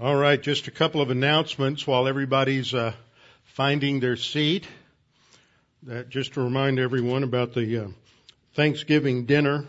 All 0.00 0.14
right, 0.14 0.40
just 0.40 0.68
a 0.68 0.70
couple 0.70 1.00
of 1.00 1.10
announcements 1.10 1.84
while 1.84 2.06
everybody's 2.06 2.72
uh, 2.72 2.92
finding 3.42 3.98
their 3.98 4.16
seat. 4.16 4.64
That 5.82 6.08
just 6.08 6.34
to 6.34 6.40
remind 6.40 6.78
everyone 6.78 7.24
about 7.24 7.52
the 7.52 7.78
uh, 7.78 7.88
Thanksgiving 8.54 9.24
dinner 9.24 9.64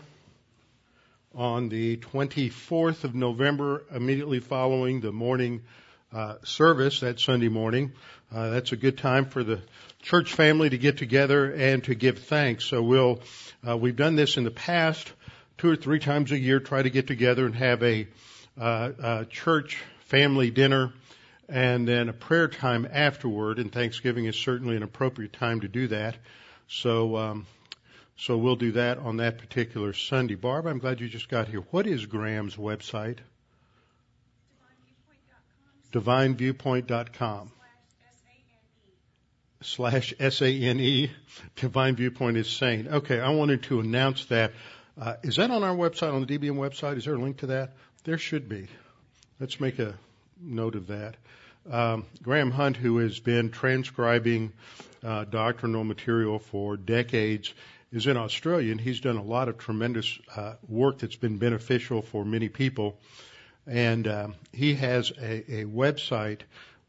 on 1.34 1.68
the 1.68 1.96
24th 1.96 3.02
of 3.02 3.16
November, 3.16 3.82
immediately 3.92 4.38
following 4.38 5.00
the 5.00 5.10
morning 5.10 5.62
uh, 6.12 6.36
service 6.44 7.00
that 7.00 7.18
Sunday 7.18 7.48
morning. 7.48 7.90
Uh, 8.32 8.50
that's 8.50 8.70
a 8.70 8.76
good 8.76 8.98
time 8.98 9.24
for 9.24 9.42
the 9.42 9.60
church 10.00 10.32
family 10.32 10.70
to 10.70 10.78
get 10.78 10.96
together 10.96 11.52
and 11.52 11.82
to 11.82 11.96
give 11.96 12.20
thanks. 12.20 12.66
So 12.66 12.84
we'll 12.84 13.20
uh, 13.68 13.76
we've 13.76 13.96
done 13.96 14.14
this 14.14 14.36
in 14.36 14.44
the 14.44 14.52
past, 14.52 15.12
two 15.58 15.70
or 15.70 15.76
three 15.76 15.98
times 15.98 16.30
a 16.30 16.38
year. 16.38 16.60
Try 16.60 16.84
to 16.84 16.90
get 16.90 17.08
together 17.08 17.46
and 17.46 17.56
have 17.56 17.82
a 17.82 18.06
uh, 18.56 19.24
church 19.24 19.82
family 20.10 20.50
dinner, 20.50 20.92
and 21.48 21.86
then 21.86 22.08
a 22.08 22.12
prayer 22.12 22.48
time 22.48 22.86
afterward. 22.90 23.58
And 23.58 23.72
Thanksgiving 23.72 24.26
is 24.26 24.36
certainly 24.36 24.76
an 24.76 24.82
appropriate 24.82 25.32
time 25.32 25.60
to 25.60 25.68
do 25.68 25.86
that. 25.88 26.16
So, 26.68 27.16
um, 27.16 27.46
so 28.16 28.36
we'll 28.36 28.56
do 28.56 28.72
that 28.72 28.98
on 28.98 29.16
that 29.18 29.38
particular 29.38 29.92
Sunday. 29.92 30.34
Barb, 30.34 30.66
I'm 30.66 30.78
glad 30.78 31.00
you 31.00 31.08
just 31.08 31.28
got 31.28 31.48
here. 31.48 31.60
What 31.70 31.86
is 31.86 32.06
Graham's 32.06 32.56
website? 32.56 33.18
DivineViewpoint.com. 35.92 37.52
Slash 39.62 40.14
S-A-N-E. 40.18 41.10
Divine 41.56 41.96
Viewpoint 41.96 42.36
is 42.36 42.48
sane. 42.48 42.88
Okay, 42.88 43.20
I 43.20 43.30
wanted 43.30 43.64
to 43.64 43.80
announce 43.80 44.24
that. 44.26 44.52
Uh, 44.98 45.14
is 45.22 45.36
that 45.36 45.50
on 45.50 45.62
our 45.62 45.74
website, 45.74 46.14
on 46.14 46.24
the 46.24 46.38
DBM 46.38 46.56
website? 46.56 46.96
Is 46.96 47.04
there 47.04 47.14
a 47.14 47.18
link 47.18 47.38
to 47.38 47.46
that? 47.48 47.74
There 48.04 48.18
should 48.18 48.48
be. 48.48 48.68
Let's 49.40 49.58
make 49.58 49.78
a 49.78 49.94
note 50.38 50.74
of 50.74 50.88
that. 50.88 51.16
Um, 51.70 52.04
Graham 52.22 52.50
Hunt, 52.50 52.76
who 52.76 52.98
has 52.98 53.20
been 53.20 53.48
transcribing 53.48 54.52
uh, 55.02 55.24
doctrinal 55.24 55.82
material 55.82 56.38
for 56.38 56.76
decades, 56.76 57.54
is 57.90 58.06
in 58.06 58.18
Australia, 58.18 58.70
and 58.70 58.78
he's 58.78 59.00
done 59.00 59.16
a 59.16 59.22
lot 59.22 59.48
of 59.48 59.56
tremendous 59.56 60.18
uh, 60.36 60.56
work 60.68 60.98
that's 60.98 61.16
been 61.16 61.38
beneficial 61.38 62.02
for 62.02 62.22
many 62.22 62.50
people. 62.50 62.98
And 63.66 64.06
um, 64.06 64.34
he 64.52 64.74
has 64.74 65.10
a, 65.18 65.60
a 65.60 65.64
website 65.64 66.40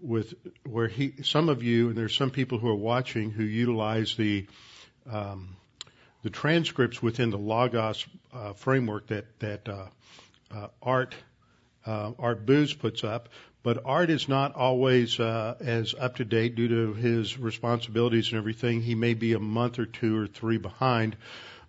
with 0.01 0.33
where 0.65 0.89
he 0.89 1.13
some 1.23 1.47
of 1.47 1.63
you 1.63 1.89
and 1.89 1.97
there's 1.97 2.15
some 2.15 2.31
people 2.31 2.57
who 2.57 2.67
are 2.67 2.75
watching 2.75 3.31
who 3.31 3.43
utilize 3.43 4.15
the 4.15 4.45
um, 5.09 5.55
the 6.23 6.29
transcripts 6.29 7.01
within 7.01 7.29
the 7.29 7.37
Logos 7.37 8.05
uh, 8.33 8.51
framework 8.53 9.07
that 9.07 9.39
that 9.39 9.69
uh, 9.69 9.85
uh, 10.53 10.67
Art 10.81 11.15
uh, 11.85 12.11
Art 12.19 12.45
Booz 12.45 12.73
puts 12.73 13.03
up. 13.03 13.29
But 13.63 13.83
Art 13.85 14.09
is 14.09 14.27
not 14.27 14.55
always 14.55 15.19
uh, 15.19 15.55
as 15.59 15.93
up 15.93 16.15
to 16.15 16.25
date 16.25 16.55
due 16.55 16.67
to 16.67 16.93
his 16.93 17.37
responsibilities 17.37 18.29
and 18.29 18.37
everything. 18.37 18.81
He 18.81 18.95
may 18.95 19.13
be 19.13 19.33
a 19.33 19.39
month 19.39 19.77
or 19.77 19.85
two 19.85 20.19
or 20.19 20.27
three 20.27 20.57
behind. 20.57 21.15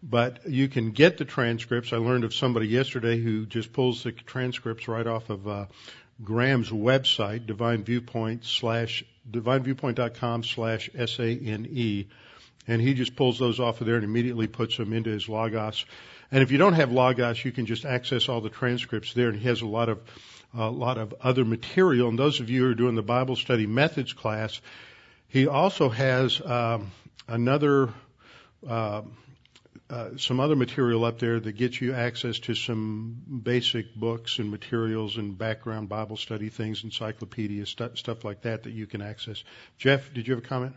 But 0.03 0.49
you 0.49 0.69
can 0.69 0.91
get 0.91 1.19
the 1.19 1.25
transcripts. 1.25 1.93
I 1.93 1.99
learned 1.99 2.25
of 2.25 2.35
somebody 2.35 2.67
yesterday 2.67 3.21
who 3.21 3.47
just 3.47 3.73
pulls 3.73 4.03
the 4.03 4.13
transcripts 4.13 4.89
right 4.89 5.07
off 5.07 5.31
of 5.31 5.47
uh, 5.47 5.67
Graham's 6.25 6.71
website, 6.71 7.47
Divine 7.47 7.85
Viewpoint 7.85 8.45
slash 8.45 9.05
divineviewpoint.com 9.31 10.45
slash 10.45 10.91
S 10.95 11.19
A 11.21 11.31
N 11.31 11.69
E, 11.71 12.07
and 12.67 12.81
he 12.81 12.95
just 12.95 13.17
pulls 13.17 13.39
those 13.39 13.61
off 13.61 13.81
of 13.81 13.87
there 13.87 13.97
and 13.97 14.05
immediately 14.05 14.47
puts 14.47 14.77
them 14.77 14.93
into 14.93 15.11
his 15.11 15.29
Logos 15.29 15.85
and 16.33 16.43
if 16.43 16.51
you 16.51 16.57
don't 16.57 16.73
have 16.73 16.91
Logos, 16.91 17.45
you 17.45 17.53
can 17.53 17.67
just 17.67 17.85
access 17.85 18.31
all 18.31 18.41
the 18.41 18.49
transcripts 18.49 19.13
there, 19.13 19.29
and 19.29 19.39
he 19.39 19.47
has 19.49 19.61
a 19.61 19.67
lot 19.67 19.91
of 19.91 20.01
a 20.55 20.71
lot 20.71 20.99
of 20.99 21.15
other 21.21 21.45
material. 21.45 22.09
And 22.09 22.19
those 22.19 22.41
of 22.41 22.49
you 22.49 22.65
who 22.65 22.71
are 22.71 22.75
doing 22.75 22.95
the 22.95 23.03
Bible 23.03 23.37
study 23.37 23.67
methods 23.67 24.15
class, 24.15 24.61
he 25.29 25.47
also 25.47 25.91
has 25.91 26.41
um, 26.45 26.91
another. 27.29 27.91
Uh, 28.67 29.03
uh, 29.91 30.17
some 30.17 30.41
other 30.41 30.57
material 30.57 31.05
up 31.05 31.19
there 31.19 31.39
that 31.39 31.53
gets 31.53 31.79
you 31.79 31.93
access 31.93 32.39
to 32.39 32.55
some 32.55 33.15
basic 33.43 33.95
books 33.95 34.39
and 34.39 34.51
materials 34.51 35.19
and 35.19 35.37
background 35.37 35.91
Bible 35.91 36.17
study 36.17 36.49
things, 36.49 36.83
encyclopedias, 36.83 37.69
st- 37.69 37.99
stuff 37.99 38.25
like 38.25 38.41
that 38.43 38.63
that 38.63 38.71
you 38.71 38.87
can 38.87 39.03
access. 39.03 39.45
Jeff, 39.77 40.15
did 40.15 40.27
you 40.27 40.35
have 40.35 40.43
a 40.43 40.47
comment? 40.47 40.75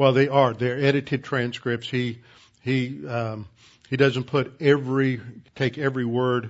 Well, 0.00 0.14
they 0.14 0.28
are. 0.28 0.54
They're 0.54 0.82
edited 0.82 1.24
transcripts. 1.24 1.86
He 1.86 2.20
he 2.62 3.06
um, 3.06 3.46
he 3.90 3.98
doesn't 3.98 4.24
put 4.24 4.54
every 4.62 5.20
take 5.56 5.76
every 5.76 6.06
word. 6.06 6.48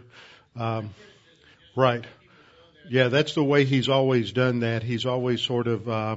Um, 0.55 0.91
right. 1.75 2.05
Yeah, 2.89 3.09
that's 3.09 3.35
the 3.35 3.43
way 3.43 3.65
he's 3.65 3.89
always 3.89 4.31
done 4.31 4.61
that. 4.61 4.85
He's 4.85 5.05
always 5.05 5.41
sort 5.41 5.67
of 5.67 5.89
uh, 5.89 6.17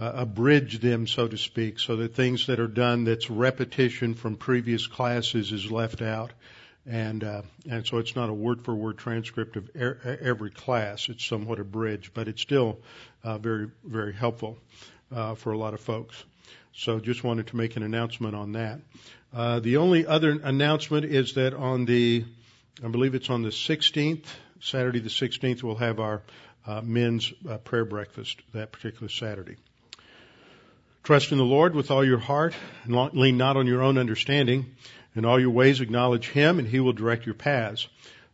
uh, 0.00 0.12
abridged 0.12 0.82
them, 0.82 1.06
so 1.06 1.28
to 1.28 1.38
speak, 1.38 1.78
so 1.78 1.94
that 1.98 2.16
things 2.16 2.48
that 2.48 2.58
are 2.58 2.66
done 2.66 3.04
that's 3.04 3.30
repetition 3.30 4.14
from 4.14 4.34
previous 4.34 4.88
classes 4.88 5.52
is 5.52 5.70
left 5.70 6.02
out, 6.02 6.32
and 6.84 7.22
uh, 7.22 7.42
and 7.70 7.86
so 7.86 7.98
it's 7.98 8.16
not 8.16 8.28
a 8.28 8.34
word 8.34 8.64
for 8.64 8.74
word 8.74 8.98
transcript 8.98 9.54
of 9.54 9.70
er- 9.76 10.18
every 10.20 10.50
class. 10.50 11.08
It's 11.08 11.24
somewhat 11.24 11.60
abridged, 11.60 12.12
but 12.12 12.26
it's 12.26 12.42
still 12.42 12.80
uh, 13.22 13.38
very 13.38 13.70
very 13.84 14.14
helpful 14.14 14.58
uh, 15.14 15.36
for 15.36 15.52
a 15.52 15.56
lot 15.56 15.74
of 15.74 15.80
folks. 15.80 16.24
So 16.74 17.00
just 17.00 17.22
wanted 17.22 17.48
to 17.48 17.56
make 17.56 17.76
an 17.76 17.82
announcement 17.82 18.34
on 18.34 18.52
that. 18.52 18.80
Uh, 19.34 19.60
the 19.60 19.76
only 19.76 20.06
other 20.06 20.30
announcement 20.42 21.04
is 21.04 21.34
that 21.34 21.52
on 21.52 21.84
the, 21.84 22.24
I 22.82 22.88
believe 22.88 23.14
it's 23.14 23.28
on 23.28 23.42
the 23.42 23.50
16th, 23.50 24.24
Saturday 24.60 25.00
the 25.00 25.10
16th, 25.10 25.62
we'll 25.62 25.74
have 25.76 26.00
our 26.00 26.22
uh, 26.66 26.80
men's 26.80 27.32
uh, 27.48 27.58
prayer 27.58 27.84
breakfast 27.84 28.40
that 28.54 28.72
particular 28.72 29.08
Saturday. 29.08 29.56
Trust 31.02 31.32
in 31.32 31.38
the 31.38 31.44
Lord 31.44 31.74
with 31.74 31.90
all 31.90 32.04
your 32.04 32.18
heart 32.18 32.54
and 32.84 33.12
lean 33.12 33.36
not 33.36 33.56
on 33.56 33.66
your 33.66 33.82
own 33.82 33.98
understanding. 33.98 34.74
In 35.14 35.26
all 35.26 35.38
your 35.38 35.50
ways 35.50 35.80
acknowledge 35.80 36.28
Him 36.28 36.58
and 36.58 36.66
He 36.66 36.80
will 36.80 36.92
direct 36.94 37.26
your 37.26 37.34
paths. 37.34 37.86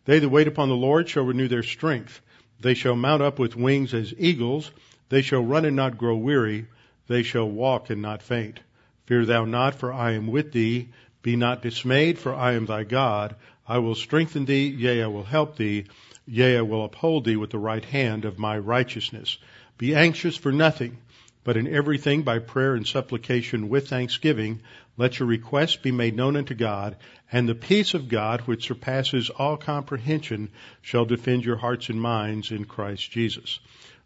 They 0.04 0.20
that 0.20 0.28
wait 0.28 0.46
upon 0.46 0.68
the 0.68 0.76
Lord 0.76 1.08
shall 1.08 1.24
renew 1.24 1.48
their 1.48 1.64
strength. 1.64 2.20
They 2.60 2.74
shall 2.74 2.94
mount 2.94 3.22
up 3.22 3.38
with 3.38 3.56
wings 3.56 3.94
as 3.94 4.14
eagles. 4.16 4.70
They 5.08 5.22
shall 5.22 5.44
run 5.44 5.64
and 5.64 5.76
not 5.76 5.98
grow 5.98 6.16
weary 6.16 6.66
they 7.08 7.22
shall 7.22 7.50
walk 7.50 7.90
and 7.90 8.00
not 8.00 8.22
faint. 8.22 8.60
Fear 9.06 9.24
thou 9.24 9.44
not, 9.44 9.74
for 9.74 9.92
I 9.92 10.12
am 10.12 10.26
with 10.26 10.52
thee. 10.52 10.90
Be 11.22 11.34
not 11.34 11.62
dismayed, 11.62 12.18
for 12.18 12.34
I 12.34 12.52
am 12.52 12.66
thy 12.66 12.84
God. 12.84 13.34
I 13.66 13.78
will 13.78 13.94
strengthen 13.94 14.44
thee, 14.44 14.68
yea, 14.68 15.02
I 15.02 15.06
will 15.08 15.24
help 15.24 15.56
thee. 15.56 15.84
Yea, 16.26 16.58
I 16.58 16.62
will 16.62 16.84
uphold 16.84 17.24
thee 17.24 17.36
with 17.36 17.50
the 17.50 17.58
right 17.58 17.84
hand 17.84 18.24
of 18.24 18.38
my 18.38 18.58
righteousness. 18.58 19.38
Be 19.78 19.94
anxious 19.94 20.36
for 20.36 20.52
nothing, 20.52 20.98
but 21.44 21.56
in 21.56 21.66
everything 21.66 22.22
by 22.22 22.38
prayer 22.38 22.74
and 22.74 22.86
supplication 22.86 23.68
with 23.68 23.88
thanksgiving, 23.88 24.60
let 24.98 25.18
your 25.18 25.28
requests 25.28 25.76
be 25.76 25.92
made 25.92 26.16
known 26.16 26.36
unto 26.36 26.54
God, 26.54 26.96
and 27.32 27.48
the 27.48 27.54
peace 27.54 27.94
of 27.94 28.08
God, 28.08 28.42
which 28.42 28.66
surpasses 28.66 29.30
all 29.30 29.56
comprehension, 29.56 30.50
shall 30.82 31.04
defend 31.04 31.44
your 31.44 31.56
hearts 31.56 31.88
and 31.88 32.00
minds 32.00 32.50
in 32.50 32.64
Christ 32.64 33.10
Jesus. 33.10 33.60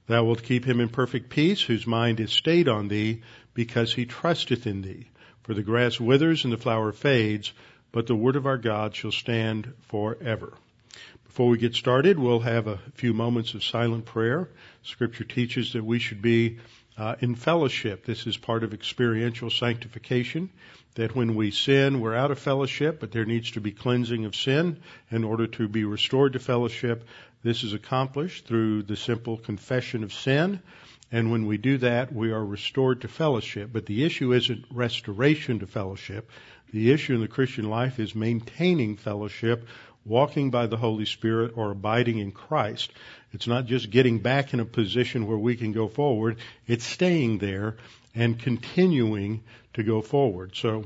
Thou 0.06 0.24
wilt 0.24 0.42
keep 0.42 0.64
him 0.64 0.80
in 0.80 0.88
perfect 0.88 1.30
peace, 1.30 1.62
whose 1.62 1.86
mind 1.86 2.20
is 2.20 2.32
stayed 2.32 2.68
on 2.68 2.88
thee, 2.88 3.22
because 3.54 3.94
he 3.94 4.04
trusteth 4.04 4.66
in 4.66 4.82
thee. 4.82 5.06
For 5.42 5.54
the 5.54 5.62
grass 5.62 6.00
withers 6.00 6.44
and 6.44 6.52
the 6.52 6.58
flower 6.58 6.92
fades, 6.92 7.52
but 7.92 8.06
the 8.06 8.14
word 8.14 8.36
of 8.36 8.46
our 8.46 8.58
God 8.58 8.94
shall 8.94 9.12
stand 9.12 9.72
forever. 9.88 10.54
Before 11.24 11.48
we 11.48 11.58
get 11.58 11.74
started, 11.74 12.18
we'll 12.18 12.40
have 12.40 12.66
a 12.66 12.78
few 12.94 13.14
moments 13.14 13.54
of 13.54 13.64
silent 13.64 14.04
prayer. 14.04 14.48
Scripture 14.82 15.24
teaches 15.24 15.72
that 15.72 15.84
we 15.84 15.98
should 15.98 16.20
be 16.20 16.58
uh, 16.98 17.16
in 17.20 17.34
fellowship. 17.34 18.04
This 18.04 18.26
is 18.26 18.36
part 18.36 18.64
of 18.64 18.74
experiential 18.74 19.50
sanctification. 19.50 20.50
That 20.96 21.16
when 21.16 21.34
we 21.34 21.50
sin, 21.50 22.00
we're 22.00 22.14
out 22.14 22.30
of 22.30 22.38
fellowship, 22.38 23.00
but 23.00 23.12
there 23.12 23.24
needs 23.24 23.52
to 23.52 23.62
be 23.62 23.72
cleansing 23.72 24.26
of 24.26 24.36
sin 24.36 24.82
in 25.10 25.24
order 25.24 25.46
to 25.46 25.68
be 25.68 25.84
restored 25.84 26.34
to 26.34 26.38
fellowship. 26.38 27.08
This 27.42 27.64
is 27.64 27.72
accomplished 27.72 28.46
through 28.46 28.84
the 28.84 28.96
simple 28.96 29.36
confession 29.36 30.04
of 30.04 30.12
sin. 30.12 30.60
And 31.10 31.30
when 31.30 31.46
we 31.46 31.58
do 31.58 31.78
that, 31.78 32.12
we 32.12 32.30
are 32.30 32.44
restored 32.44 33.02
to 33.02 33.08
fellowship. 33.08 33.70
But 33.72 33.86
the 33.86 34.04
issue 34.04 34.32
isn't 34.32 34.64
restoration 34.70 35.58
to 35.58 35.66
fellowship. 35.66 36.30
The 36.72 36.90
issue 36.92 37.14
in 37.14 37.20
the 37.20 37.28
Christian 37.28 37.68
life 37.68 37.98
is 37.98 38.14
maintaining 38.14 38.96
fellowship, 38.96 39.66
walking 40.06 40.50
by 40.50 40.66
the 40.66 40.78
Holy 40.78 41.04
Spirit, 41.04 41.52
or 41.54 41.70
abiding 41.70 42.18
in 42.18 42.32
Christ. 42.32 42.92
It's 43.32 43.46
not 43.46 43.66
just 43.66 43.90
getting 43.90 44.20
back 44.20 44.54
in 44.54 44.60
a 44.60 44.64
position 44.64 45.26
where 45.26 45.36
we 45.36 45.56
can 45.56 45.72
go 45.72 45.88
forward. 45.88 46.38
It's 46.66 46.86
staying 46.86 47.38
there 47.38 47.76
and 48.14 48.38
continuing 48.38 49.42
to 49.74 49.82
go 49.82 50.00
forward. 50.00 50.52
So, 50.54 50.84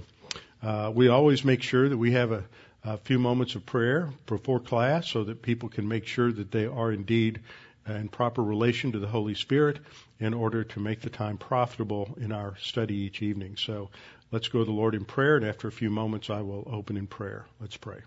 uh, 0.62 0.90
we 0.92 1.08
always 1.08 1.44
make 1.44 1.62
sure 1.62 1.88
that 1.88 1.98
we 1.98 2.12
have 2.12 2.32
a, 2.32 2.44
a 2.86 2.96
few 2.98 3.18
moments 3.18 3.56
of 3.56 3.66
prayer 3.66 4.10
before 4.26 4.60
class 4.60 5.08
so 5.08 5.24
that 5.24 5.42
people 5.42 5.68
can 5.68 5.86
make 5.88 6.06
sure 6.06 6.32
that 6.32 6.52
they 6.52 6.66
are 6.66 6.92
indeed 6.92 7.40
in 7.88 8.08
proper 8.08 8.42
relation 8.42 8.92
to 8.92 8.98
the 8.98 9.08
Holy 9.08 9.34
Spirit 9.34 9.78
in 10.20 10.32
order 10.32 10.64
to 10.64 10.80
make 10.80 11.00
the 11.00 11.10
time 11.10 11.36
profitable 11.36 12.16
in 12.20 12.32
our 12.32 12.56
study 12.58 12.94
each 12.94 13.22
evening. 13.22 13.56
So 13.56 13.90
let's 14.30 14.48
go 14.48 14.60
to 14.60 14.64
the 14.64 14.72
Lord 14.72 14.94
in 14.94 15.04
prayer, 15.04 15.36
and 15.36 15.44
after 15.44 15.68
a 15.68 15.72
few 15.72 15.90
moments, 15.90 16.30
I 16.30 16.40
will 16.40 16.68
open 16.72 16.96
in 16.96 17.06
prayer. 17.06 17.46
Let's 17.60 17.76
pray. 17.76 17.98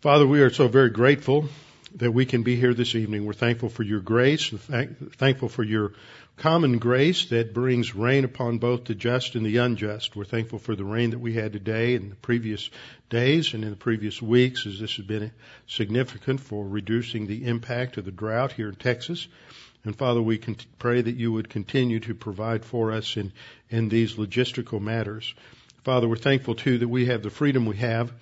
Father, 0.00 0.28
we 0.28 0.42
are 0.42 0.50
so 0.50 0.68
very 0.68 0.90
grateful 0.90 1.48
that 1.96 2.12
we 2.12 2.24
can 2.24 2.44
be 2.44 2.54
here 2.54 2.72
this 2.72 2.94
evening. 2.94 3.26
We're 3.26 3.32
thankful 3.32 3.68
for 3.68 3.82
your 3.82 3.98
grace, 3.98 4.48
thankful 4.48 5.48
for 5.48 5.64
your 5.64 5.92
common 6.36 6.78
grace 6.78 7.24
that 7.30 7.52
brings 7.52 7.96
rain 7.96 8.24
upon 8.24 8.58
both 8.58 8.84
the 8.84 8.94
just 8.94 9.34
and 9.34 9.44
the 9.44 9.56
unjust. 9.56 10.14
We're 10.14 10.24
thankful 10.24 10.60
for 10.60 10.76
the 10.76 10.84
rain 10.84 11.10
that 11.10 11.18
we 11.18 11.32
had 11.32 11.52
today 11.52 11.96
and 11.96 12.12
the 12.12 12.14
previous 12.14 12.70
days 13.10 13.54
and 13.54 13.64
in 13.64 13.70
the 13.70 13.76
previous 13.76 14.22
weeks 14.22 14.66
as 14.68 14.78
this 14.78 14.94
has 14.98 15.04
been 15.04 15.32
significant 15.66 16.38
for 16.38 16.64
reducing 16.64 17.26
the 17.26 17.44
impact 17.46 17.96
of 17.96 18.04
the 18.04 18.12
drought 18.12 18.52
here 18.52 18.68
in 18.68 18.76
Texas. 18.76 19.26
And 19.84 19.96
Father, 19.96 20.22
we 20.22 20.38
pray 20.78 21.02
that 21.02 21.16
you 21.16 21.32
would 21.32 21.48
continue 21.48 21.98
to 21.98 22.14
provide 22.14 22.64
for 22.64 22.92
us 22.92 23.16
in, 23.16 23.32
in 23.68 23.88
these 23.88 24.14
logistical 24.14 24.80
matters. 24.80 25.34
Father, 25.88 26.06
we're 26.06 26.16
thankful 26.16 26.54
too 26.54 26.76
that 26.76 26.88
we 26.88 27.06
have 27.06 27.22
the 27.22 27.30
freedom 27.30 27.64
we 27.64 27.78
have, 27.78 28.12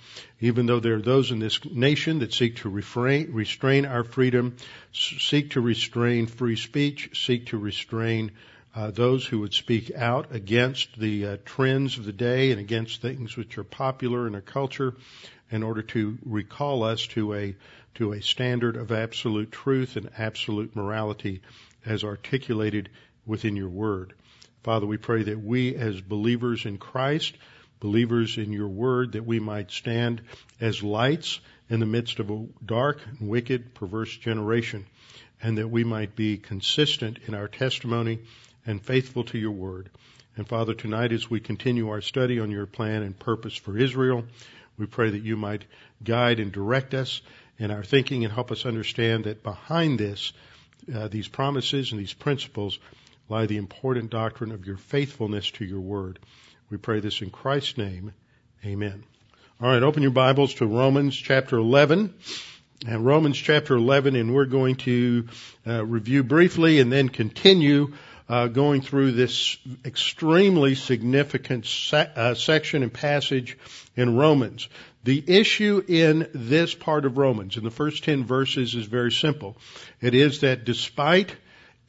even 0.40 0.66
though 0.66 0.78
there 0.78 0.94
are 0.94 1.02
those 1.02 1.32
in 1.32 1.40
this 1.40 1.58
nation 1.64 2.20
that 2.20 2.32
seek 2.32 2.58
to 2.58 2.68
refrain, 2.68 3.32
restrain 3.32 3.84
our 3.84 4.04
freedom, 4.04 4.54
seek 4.92 5.50
to 5.50 5.60
restrain 5.60 6.28
free 6.28 6.54
speech, 6.54 7.10
seek 7.26 7.46
to 7.46 7.58
restrain 7.58 8.30
uh, 8.72 8.92
those 8.92 9.26
who 9.26 9.40
would 9.40 9.52
speak 9.52 9.90
out 9.96 10.32
against 10.32 10.96
the 10.96 11.26
uh, 11.26 11.36
trends 11.44 11.98
of 11.98 12.04
the 12.04 12.12
day 12.12 12.52
and 12.52 12.60
against 12.60 13.02
things 13.02 13.36
which 13.36 13.58
are 13.58 13.64
popular 13.64 14.28
in 14.28 14.36
our 14.36 14.40
culture 14.40 14.94
in 15.50 15.64
order 15.64 15.82
to 15.82 16.18
recall 16.24 16.84
us 16.84 17.04
to 17.04 17.34
a 17.34 17.56
to 17.96 18.12
a 18.12 18.22
standard 18.22 18.76
of 18.76 18.92
absolute 18.92 19.50
truth 19.50 19.96
and 19.96 20.08
absolute 20.16 20.76
morality 20.76 21.42
as 21.84 22.04
articulated 22.04 22.90
within 23.26 23.56
your 23.56 23.70
word. 23.70 24.14
Father, 24.62 24.86
we 24.86 24.98
pray 24.98 25.24
that 25.24 25.42
we 25.42 25.74
as 25.74 26.00
believers 26.00 26.64
in 26.64 26.78
Christ 26.78 27.36
believers 27.80 28.38
in 28.38 28.52
your 28.52 28.68
word 28.68 29.12
that 29.12 29.26
we 29.26 29.40
might 29.40 29.70
stand 29.70 30.22
as 30.60 30.82
lights 30.82 31.40
in 31.68 31.80
the 31.80 31.86
midst 31.86 32.18
of 32.18 32.30
a 32.30 32.46
dark 32.64 33.00
and 33.06 33.28
wicked, 33.28 33.74
perverse 33.74 34.16
generation, 34.16 34.86
and 35.42 35.58
that 35.58 35.68
we 35.68 35.84
might 35.84 36.16
be 36.16 36.38
consistent 36.38 37.18
in 37.26 37.34
our 37.34 37.48
testimony 37.48 38.20
and 38.66 38.82
faithful 38.82 39.24
to 39.24 39.38
your 39.38 39.50
word. 39.50 39.90
And 40.36 40.46
Father, 40.46 40.74
tonight 40.74 41.12
as 41.12 41.30
we 41.30 41.40
continue 41.40 41.88
our 41.88 42.00
study 42.00 42.40
on 42.40 42.50
your 42.50 42.66
plan 42.66 43.02
and 43.02 43.18
purpose 43.18 43.56
for 43.56 43.76
Israel, 43.76 44.24
we 44.78 44.86
pray 44.86 45.10
that 45.10 45.22
you 45.22 45.36
might 45.36 45.64
guide 46.02 46.40
and 46.40 46.52
direct 46.52 46.94
us 46.94 47.22
in 47.58 47.70
our 47.70 47.84
thinking 47.84 48.24
and 48.24 48.32
help 48.32 48.52
us 48.52 48.66
understand 48.66 49.24
that 49.24 49.42
behind 49.42 49.98
this, 49.98 50.32
uh, 50.94 51.08
these 51.08 51.28
promises 51.28 51.90
and 51.90 52.00
these 52.00 52.12
principles 52.12 52.78
lie 53.28 53.46
the 53.46 53.56
important 53.56 54.10
doctrine 54.10 54.52
of 54.52 54.66
your 54.66 54.76
faithfulness 54.76 55.50
to 55.52 55.64
your 55.64 55.80
word. 55.80 56.18
We 56.68 56.78
pray 56.78 56.98
this 56.98 57.22
in 57.22 57.30
Christ's 57.30 57.78
name. 57.78 58.12
Amen. 58.64 59.04
All 59.60 59.68
right, 59.68 59.84
open 59.84 60.02
your 60.02 60.10
Bibles 60.10 60.54
to 60.54 60.66
Romans 60.66 61.16
chapter 61.16 61.56
11. 61.56 62.12
And 62.84 63.06
Romans 63.06 63.38
chapter 63.38 63.76
11, 63.76 64.16
and 64.16 64.34
we're 64.34 64.46
going 64.46 64.74
to 64.76 65.28
uh, 65.64 65.86
review 65.86 66.24
briefly 66.24 66.80
and 66.80 66.90
then 66.92 67.08
continue 67.08 67.94
uh, 68.28 68.48
going 68.48 68.80
through 68.80 69.12
this 69.12 69.56
extremely 69.84 70.74
significant 70.74 71.66
se- 71.66 72.10
uh, 72.16 72.34
section 72.34 72.82
and 72.82 72.92
passage 72.92 73.56
in 73.94 74.16
Romans. 74.16 74.68
The 75.04 75.22
issue 75.24 75.84
in 75.86 76.28
this 76.34 76.74
part 76.74 77.04
of 77.04 77.16
Romans, 77.16 77.56
in 77.56 77.62
the 77.62 77.70
first 77.70 78.02
10 78.02 78.24
verses, 78.24 78.74
is 78.74 78.86
very 78.86 79.12
simple. 79.12 79.56
It 80.00 80.16
is 80.16 80.40
that 80.40 80.64
despite 80.64 81.32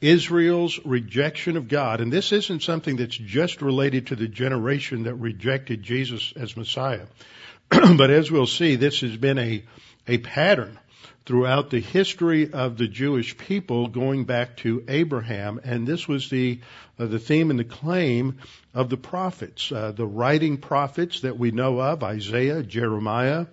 Israel's 0.00 0.78
rejection 0.84 1.56
of 1.56 1.68
God, 1.68 2.00
and 2.00 2.12
this 2.12 2.32
isn't 2.32 2.62
something 2.62 2.96
that's 2.96 3.16
just 3.16 3.62
related 3.62 4.08
to 4.08 4.16
the 4.16 4.28
generation 4.28 5.04
that 5.04 5.14
rejected 5.14 5.82
Jesus 5.82 6.32
as 6.36 6.56
Messiah, 6.56 7.06
but 7.68 8.10
as 8.10 8.30
we'll 8.30 8.46
see, 8.46 8.76
this 8.76 9.00
has 9.00 9.16
been 9.16 9.38
a, 9.38 9.64
a 10.06 10.18
pattern 10.18 10.78
throughout 11.26 11.68
the 11.68 11.80
history 11.80 12.52
of 12.52 12.78
the 12.78 12.88
Jewish 12.88 13.36
people 13.36 13.88
going 13.88 14.24
back 14.24 14.56
to 14.58 14.84
Abraham, 14.88 15.60
and 15.62 15.86
this 15.86 16.08
was 16.08 16.30
the 16.30 16.60
uh, 16.98 17.06
the 17.06 17.18
theme 17.18 17.50
and 17.50 17.58
the 17.58 17.64
claim 17.64 18.38
of 18.74 18.88
the 18.88 18.96
prophets, 18.96 19.70
uh, 19.70 19.92
the 19.92 20.06
writing 20.06 20.56
prophets 20.56 21.20
that 21.20 21.38
we 21.38 21.50
know 21.50 21.80
of: 21.80 22.02
Isaiah, 22.02 22.62
Jeremiah, 22.62 23.46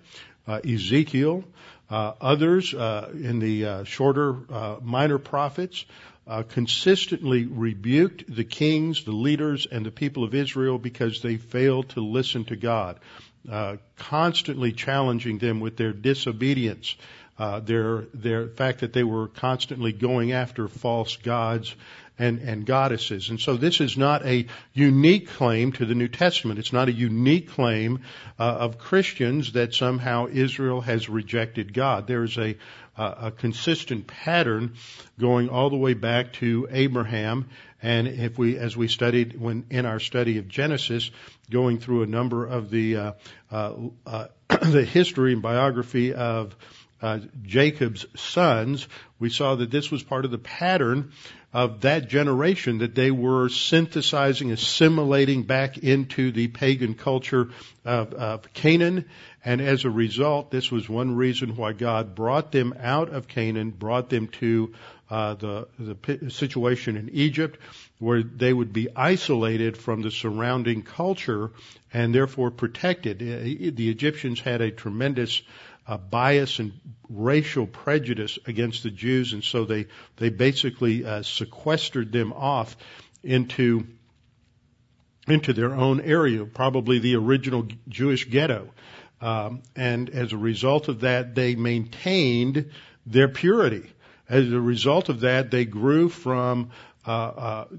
uh, 0.46 0.60
Ezekiel, 0.64 1.44
uh, 1.90 2.12
others 2.20 2.72
uh, 2.72 3.10
in 3.12 3.40
the 3.40 3.66
uh, 3.66 3.84
shorter 3.84 4.36
minor 4.80 5.18
prophets 5.18 5.84
uh, 6.26 6.42
consistently 6.42 7.46
rebuked 7.46 8.24
the 8.34 8.44
kings, 8.44 9.04
the 9.04 9.12
leaders, 9.12 9.66
and 9.70 9.86
the 9.86 9.90
people 9.90 10.24
of 10.24 10.34
Israel 10.34 10.78
because 10.78 11.22
they 11.22 11.36
failed 11.36 11.88
to 11.90 12.00
listen 12.00 12.44
to 12.46 12.56
God, 12.56 12.98
uh, 13.50 13.76
constantly 13.96 14.72
challenging 14.72 15.38
them 15.38 15.60
with 15.60 15.76
their 15.76 15.92
disobedience, 15.92 16.96
uh, 17.38 17.60
their 17.60 18.06
their 18.14 18.48
fact 18.48 18.80
that 18.80 18.92
they 18.92 19.04
were 19.04 19.28
constantly 19.28 19.92
going 19.92 20.32
after 20.32 20.68
false 20.68 21.16
gods 21.16 21.74
and, 22.18 22.40
and 22.40 22.64
goddesses. 22.64 23.28
And 23.30 23.38
so 23.38 23.56
this 23.56 23.80
is 23.80 23.96
not 23.96 24.24
a 24.24 24.46
unique 24.72 25.28
claim 25.28 25.72
to 25.72 25.84
the 25.84 25.94
New 25.94 26.08
Testament. 26.08 26.58
It's 26.58 26.72
not 26.72 26.88
a 26.88 26.92
unique 26.92 27.50
claim 27.50 28.00
uh, 28.38 28.42
of 28.42 28.78
Christians 28.78 29.52
that 29.52 29.74
somehow 29.74 30.26
Israel 30.30 30.80
has 30.80 31.08
rejected 31.08 31.74
God. 31.74 32.06
There 32.06 32.24
is 32.24 32.38
a, 32.38 32.56
a 32.96 33.30
consistent 33.30 34.06
pattern 34.06 34.74
going 35.20 35.48
all 35.48 35.68
the 35.68 35.76
way 35.76 35.94
back 35.94 36.32
to 36.34 36.66
Abraham. 36.70 37.48
And 37.82 38.08
if 38.08 38.38
we, 38.38 38.56
as 38.56 38.76
we 38.76 38.88
studied 38.88 39.38
when 39.38 39.66
in 39.70 39.84
our 39.84 40.00
study 40.00 40.38
of 40.38 40.48
Genesis, 40.48 41.10
going 41.50 41.78
through 41.78 42.02
a 42.02 42.06
number 42.06 42.46
of 42.46 42.70
the 42.70 42.96
uh, 42.96 43.12
uh, 43.50 43.72
uh, 44.06 44.26
the 44.48 44.84
history 44.84 45.32
and 45.32 45.42
biography 45.42 46.14
of 46.14 46.56
uh, 47.02 47.20
Jacob's 47.42 48.06
sons, 48.16 48.88
we 49.18 49.28
saw 49.28 49.54
that 49.56 49.70
this 49.70 49.90
was 49.90 50.02
part 50.02 50.24
of 50.24 50.30
the 50.30 50.38
pattern 50.38 51.12
of 51.52 51.82
that 51.82 52.08
generation 52.08 52.78
that 52.78 52.94
they 52.94 53.10
were 53.10 53.48
synthesizing, 53.48 54.50
assimilating 54.52 55.42
back 55.44 55.78
into 55.78 56.30
the 56.32 56.48
pagan 56.48 56.94
culture 56.94 57.48
of, 57.84 58.12
of 58.12 58.52
Canaan. 58.52 59.06
And 59.44 59.60
as 59.60 59.84
a 59.84 59.90
result, 59.90 60.50
this 60.50 60.70
was 60.70 60.88
one 60.88 61.16
reason 61.16 61.56
why 61.56 61.72
God 61.72 62.14
brought 62.14 62.52
them 62.52 62.74
out 62.80 63.10
of 63.10 63.28
Canaan, 63.28 63.70
brought 63.70 64.10
them 64.10 64.28
to 64.28 64.74
uh, 65.08 65.34
the, 65.34 65.68
the 65.78 66.30
situation 66.30 66.96
in 66.96 67.10
Egypt, 67.10 67.60
where 67.98 68.22
they 68.22 68.52
would 68.52 68.72
be 68.72 68.88
isolated 68.94 69.76
from 69.76 70.02
the 70.02 70.10
surrounding 70.10 70.82
culture 70.82 71.52
and 71.92 72.14
therefore 72.14 72.50
protected. 72.50 73.20
The 73.20 73.88
Egyptians 73.88 74.40
had 74.40 74.60
a 74.60 74.70
tremendous 74.70 75.42
uh, 75.86 75.96
bias 75.96 76.58
and 76.58 76.72
racial 77.08 77.66
prejudice 77.66 78.38
against 78.46 78.82
the 78.82 78.90
Jews, 78.90 79.32
and 79.32 79.44
so 79.44 79.64
they 79.64 79.86
they 80.16 80.30
basically 80.30 81.04
uh, 81.04 81.22
sequestered 81.22 82.12
them 82.12 82.32
off 82.32 82.76
into 83.22 83.86
into 85.28 85.52
their 85.52 85.74
own 85.74 86.00
area, 86.00 86.44
probably 86.44 86.98
the 86.98 87.16
original 87.16 87.66
Jewish 87.88 88.28
ghetto. 88.28 88.72
Um, 89.20 89.62
and 89.74 90.10
as 90.10 90.32
a 90.32 90.36
result 90.36 90.88
of 90.88 91.00
that, 91.00 91.34
they 91.34 91.54
maintained 91.56 92.70
their 93.06 93.28
purity. 93.28 93.90
As 94.28 94.52
a 94.52 94.60
result 94.60 95.08
of 95.08 95.20
that, 95.20 95.50
they 95.50 95.64
grew 95.64 96.08
from 96.08 96.70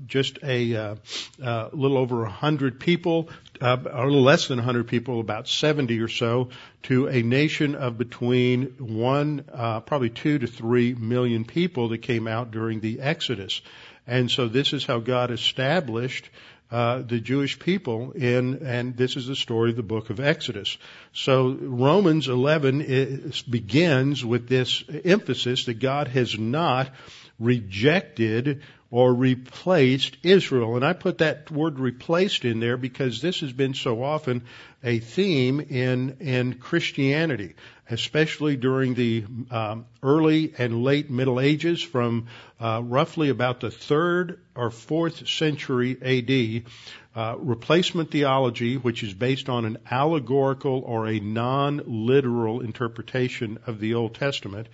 just 0.07 0.39
a 0.43 0.75
uh, 0.75 0.95
uh, 1.43 1.69
little 1.73 1.97
over 1.97 2.23
a 2.23 2.29
hundred 2.29 2.79
people, 2.79 3.29
uh, 3.61 3.77
or 3.85 4.03
a 4.03 4.05
little 4.05 4.23
less 4.23 4.47
than 4.47 4.59
a 4.59 4.63
hundred 4.63 4.87
people, 4.87 5.19
about 5.19 5.47
seventy 5.47 5.99
or 5.99 6.07
so, 6.07 6.49
to 6.83 7.07
a 7.07 7.21
nation 7.21 7.75
of 7.75 7.97
between 7.97 8.75
one, 8.79 9.43
uh, 9.53 9.81
probably 9.81 10.09
two 10.09 10.39
to 10.39 10.47
three 10.47 10.93
million 10.93 11.45
people 11.45 11.89
that 11.89 11.99
came 11.99 12.27
out 12.27 12.51
during 12.51 12.79
the 12.79 13.01
Exodus. 13.01 13.61
And 14.05 14.31
so 14.31 14.47
this 14.47 14.71
is 14.71 14.85
how 14.85 14.99
God 14.99 15.31
established 15.31 16.29
uh, 16.69 17.01
the 17.01 17.19
Jewish 17.19 17.59
people 17.59 18.11
in, 18.11 18.65
and 18.65 18.97
this 18.97 19.15
is 19.15 19.27
the 19.27 19.35
story 19.35 19.69
of 19.69 19.77
the 19.77 19.83
book 19.83 20.09
of 20.09 20.19
Exodus. 20.19 20.77
So 21.13 21.57
Romans 21.61 22.27
11 22.27 22.81
is, 22.81 23.41
begins 23.41 24.25
with 24.25 24.49
this 24.49 24.83
emphasis 25.05 25.65
that 25.65 25.79
God 25.79 26.09
has 26.09 26.37
not 26.37 26.91
rejected 27.39 28.61
or 28.89 29.13
replaced 29.13 30.17
Israel. 30.23 30.75
And 30.75 30.85
I 30.85 30.93
put 30.93 31.17
that 31.17 31.51
word 31.51 31.77
replaced 31.79 32.45
in 32.45 32.59
there 32.59 32.77
because 32.77 33.21
this 33.21 33.41
has 33.41 33.51
been 33.51 33.73
so 33.73 34.01
often 34.03 34.43
a 34.83 34.99
theme 34.99 35.59
in, 35.59 36.17
in 36.19 36.53
Christianity. 36.53 37.55
especially 37.89 38.57
during 38.57 38.93
the 38.93 39.23
um, 39.49 39.85
early 40.03 40.53
and 40.57 40.83
late 40.83 41.09
Middle 41.09 41.39
Ages, 41.39 41.81
from 41.81 42.27
uh, 42.59 42.81
roughly 42.83 43.29
about 43.29 43.59
the 43.59 43.71
third 43.71 44.39
or 44.55 44.69
fourth 44.71 45.27
century 45.27 45.97
A.D. 46.01 46.63
Uh, 47.15 47.35
replacement 47.39 48.11
theology, 48.11 48.75
which 48.75 49.03
is 49.03 49.13
based 49.13 49.49
on 49.49 49.65
an 49.65 49.77
allegorical 49.89 50.83
or 50.85 51.07
a 51.07 51.19
non-literal 51.19 52.61
interpretation 52.61 53.57
of 53.65 53.79
the 53.79 53.95
Old 53.95 54.15
Testament, 54.15 54.67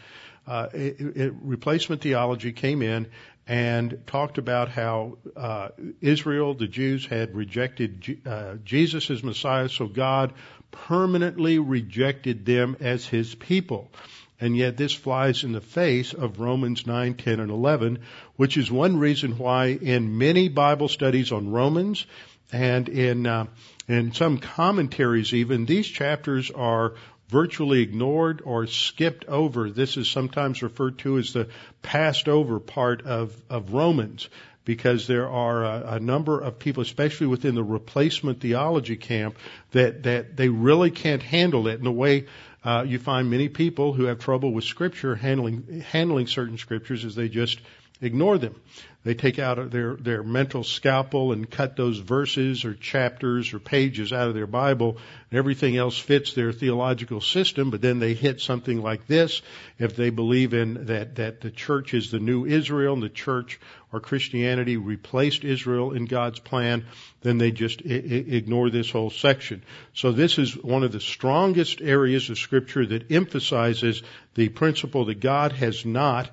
uh, 0.45 0.67
it, 0.73 0.99
it, 0.99 1.33
replacement 1.41 2.01
theology 2.01 2.51
came 2.51 2.81
in 2.81 3.07
and 3.47 4.01
talked 4.07 4.37
about 4.37 4.69
how 4.69 5.17
uh, 5.35 5.69
Israel, 6.01 6.53
the 6.53 6.67
Jews, 6.67 7.05
had 7.05 7.35
rejected 7.35 8.01
G- 8.01 8.21
uh, 8.25 8.55
Jesus 8.63 9.09
as 9.09 9.23
Messiah, 9.23 9.69
so 9.69 9.87
God 9.87 10.33
permanently 10.71 11.59
rejected 11.59 12.45
them 12.45 12.77
as 12.79 13.05
His 13.05 13.35
people. 13.35 13.91
And 14.39 14.57
yet 14.57 14.75
this 14.75 14.93
flies 14.93 15.43
in 15.43 15.51
the 15.51 15.61
face 15.61 16.13
of 16.13 16.39
Romans 16.39 16.85
9, 16.85 17.13
10, 17.13 17.39
and 17.39 17.51
11, 17.51 17.99
which 18.35 18.57
is 18.57 18.71
one 18.71 18.97
reason 18.97 19.37
why 19.37 19.67
in 19.67 20.17
many 20.17 20.49
Bible 20.49 20.89
studies 20.89 21.31
on 21.31 21.51
Romans 21.51 22.05
and 22.51 22.89
in, 22.89 23.25
uh, 23.25 23.45
in 23.87 24.13
some 24.13 24.37
commentaries 24.37 25.33
even, 25.33 25.65
these 25.65 25.87
chapters 25.87 26.51
are 26.51 26.93
virtually 27.33 27.81
ignored 27.81 28.43
or 28.45 28.67
skipped 28.67 29.25
over. 29.25 29.71
This 29.71 29.97
is 29.97 30.07
sometimes 30.07 30.61
referred 30.61 30.99
to 30.99 31.17
as 31.17 31.33
the 31.33 31.49
passed 31.81 32.29
over 32.29 32.59
part 32.59 33.01
of, 33.07 33.35
of 33.49 33.73
Romans 33.73 34.29
because 34.65 35.07
there 35.07 35.27
are 35.27 35.65
a, 35.65 35.83
a, 35.95 35.99
number 35.99 36.39
of 36.39 36.59
people, 36.59 36.83
especially 36.83 37.25
within 37.25 37.55
the 37.55 37.63
replacement 37.63 38.39
theology 38.39 38.97
camp, 38.97 39.35
that, 39.71 40.03
that 40.03 40.37
they 40.37 40.47
really 40.47 40.91
can't 40.91 41.23
handle 41.23 41.67
it 41.67 41.79
in 41.79 41.83
the 41.83 41.91
way 41.91 42.27
uh, 42.63 42.85
you 42.87 42.99
find 42.99 43.31
many 43.31 43.49
people 43.49 43.93
who 43.93 44.05
have 44.05 44.19
trouble 44.19 44.53
with 44.53 44.63
scripture 44.63 45.15
handling 45.15 45.83
handling 45.91 46.27
certain 46.27 46.57
scriptures 46.57 47.03
as 47.03 47.13
they 47.13 47.27
just 47.27 47.59
ignore 48.03 48.37
them. 48.37 48.55
They 49.03 49.15
take 49.15 49.37
out 49.37 49.69
their, 49.69 49.95
their 49.95 50.23
mental 50.23 50.63
scalpel 50.63 51.33
and 51.33 51.49
cut 51.49 51.75
those 51.75 51.97
verses 51.97 52.63
or 52.63 52.73
chapters 52.73 53.53
or 53.53 53.59
pages 53.59 54.13
out 54.13 54.29
of 54.29 54.33
their 54.33 54.47
Bible. 54.47 54.97
And 55.29 55.37
everything 55.37 55.75
else 55.75 55.97
fits 55.97 56.33
their 56.33 56.53
theological 56.53 57.19
system, 57.19 57.69
but 57.69 57.81
then 57.81 57.99
they 57.99 58.13
hit 58.13 58.39
something 58.39 58.81
like 58.81 59.05
this. 59.07 59.41
If 59.77 59.97
they 59.97 60.09
believe 60.09 60.53
in 60.53 60.85
that, 60.85 61.15
that 61.15 61.41
the 61.41 61.51
church 61.51 61.93
is 61.93 62.11
the 62.11 62.19
new 62.19 62.45
Israel 62.45 62.93
and 62.93 63.03
the 63.03 63.09
church 63.09 63.59
or 63.91 63.99
Christianity 63.99 64.77
replaced 64.77 65.43
Israel 65.43 65.91
in 65.91 66.05
God's 66.05 66.39
plan, 66.39 66.85
then 67.21 67.37
they 67.37 67.51
just 67.51 67.81
I- 67.85 67.95
I 67.95 68.23
ignore 68.37 68.69
this 68.69 68.89
whole 68.89 69.09
section. 69.09 69.63
So 69.93 70.13
this 70.13 70.39
is 70.39 70.55
one 70.55 70.83
of 70.83 70.93
the 70.93 71.01
strongest 71.01 71.81
areas 71.81 72.29
of 72.29 72.39
scripture 72.39 72.85
that 72.85 73.11
emphasizes 73.11 74.01
the 74.35 74.47
principle 74.47 75.05
that 75.05 75.19
God 75.19 75.51
has 75.51 75.85
not 75.85 76.31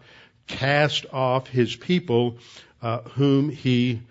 cast 0.51 1.07
off 1.13 1.49
his 1.49 1.77
people 1.77 2.39
uh, 2.83 3.01
whom 3.01 3.51
he 3.51 4.03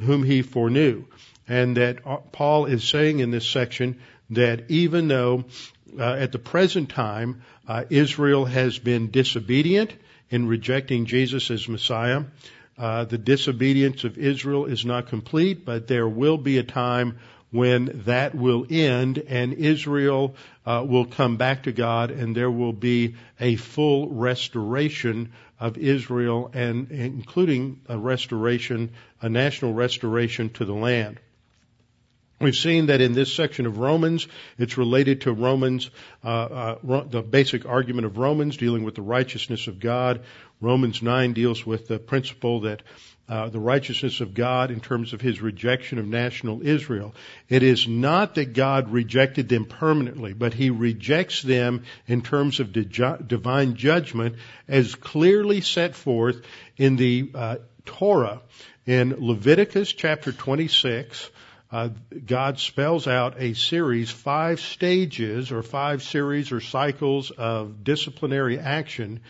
whom 0.00 0.22
he 0.22 0.42
foreknew. 0.42 1.04
And 1.48 1.76
that 1.76 1.98
uh, 2.04 2.16
Paul 2.32 2.66
is 2.66 2.84
saying 2.84 3.20
in 3.20 3.30
this 3.30 3.48
section 3.48 4.00
that 4.30 4.70
even 4.70 5.08
though 5.08 5.44
uh, 5.98 6.02
at 6.14 6.32
the 6.32 6.38
present 6.38 6.90
time 6.90 7.42
uh, 7.68 7.84
Israel 7.88 8.44
has 8.44 8.78
been 8.78 9.10
disobedient 9.10 9.94
in 10.28 10.48
rejecting 10.48 11.06
Jesus 11.06 11.50
as 11.50 11.68
Messiah, 11.68 12.24
uh, 12.78 13.04
the 13.04 13.18
disobedience 13.18 14.04
of 14.04 14.18
Israel 14.18 14.66
is 14.66 14.84
not 14.84 15.08
complete, 15.08 15.64
but 15.64 15.86
there 15.86 16.08
will 16.08 16.36
be 16.36 16.58
a 16.58 16.62
time 16.62 17.18
when 17.50 18.02
that 18.04 18.34
will 18.34 18.66
end 18.68 19.18
and 19.18 19.54
Israel 19.54 20.34
uh, 20.66 20.84
will 20.86 21.06
come 21.06 21.36
back 21.36 21.62
to 21.62 21.72
God 21.72 22.10
and 22.10 22.36
there 22.36 22.50
will 22.50 22.72
be 22.72 23.14
a 23.40 23.56
full 23.56 24.10
restoration 24.10 25.32
of 25.58 25.78
Israel 25.78 26.50
and 26.52 26.90
including 26.90 27.80
a 27.88 27.98
restoration, 27.98 28.90
a 29.22 29.28
national 29.28 29.72
restoration 29.72 30.50
to 30.50 30.64
the 30.64 30.74
land. 30.74 31.18
We've 32.38 32.54
seen 32.54 32.86
that 32.86 33.00
in 33.00 33.14
this 33.14 33.32
section 33.32 33.64
of 33.64 33.78
Romans, 33.78 34.28
it's 34.58 34.76
related 34.76 35.22
to 35.22 35.32
Romans, 35.32 35.90
uh, 36.22 36.28
uh, 36.28 37.04
the 37.08 37.22
basic 37.22 37.64
argument 37.64 38.04
of 38.04 38.18
Romans 38.18 38.58
dealing 38.58 38.84
with 38.84 38.94
the 38.94 39.02
righteousness 39.02 39.68
of 39.68 39.80
God. 39.80 40.20
Romans 40.60 41.00
9 41.00 41.32
deals 41.32 41.64
with 41.64 41.88
the 41.88 41.98
principle 41.98 42.60
that 42.60 42.82
uh, 43.28 43.48
the 43.48 43.58
righteousness 43.58 44.20
of 44.20 44.34
God 44.34 44.70
in 44.70 44.80
terms 44.80 45.14
of 45.14 45.20
his 45.20 45.40
rejection 45.40 45.98
of 45.98 46.06
national 46.06 46.64
Israel. 46.64 47.14
It 47.48 47.62
is 47.62 47.88
not 47.88 48.34
that 48.34 48.52
God 48.52 48.92
rejected 48.92 49.48
them 49.48 49.64
permanently, 49.64 50.34
but 50.34 50.52
he 50.52 50.70
rejects 50.70 51.42
them 51.42 51.84
in 52.06 52.20
terms 52.20 52.60
of 52.60 52.72
divine 52.72 53.76
judgment 53.76 54.36
as 54.68 54.94
clearly 54.94 55.62
set 55.62 55.94
forth 55.94 56.42
in 56.76 56.96
the 56.96 57.30
uh, 57.34 57.56
Torah. 57.86 58.42
In 58.86 59.16
Leviticus 59.26 59.92
chapter 59.92 60.30
26, 60.30 61.30
uh, 61.70 61.88
God 62.24 62.58
spells 62.58 63.06
out 63.06 63.34
a 63.38 63.54
series, 63.54 64.10
five 64.10 64.60
stages 64.60 65.50
or 65.50 65.62
five 65.62 66.02
series 66.02 66.52
or 66.52 66.60
cycles 66.60 67.30
of 67.30 67.82
disciplinary 67.82 68.58
action 68.58 69.20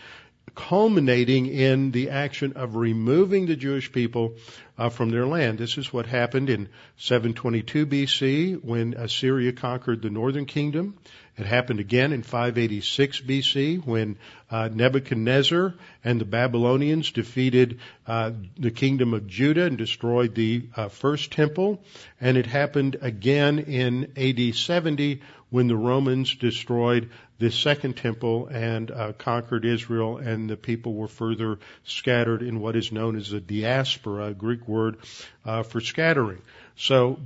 culminating 0.54 1.46
in 1.46 1.90
the 1.92 2.10
action 2.10 2.54
of 2.54 2.76
removing 2.76 3.46
the 3.46 3.56
Jewish 3.56 3.92
people 3.92 4.34
uh, 4.78 4.88
from 4.88 5.10
their 5.10 5.26
land. 5.26 5.58
This 5.58 5.78
is 5.78 5.92
what 5.92 6.06
happened 6.06 6.50
in 6.50 6.68
722 6.96 7.86
BC 7.86 8.64
when 8.64 8.94
Assyria 8.94 9.52
conquered 9.52 10.02
the 10.02 10.10
northern 10.10 10.46
kingdom. 10.46 10.96
It 11.38 11.44
happened 11.44 11.80
again 11.80 12.12
in 12.12 12.22
586 12.22 13.20
BC 13.20 13.84
when 13.84 14.16
uh, 14.50 14.68
Nebuchadnezzar 14.72 15.74
and 16.02 16.20
the 16.20 16.24
Babylonians 16.24 17.10
defeated 17.10 17.78
uh, 18.06 18.30
the 18.58 18.70
kingdom 18.70 19.12
of 19.12 19.26
Judah 19.26 19.64
and 19.64 19.76
destroyed 19.76 20.34
the 20.34 20.66
uh, 20.74 20.88
first 20.88 21.32
temple. 21.32 21.82
And 22.22 22.38
it 22.38 22.46
happened 22.46 22.96
again 23.02 23.58
in 23.58 24.12
AD 24.16 24.54
70 24.54 25.20
when 25.50 25.68
the 25.68 25.76
Romans 25.76 26.34
destroyed 26.34 27.10
the 27.38 27.50
second 27.50 27.96
temple 27.96 28.46
and 28.46 28.90
uh, 28.90 29.12
conquered 29.12 29.64
Israel, 29.64 30.16
and 30.16 30.48
the 30.48 30.56
people 30.56 30.94
were 30.94 31.08
further 31.08 31.58
scattered 31.84 32.42
in 32.42 32.60
what 32.60 32.76
is 32.76 32.92
known 32.92 33.16
as 33.16 33.30
the 33.30 33.40
diaspora, 33.40 34.28
a 34.28 34.34
Greek 34.34 34.66
word 34.66 34.96
uh, 35.44 35.62
for 35.62 35.80
scattering. 35.80 36.40
So, 36.76 37.18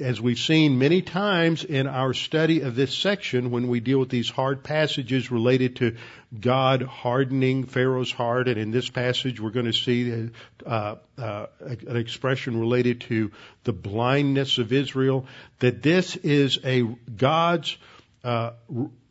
as 0.00 0.20
we've 0.20 0.38
seen 0.38 0.78
many 0.78 1.02
times 1.02 1.64
in 1.64 1.86
our 1.86 2.12
study 2.12 2.60
of 2.60 2.74
this 2.74 2.96
section, 2.96 3.50
when 3.50 3.68
we 3.68 3.80
deal 3.80 3.98
with 3.98 4.08
these 4.08 4.28
hard 4.28 4.62
passages 4.62 5.30
related 5.30 5.76
to 5.76 5.96
God 6.38 6.82
hardening 6.82 7.64
Pharaoh's 7.64 8.12
heart, 8.12 8.48
and 8.48 8.58
in 8.58 8.70
this 8.70 8.88
passage 8.90 9.40
we're 9.40 9.50
going 9.50 9.66
to 9.66 9.72
see 9.72 10.30
uh, 10.64 10.96
uh, 11.18 11.46
an 11.60 11.96
expression 11.96 12.60
related 12.60 13.02
to 13.02 13.30
the 13.64 13.72
blindness 13.72 14.58
of 14.58 14.72
Israel, 14.72 15.26
that 15.60 15.82
this 15.82 16.16
is 16.16 16.58
a 16.64 16.82
God's 16.82 17.76
uh, 18.24 18.50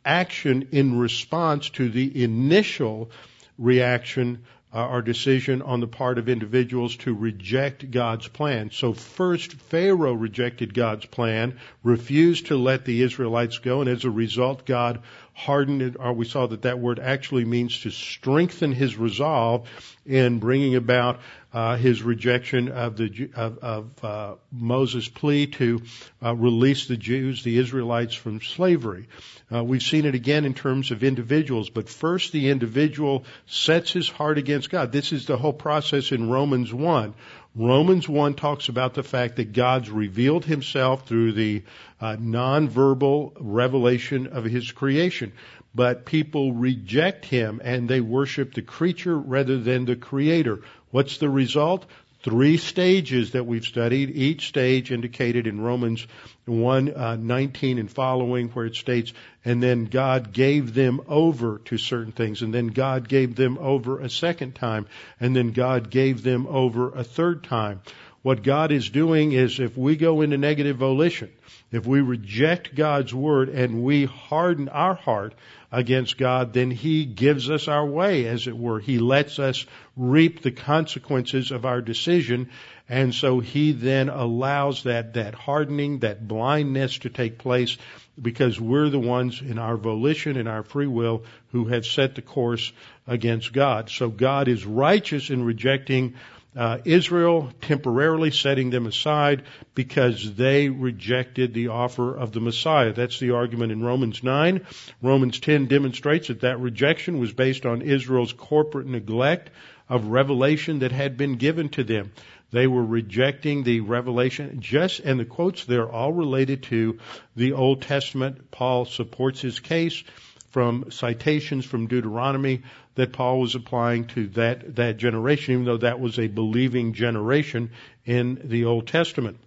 action 0.04 0.68
in 0.72 0.98
response 0.98 1.70
to 1.70 1.88
the 1.88 2.22
initial 2.22 3.10
reaction 3.58 4.44
uh, 4.72 4.78
decision 5.02 5.62
on 5.62 5.80
the 5.80 5.86
part 5.86 6.18
of 6.18 6.28
individuals 6.28 6.96
to 6.96 7.14
reject 7.14 7.90
God's 7.90 8.28
plan. 8.28 8.70
So 8.70 8.92
first 8.92 9.52
Pharaoh 9.54 10.12
rejected 10.12 10.74
God's 10.74 11.06
plan, 11.06 11.58
refused 11.82 12.46
to 12.46 12.56
let 12.56 12.84
the 12.84 13.02
Israelites 13.02 13.58
go, 13.58 13.80
and 13.80 13.88
as 13.88 14.04
a 14.04 14.10
result 14.10 14.66
God 14.66 15.02
hardened 15.36 15.82
it, 15.82 15.96
or 15.98 16.14
we 16.14 16.24
saw 16.24 16.46
that 16.46 16.62
that 16.62 16.78
word 16.78 16.98
actually 16.98 17.44
means 17.44 17.82
to 17.82 17.90
strengthen 17.90 18.72
his 18.72 18.96
resolve 18.96 19.68
in 20.06 20.38
bringing 20.38 20.76
about 20.76 21.20
uh, 21.52 21.76
his 21.76 22.02
rejection 22.02 22.68
of 22.68 22.96
the 22.96 23.30
of, 23.36 23.58
of 23.58 24.04
uh, 24.04 24.34
Moses' 24.50 25.08
plea 25.08 25.46
to 25.46 25.82
uh, 26.24 26.34
release 26.34 26.88
the 26.88 26.96
Jews, 26.96 27.42
the 27.42 27.58
Israelites, 27.58 28.14
from 28.14 28.40
slavery. 28.40 29.08
Uh, 29.52 29.62
we've 29.62 29.82
seen 29.82 30.06
it 30.06 30.14
again 30.14 30.46
in 30.46 30.54
terms 30.54 30.90
of 30.90 31.04
individuals, 31.04 31.68
but 31.68 31.88
first 31.88 32.32
the 32.32 32.48
individual 32.48 33.24
sets 33.46 33.92
his 33.92 34.08
heart 34.08 34.38
against 34.38 34.70
God. 34.70 34.90
This 34.90 35.12
is 35.12 35.26
the 35.26 35.36
whole 35.36 35.52
process 35.52 36.12
in 36.12 36.30
Romans 36.30 36.72
one. 36.72 37.14
Romans 37.58 38.06
1 38.06 38.34
talks 38.34 38.68
about 38.68 38.92
the 38.92 39.02
fact 39.02 39.36
that 39.36 39.54
God's 39.54 39.90
revealed 39.90 40.44
himself 40.44 41.08
through 41.08 41.32
the 41.32 41.62
uh, 41.98 42.16
nonverbal 42.16 43.32
revelation 43.40 44.26
of 44.26 44.44
his 44.44 44.72
creation. 44.72 45.32
But 45.74 46.04
people 46.04 46.52
reject 46.52 47.24
him 47.24 47.62
and 47.64 47.88
they 47.88 48.02
worship 48.02 48.52
the 48.52 48.60
creature 48.60 49.18
rather 49.18 49.58
than 49.58 49.86
the 49.86 49.96
creator. 49.96 50.60
What's 50.90 51.16
the 51.16 51.30
result? 51.30 51.86
Three 52.26 52.56
stages 52.56 53.30
that 53.30 53.46
we've 53.46 53.64
studied, 53.64 54.10
each 54.10 54.48
stage 54.48 54.90
indicated 54.90 55.46
in 55.46 55.60
Romans 55.60 56.04
1, 56.46 56.92
uh, 56.92 57.14
19 57.14 57.78
and 57.78 57.88
following 57.88 58.48
where 58.48 58.66
it 58.66 58.74
states, 58.74 59.12
and 59.44 59.62
then 59.62 59.84
God 59.84 60.32
gave 60.32 60.74
them 60.74 61.02
over 61.06 61.60
to 61.66 61.78
certain 61.78 62.10
things, 62.10 62.42
and 62.42 62.52
then 62.52 62.66
God 62.66 63.08
gave 63.08 63.36
them 63.36 63.58
over 63.58 64.00
a 64.00 64.10
second 64.10 64.56
time, 64.56 64.86
and 65.20 65.36
then 65.36 65.52
God 65.52 65.88
gave 65.88 66.24
them 66.24 66.48
over 66.48 66.90
a 66.90 67.04
third 67.04 67.44
time. 67.44 67.80
what 68.22 68.42
God 68.42 68.72
is 68.72 68.90
doing 68.90 69.30
is 69.30 69.60
if 69.60 69.76
we 69.78 69.94
go 69.94 70.20
into 70.20 70.36
negative 70.36 70.78
volition, 70.78 71.30
if 71.70 71.86
we 71.86 72.00
reject 72.00 72.74
God's 72.74 73.14
word 73.14 73.48
and 73.48 73.84
we 73.84 74.06
harden 74.06 74.68
our 74.68 74.96
heart 74.96 75.32
against 75.76 76.16
God, 76.16 76.54
then 76.54 76.70
He 76.70 77.04
gives 77.04 77.50
us 77.50 77.68
our 77.68 77.84
way, 77.84 78.24
as 78.24 78.46
it 78.46 78.56
were. 78.56 78.80
He 78.80 78.98
lets 78.98 79.38
us 79.38 79.66
reap 79.94 80.40
the 80.40 80.50
consequences 80.50 81.50
of 81.50 81.66
our 81.66 81.82
decision. 81.82 82.48
And 82.88 83.14
so 83.14 83.40
He 83.40 83.72
then 83.72 84.08
allows 84.08 84.84
that, 84.84 85.12
that 85.14 85.34
hardening, 85.34 85.98
that 85.98 86.26
blindness 86.26 87.00
to 87.00 87.10
take 87.10 87.36
place 87.36 87.76
because 88.20 88.58
we're 88.58 88.88
the 88.88 88.98
ones 88.98 89.42
in 89.42 89.58
our 89.58 89.76
volition 89.76 90.38
and 90.38 90.48
our 90.48 90.62
free 90.62 90.86
will 90.86 91.24
who 91.52 91.66
have 91.66 91.84
set 91.84 92.14
the 92.14 92.22
course 92.22 92.72
against 93.06 93.52
God. 93.52 93.90
So 93.90 94.08
God 94.08 94.48
is 94.48 94.64
righteous 94.64 95.28
in 95.28 95.44
rejecting 95.44 96.14
uh, 96.56 96.78
Israel, 96.84 97.52
temporarily 97.60 98.30
setting 98.30 98.70
them 98.70 98.86
aside 98.86 99.42
because 99.74 100.34
they 100.34 100.68
rejected 100.68 101.52
the 101.52 101.68
offer 101.68 102.16
of 102.16 102.32
the 102.32 102.40
Messiah. 102.40 102.92
That's 102.92 103.18
the 103.18 103.32
argument 103.32 103.72
in 103.72 103.84
Romans 103.84 104.22
9. 104.22 104.66
Romans 105.02 105.38
10 105.38 105.66
demonstrates 105.66 106.28
that 106.28 106.40
that 106.40 106.60
rejection 106.60 107.18
was 107.18 107.32
based 107.32 107.66
on 107.66 107.82
Israel's 107.82 108.32
corporate 108.32 108.86
neglect 108.86 109.50
of 109.88 110.06
revelation 110.06 110.80
that 110.80 110.92
had 110.92 111.16
been 111.16 111.34
given 111.34 111.68
to 111.70 111.84
them. 111.84 112.12
They 112.52 112.66
were 112.66 112.84
rejecting 112.84 113.62
the 113.62 113.80
revelation 113.80 114.60
just, 114.60 115.00
and 115.00 115.20
the 115.20 115.24
quotes 115.24 115.64
there 115.64 115.90
all 115.90 116.12
related 116.12 116.62
to 116.64 116.98
the 117.34 117.52
Old 117.52 117.82
Testament. 117.82 118.50
Paul 118.50 118.84
supports 118.84 119.40
his 119.40 119.60
case 119.60 120.02
from 120.50 120.90
citations 120.90 121.66
from 121.66 121.86
Deuteronomy 121.86 122.62
that 122.96 123.12
Paul 123.12 123.40
was 123.40 123.54
applying 123.54 124.06
to 124.08 124.26
that, 124.28 124.76
that 124.76 124.96
generation, 124.96 125.54
even 125.54 125.64
though 125.64 125.76
that 125.78 126.00
was 126.00 126.18
a 126.18 126.26
believing 126.26 126.92
generation 126.92 127.70
in 128.04 128.40
the 128.42 128.64
Old 128.64 128.88
Testament. 128.88 129.38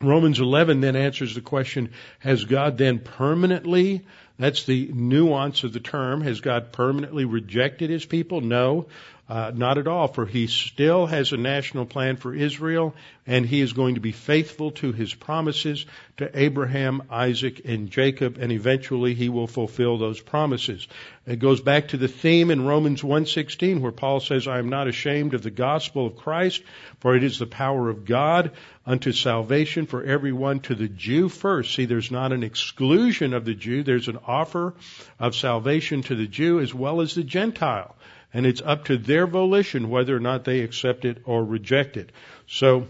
Romans 0.00 0.38
11 0.38 0.80
then 0.80 0.96
answers 0.96 1.34
the 1.34 1.40
question, 1.40 1.90
has 2.18 2.44
God 2.44 2.78
then 2.78 2.98
permanently, 2.98 4.04
that's 4.38 4.64
the 4.64 4.90
nuance 4.92 5.64
of 5.64 5.72
the 5.72 5.80
term, 5.80 6.20
has 6.22 6.40
God 6.40 6.72
permanently 6.72 7.24
rejected 7.24 7.90
his 7.90 8.04
people? 8.04 8.40
No. 8.40 8.86
Uh, 9.26 9.50
not 9.54 9.78
at 9.78 9.88
all, 9.88 10.06
for 10.06 10.26
he 10.26 10.46
still 10.46 11.06
has 11.06 11.32
a 11.32 11.38
national 11.38 11.86
plan 11.86 12.16
for 12.16 12.34
Israel, 12.34 12.94
and 13.26 13.46
he 13.46 13.62
is 13.62 13.72
going 13.72 13.94
to 13.94 14.00
be 14.00 14.12
faithful 14.12 14.70
to 14.70 14.92
his 14.92 15.14
promises 15.14 15.86
to 16.18 16.30
Abraham, 16.38 17.02
Isaac, 17.10 17.62
and 17.64 17.90
Jacob, 17.90 18.36
and 18.38 18.52
eventually 18.52 19.14
he 19.14 19.30
will 19.30 19.46
fulfill 19.46 19.96
those 19.96 20.20
promises. 20.20 20.86
It 21.26 21.38
goes 21.38 21.62
back 21.62 21.88
to 21.88 21.96
the 21.96 22.06
theme 22.06 22.50
in 22.50 22.66
Romans 22.66 23.02
1:16, 23.02 23.80
where 23.80 23.92
Paul 23.92 24.20
says, 24.20 24.46
"I 24.46 24.58
am 24.58 24.68
not 24.68 24.88
ashamed 24.88 25.32
of 25.32 25.42
the 25.42 25.50
gospel 25.50 26.06
of 26.06 26.16
Christ, 26.16 26.62
for 27.00 27.16
it 27.16 27.24
is 27.24 27.38
the 27.38 27.46
power 27.46 27.88
of 27.88 28.04
God 28.04 28.50
unto 28.84 29.12
salvation 29.12 29.86
for 29.86 30.04
everyone, 30.04 30.60
to 30.60 30.74
the 30.74 30.88
Jew 30.88 31.30
first." 31.30 31.74
See, 31.74 31.86
there's 31.86 32.10
not 32.10 32.32
an 32.32 32.42
exclusion 32.42 33.32
of 33.32 33.46
the 33.46 33.54
Jew; 33.54 33.82
there's 33.82 34.08
an 34.08 34.18
offer 34.26 34.74
of 35.18 35.34
salvation 35.34 36.02
to 36.02 36.14
the 36.14 36.26
Jew 36.26 36.60
as 36.60 36.74
well 36.74 37.00
as 37.00 37.14
the 37.14 37.24
Gentile 37.24 37.94
and 38.34 38.44
it's 38.44 38.60
up 38.60 38.86
to 38.86 38.98
their 38.98 39.26
volition 39.26 39.88
whether 39.88 40.14
or 40.14 40.20
not 40.20 40.44
they 40.44 40.60
accept 40.60 41.04
it 41.04 41.22
or 41.24 41.44
reject 41.44 41.96
it. 41.96 42.10
So 42.48 42.88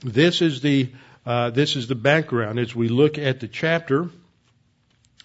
this 0.00 0.40
is 0.40 0.62
the 0.62 0.90
uh, 1.26 1.50
this 1.50 1.76
is 1.76 1.86
the 1.86 1.94
background 1.94 2.58
as 2.58 2.74
we 2.74 2.88
look 2.88 3.18
at 3.18 3.40
the 3.40 3.48
chapter. 3.48 4.08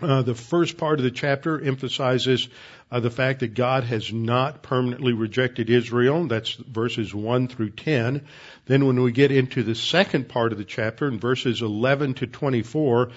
Uh, 0.02 0.22
the 0.22 0.36
first 0.36 0.78
part 0.78 1.00
of 1.00 1.04
the 1.06 1.12
chapter 1.12 1.62
emphasizes 1.62 2.50
uh, 2.92 3.00
the 3.00 3.10
fact 3.10 3.40
that 3.40 3.54
God 3.54 3.86
has 3.86 4.12
not 4.12 4.62
permanently 4.62 5.14
rejected 5.14 5.70
Israel. 5.70 6.28
That's 6.28 6.56
verses 6.56 7.16
1 7.16 7.48
through 7.48 7.70
10. 7.70 8.28
Then 8.66 8.86
when 8.86 9.02
we 9.02 9.14
get 9.14 9.32
into 9.32 9.64
the 9.64 9.76
second 9.76 10.28
part 10.28 10.52
of 10.52 10.58
the 10.58 10.66
chapter, 10.66 11.08
in 11.08 11.20
verses 11.20 11.62
11 11.62 12.16
to 12.16 12.28
24, 12.28 13.12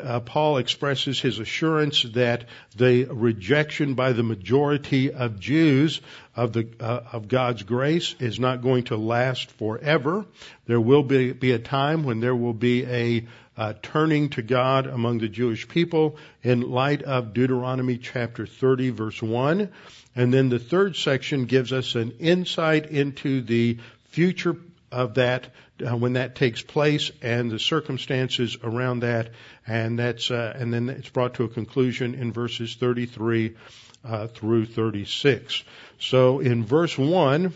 uh, 0.00 0.20
Paul 0.20 0.58
expresses 0.58 1.20
his 1.20 1.38
assurance 1.38 2.02
that 2.14 2.44
the 2.76 3.04
rejection 3.04 3.94
by 3.94 4.12
the 4.12 4.22
majority 4.22 5.12
of 5.12 5.40
Jews 5.40 6.00
of 6.36 6.52
the 6.52 6.68
uh, 6.78 7.00
of 7.12 7.28
God's 7.28 7.62
grace 7.62 8.14
is 8.18 8.38
not 8.38 8.62
going 8.62 8.84
to 8.84 8.96
last 8.96 9.50
forever. 9.52 10.24
There 10.66 10.80
will 10.80 11.02
be, 11.02 11.32
be 11.32 11.52
a 11.52 11.58
time 11.58 12.04
when 12.04 12.20
there 12.20 12.36
will 12.36 12.54
be 12.54 12.84
a 12.84 13.26
uh, 13.56 13.74
turning 13.82 14.30
to 14.30 14.42
God 14.42 14.86
among 14.86 15.18
the 15.18 15.28
Jewish 15.28 15.68
people 15.68 16.16
in 16.42 16.62
light 16.62 17.02
of 17.02 17.34
Deuteronomy 17.34 17.98
chapter 17.98 18.46
30 18.46 18.90
verse 18.90 19.20
1. 19.20 19.70
And 20.16 20.32
then 20.32 20.48
the 20.48 20.58
third 20.58 20.96
section 20.96 21.44
gives 21.44 21.72
us 21.72 21.94
an 21.94 22.12
insight 22.20 22.86
into 22.86 23.42
the 23.42 23.78
future 24.10 24.56
of 24.92 25.14
that 25.14 25.48
uh, 25.86 25.96
when 25.96 26.14
that 26.14 26.34
takes 26.34 26.62
place 26.62 27.10
and 27.22 27.50
the 27.50 27.58
circumstances 27.58 28.56
around 28.62 29.00
that, 29.00 29.30
and 29.66 29.98
that's 29.98 30.30
uh, 30.30 30.54
and 30.56 30.72
then 30.72 30.88
it's 30.88 31.08
brought 31.08 31.34
to 31.34 31.44
a 31.44 31.48
conclusion 31.48 32.14
in 32.14 32.32
verses 32.32 32.74
33 32.74 33.56
uh, 34.04 34.26
through 34.26 34.66
36. 34.66 35.62
So 35.98 36.40
in 36.40 36.64
verse 36.64 36.96
one, 36.98 37.54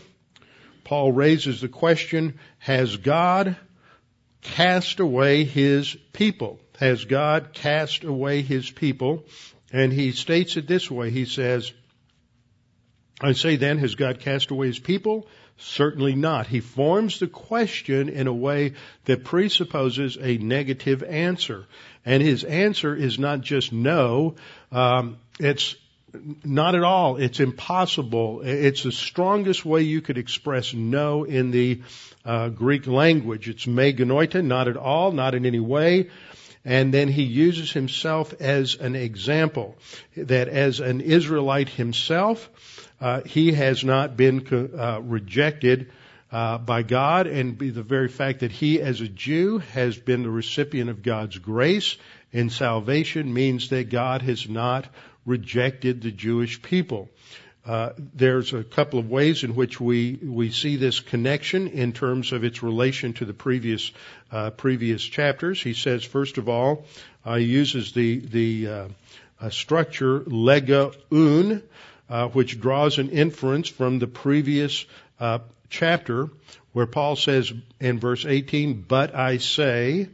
Paul 0.83 1.11
raises 1.11 1.61
the 1.61 1.69
question: 1.69 2.39
Has 2.59 2.97
God 2.97 3.57
cast 4.41 4.99
away 4.99 5.43
His 5.43 5.95
people? 6.13 6.59
Has 6.79 7.05
God 7.05 7.53
cast 7.53 8.03
away 8.03 8.41
His 8.41 8.69
people? 8.69 9.25
And 9.71 9.91
he 9.91 10.11
states 10.11 10.57
it 10.57 10.67
this 10.67 10.89
way. 10.89 11.09
He 11.09 11.25
says, 11.25 11.73
I 13.21 13.33
say 13.33 13.55
then, 13.55 13.77
has 13.79 13.95
God 13.95 14.19
cast 14.19 14.51
away 14.51 14.67
His 14.67 14.79
people? 14.79 15.27
Certainly 15.57 16.15
not. 16.15 16.47
He 16.47 16.59
forms 16.59 17.19
the 17.19 17.27
question 17.27 18.09
in 18.09 18.27
a 18.27 18.33
way 18.33 18.73
that 19.05 19.23
presupposes 19.23 20.17
a 20.19 20.37
negative 20.37 21.01
answer. 21.01 21.65
And 22.05 22.21
his 22.21 22.43
answer 22.43 22.93
is 22.93 23.17
not 23.17 23.41
just 23.41 23.71
no, 23.71 24.35
um, 24.71 25.17
it's 25.39 25.75
not 26.43 26.75
at 26.75 26.83
all. 26.83 27.17
It's 27.17 27.39
impossible. 27.39 28.41
It's 28.41 28.83
the 28.83 28.91
strongest 28.91 29.65
way 29.65 29.81
you 29.81 30.01
could 30.01 30.17
express 30.17 30.73
no 30.73 31.23
in 31.23 31.51
the 31.51 31.81
uh, 32.25 32.49
Greek 32.49 32.87
language. 32.87 33.49
It's 33.49 33.67
me 33.67 33.93
genoito, 33.93 34.43
not 34.43 34.67
at 34.67 34.77
all, 34.77 35.11
not 35.11 35.35
in 35.35 35.45
any 35.45 35.59
way. 35.59 36.09
And 36.63 36.91
then 36.93 37.07
he 37.07 37.23
uses 37.23 37.71
himself 37.71 38.33
as 38.39 38.75
an 38.75 38.95
example 38.95 39.75
that 40.17 40.47
as 40.47 40.79
an 40.79 41.01
Israelite 41.01 41.69
himself, 41.69 42.49
uh, 43.01 43.21
he 43.21 43.51
has 43.53 43.83
not 43.83 44.15
been 44.15 44.45
uh, 44.77 45.01
rejected 45.01 45.91
uh, 46.31 46.57
by 46.57 46.81
God, 46.83 47.27
and 47.27 47.57
the 47.57 47.83
very 47.83 48.07
fact 48.07 48.39
that 48.39 48.51
he, 48.51 48.81
as 48.81 49.01
a 49.01 49.07
Jew, 49.07 49.59
has 49.73 49.97
been 49.97 50.23
the 50.23 50.29
recipient 50.29 50.89
of 50.89 51.03
God's 51.03 51.37
grace 51.37 51.97
in 52.31 52.49
salvation 52.49 53.33
means 53.33 53.69
that 53.69 53.89
God 53.89 54.21
has 54.21 54.49
not 54.49 54.87
rejected 55.25 56.01
the 56.01 56.11
Jewish 56.11 56.61
people. 56.61 57.09
Uh, 57.65 57.91
there's 57.97 58.53
a 58.53 58.63
couple 58.63 58.99
of 58.99 59.09
ways 59.09 59.43
in 59.43 59.55
which 59.55 59.79
we 59.79 60.19
we 60.21 60.51
see 60.51 60.75
this 60.75 60.99
connection 60.99 61.67
in 61.67 61.93
terms 61.93 62.31
of 62.31 62.43
its 62.43 62.61
relation 62.61 63.13
to 63.13 63.25
the 63.25 63.33
previous 63.33 63.91
uh, 64.31 64.51
previous 64.51 65.03
chapters. 65.03 65.61
He 65.61 65.73
says, 65.73 66.03
first 66.03 66.37
of 66.37 66.47
all, 66.47 66.85
uh, 67.25 67.35
he 67.35 67.45
uses 67.45 67.91
the 67.93 68.19
the 68.19 68.67
uh, 68.67 69.49
structure 69.49 70.19
lega 70.21 70.95
un, 71.11 71.63
uh, 72.09 72.27
which 72.29 72.59
draws 72.59 72.97
an 72.97 73.09
inference 73.09 73.67
from 73.67 73.99
the 73.99 74.07
previous 74.07 74.85
uh, 75.19 75.39
chapter, 75.69 76.29
where 76.73 76.85
Paul 76.85 77.15
says 77.15 77.51
in 77.79 77.99
verse 77.99 78.25
18, 78.25 78.85
"But 78.87 79.15
I 79.15 79.37
say." 79.37 80.09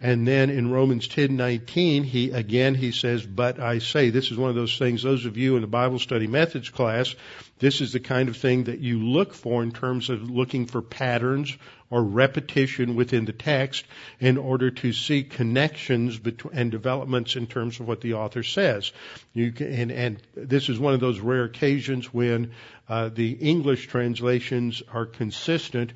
And 0.00 0.28
then 0.28 0.50
in 0.50 0.70
Romans 0.70 1.08
10:19, 1.08 2.04
he 2.04 2.30
again 2.30 2.74
he 2.74 2.92
says, 2.92 3.24
"But 3.24 3.58
I 3.60 3.78
say." 3.78 4.10
This 4.10 4.30
is 4.30 4.36
one 4.36 4.50
of 4.50 4.56
those 4.56 4.76
things. 4.76 5.02
Those 5.02 5.24
of 5.24 5.36
you 5.36 5.54
in 5.56 5.62
the 5.62 5.66
Bible 5.66 5.98
study 5.98 6.26
methods 6.26 6.68
class, 6.68 7.14
this 7.58 7.80
is 7.80 7.92
the 7.92 8.00
kind 8.00 8.28
of 8.28 8.36
thing 8.36 8.64
that 8.64 8.80
you 8.80 8.98
look 8.98 9.34
for 9.34 9.62
in 9.62 9.72
terms 9.72 10.10
of 10.10 10.30
looking 10.30 10.66
for 10.66 10.82
patterns 10.82 11.56
or 11.94 12.02
repetition 12.02 12.96
within 12.96 13.24
the 13.24 13.32
text 13.32 13.84
in 14.18 14.36
order 14.36 14.68
to 14.68 14.92
see 14.92 15.22
connections 15.22 16.18
between, 16.18 16.52
and 16.52 16.72
developments 16.72 17.36
in 17.36 17.46
terms 17.46 17.78
of 17.78 17.86
what 17.86 18.00
the 18.00 18.14
author 18.14 18.42
says. 18.42 18.90
You 19.32 19.52
can, 19.52 19.68
and, 19.68 19.90
and 19.92 20.22
this 20.34 20.68
is 20.68 20.76
one 20.76 20.94
of 20.94 20.98
those 20.98 21.20
rare 21.20 21.44
occasions 21.44 22.12
when 22.12 22.50
uh, 22.88 23.10
the 23.10 23.30
English 23.30 23.86
translations 23.86 24.82
are 24.92 25.06
consistent 25.06 25.92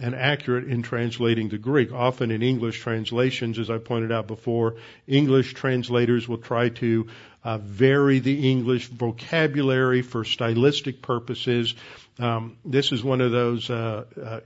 and 0.00 0.14
accurate 0.14 0.68
in 0.68 0.82
translating 0.82 1.50
the 1.50 1.58
Greek. 1.58 1.92
Often 1.92 2.30
in 2.30 2.42
English 2.42 2.80
translations, 2.80 3.58
as 3.58 3.68
I 3.68 3.76
pointed 3.76 4.10
out 4.10 4.26
before, 4.26 4.76
English 5.06 5.52
translators 5.52 6.26
will 6.26 6.38
try 6.38 6.70
to 6.70 7.08
uh, 7.44 7.58
vary 7.58 8.20
the 8.20 8.50
English 8.50 8.86
vocabulary 8.86 10.00
for 10.00 10.24
stylistic 10.24 11.02
purposes. 11.02 11.74
Um, 12.18 12.56
this 12.64 12.90
is 12.90 13.04
one 13.04 13.20
of 13.20 13.32
those 13.32 13.68
uh, 13.68 14.04
uh, 14.18 14.40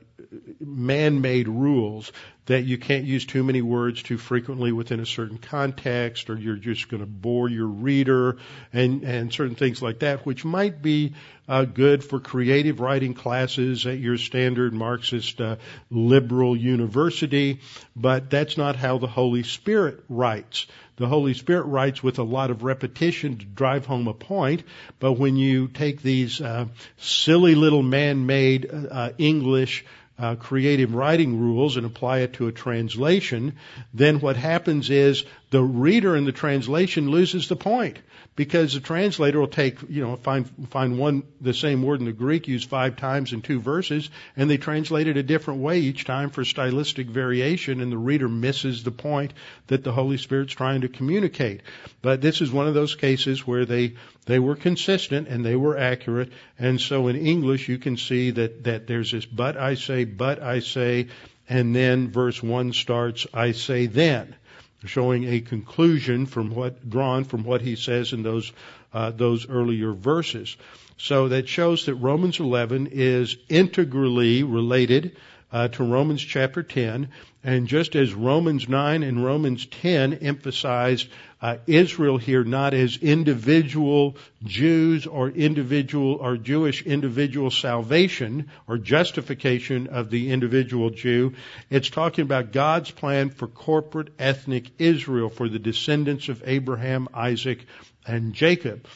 man-made 0.60 1.48
rules 1.48 2.12
that 2.46 2.64
you 2.64 2.78
can't 2.78 3.04
use 3.04 3.26
too 3.26 3.42
many 3.42 3.60
words 3.60 4.02
too 4.02 4.18
frequently 4.18 4.70
within 4.70 5.00
a 5.00 5.06
certain 5.06 5.38
context, 5.38 6.30
or 6.30 6.38
you're 6.38 6.56
just 6.56 6.88
going 6.88 7.00
to 7.00 7.06
bore 7.06 7.48
your 7.48 7.66
reader, 7.66 8.36
and 8.72 9.02
and 9.02 9.32
certain 9.32 9.56
things 9.56 9.82
like 9.82 10.00
that, 10.00 10.24
which 10.24 10.44
might 10.44 10.80
be 10.80 11.14
uh, 11.48 11.64
good 11.64 12.04
for 12.04 12.20
creative 12.20 12.80
writing 12.80 13.14
classes 13.14 13.86
at 13.86 13.98
your 13.98 14.16
standard 14.16 14.72
Marxist 14.72 15.40
uh, 15.40 15.56
liberal 15.90 16.56
university, 16.56 17.60
but 17.94 18.30
that's 18.30 18.56
not 18.56 18.76
how 18.76 18.98
the 18.98 19.06
Holy 19.06 19.42
Spirit 19.42 20.04
writes. 20.08 20.66
The 20.96 21.06
Holy 21.06 21.34
Spirit 21.34 21.64
writes 21.64 22.02
with 22.02 22.18
a 22.18 22.22
lot 22.22 22.50
of 22.50 22.62
repetition 22.62 23.36
to 23.38 23.44
drive 23.44 23.86
home 23.86 24.08
a 24.08 24.14
point, 24.14 24.62
but 24.98 25.12
when 25.12 25.36
you 25.36 25.68
take 25.68 26.00
these 26.00 26.40
uh, 26.40 26.66
silly 26.96 27.54
little 27.54 27.82
man-made 27.82 28.70
uh, 28.72 29.10
English 29.18 29.84
uh, 30.18 30.34
creative 30.36 30.94
writing 30.94 31.40
rules 31.40 31.76
and 31.76 31.86
apply 31.86 32.20
it 32.20 32.34
to 32.34 32.48
a 32.48 32.52
translation, 32.52 33.56
then 33.92 34.20
what 34.20 34.36
happens 34.36 34.90
is 34.90 35.24
the 35.50 35.62
reader 35.62 36.16
in 36.16 36.24
the 36.24 36.32
translation 36.32 37.08
loses 37.08 37.48
the 37.48 37.56
point 37.56 37.98
because 38.34 38.74
the 38.74 38.80
translator 38.80 39.38
will 39.38 39.46
take, 39.46 39.78
you 39.88 40.02
know, 40.02 40.16
find, 40.16 40.50
find 40.70 40.98
one, 40.98 41.22
the 41.40 41.54
same 41.54 41.82
word 41.82 42.00
in 42.00 42.06
the 42.06 42.12
Greek 42.12 42.48
used 42.48 42.68
five 42.68 42.96
times 42.96 43.32
in 43.32 43.40
two 43.40 43.60
verses, 43.60 44.10
and 44.36 44.50
they 44.50 44.56
translate 44.56 45.06
it 45.06 45.16
a 45.16 45.22
different 45.22 45.60
way 45.60 45.78
each 45.78 46.04
time 46.04 46.30
for 46.30 46.44
stylistic 46.44 47.06
variation, 47.06 47.80
and 47.80 47.90
the 47.90 47.96
reader 47.96 48.28
misses 48.28 48.82
the 48.82 48.90
point 48.90 49.32
that 49.68 49.84
the 49.84 49.92
Holy 49.92 50.18
Spirit's 50.18 50.52
trying 50.52 50.82
to 50.82 50.88
communicate. 50.88 51.62
But 52.02 52.20
this 52.20 52.40
is 52.40 52.50
one 52.50 52.66
of 52.66 52.74
those 52.74 52.96
cases 52.96 53.46
where 53.46 53.64
they, 53.64 53.94
they 54.26 54.40
were 54.40 54.56
consistent 54.56 55.28
and 55.28 55.44
they 55.44 55.56
were 55.56 55.78
accurate, 55.78 56.32
and 56.58 56.80
so 56.80 57.06
in 57.06 57.16
English 57.16 57.68
you 57.68 57.78
can 57.78 57.96
see 57.96 58.32
that, 58.32 58.64
that 58.64 58.86
there's 58.86 59.12
this 59.12 59.24
but 59.24 59.56
I 59.56 59.76
say, 59.76 60.04
but 60.04 60.42
I 60.42 60.58
say, 60.58 61.06
and 61.48 61.74
then 61.74 62.10
verse 62.10 62.42
1 62.42 62.72
starts, 62.72 63.26
I 63.32 63.52
say 63.52 63.86
then 63.86 64.34
showing 64.84 65.24
a 65.24 65.40
conclusion 65.40 66.26
from 66.26 66.54
what 66.54 66.88
drawn 66.88 67.24
from 67.24 67.44
what 67.44 67.60
he 67.60 67.76
says 67.76 68.12
in 68.12 68.22
those 68.22 68.52
uh, 68.92 69.10
those 69.10 69.48
earlier 69.48 69.92
verses. 69.92 70.56
So 70.98 71.28
that 71.28 71.48
shows 71.48 71.86
that 71.86 71.94
Romans 71.96 72.40
11 72.40 72.88
is 72.90 73.36
integrally 73.48 74.42
related 74.42 75.16
uh, 75.52 75.68
to 75.68 75.84
Romans 75.84 76.22
chapter 76.22 76.62
10, 76.62 77.08
and 77.44 77.68
just 77.68 77.94
as 77.94 78.14
Romans 78.14 78.68
9 78.68 79.02
and 79.02 79.24
Romans 79.24 79.66
10 79.66 80.14
emphasized 80.14 81.08
uh, 81.40 81.58
Israel 81.66 82.16
here 82.16 82.44
not 82.44 82.72
as 82.72 82.96
individual 82.96 84.16
Jews 84.42 85.06
or 85.06 85.28
individual 85.28 86.14
or 86.14 86.36
Jewish 86.36 86.82
individual 86.82 87.50
salvation 87.50 88.50
or 88.66 88.78
justification 88.78 89.88
of 89.88 90.10
the 90.10 90.30
individual 90.30 90.90
Jew. 90.90 91.34
It's 91.68 91.90
talking 91.90 92.22
about 92.22 92.52
God's 92.52 92.90
plan 92.90 93.30
for 93.30 93.46
corporate 93.48 94.14
ethnic 94.18 94.70
Israel, 94.78 95.28
for 95.28 95.48
the 95.48 95.58
descendants 95.58 96.28
of 96.28 96.42
Abraham, 96.46 97.08
Isaac, 97.12 97.66
and 98.06 98.32
Jacob. 98.32 98.86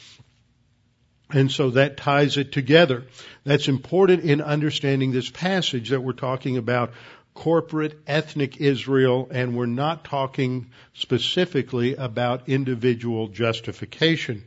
And 1.33 1.51
so 1.51 1.71
that 1.71 1.97
ties 1.97 2.37
it 2.37 2.51
together. 2.51 3.05
That's 3.45 3.67
important 3.67 4.23
in 4.23 4.41
understanding 4.41 5.11
this 5.11 5.29
passage 5.29 5.89
that 5.89 6.01
we're 6.01 6.13
talking 6.13 6.57
about 6.57 6.91
corporate 7.33 7.99
ethnic 8.07 8.59
Israel, 8.59 9.29
and 9.31 9.55
we're 9.55 9.65
not 9.65 10.03
talking 10.03 10.69
specifically 10.93 11.95
about 11.95 12.49
individual 12.49 13.27
justification. 13.27 14.43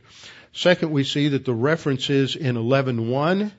Second, 0.53 0.91
we 0.91 1.03
see 1.03 1.29
that 1.29 1.45
the 1.45 1.53
references 1.53 2.35
in 2.35 2.55
11.1 2.55 3.51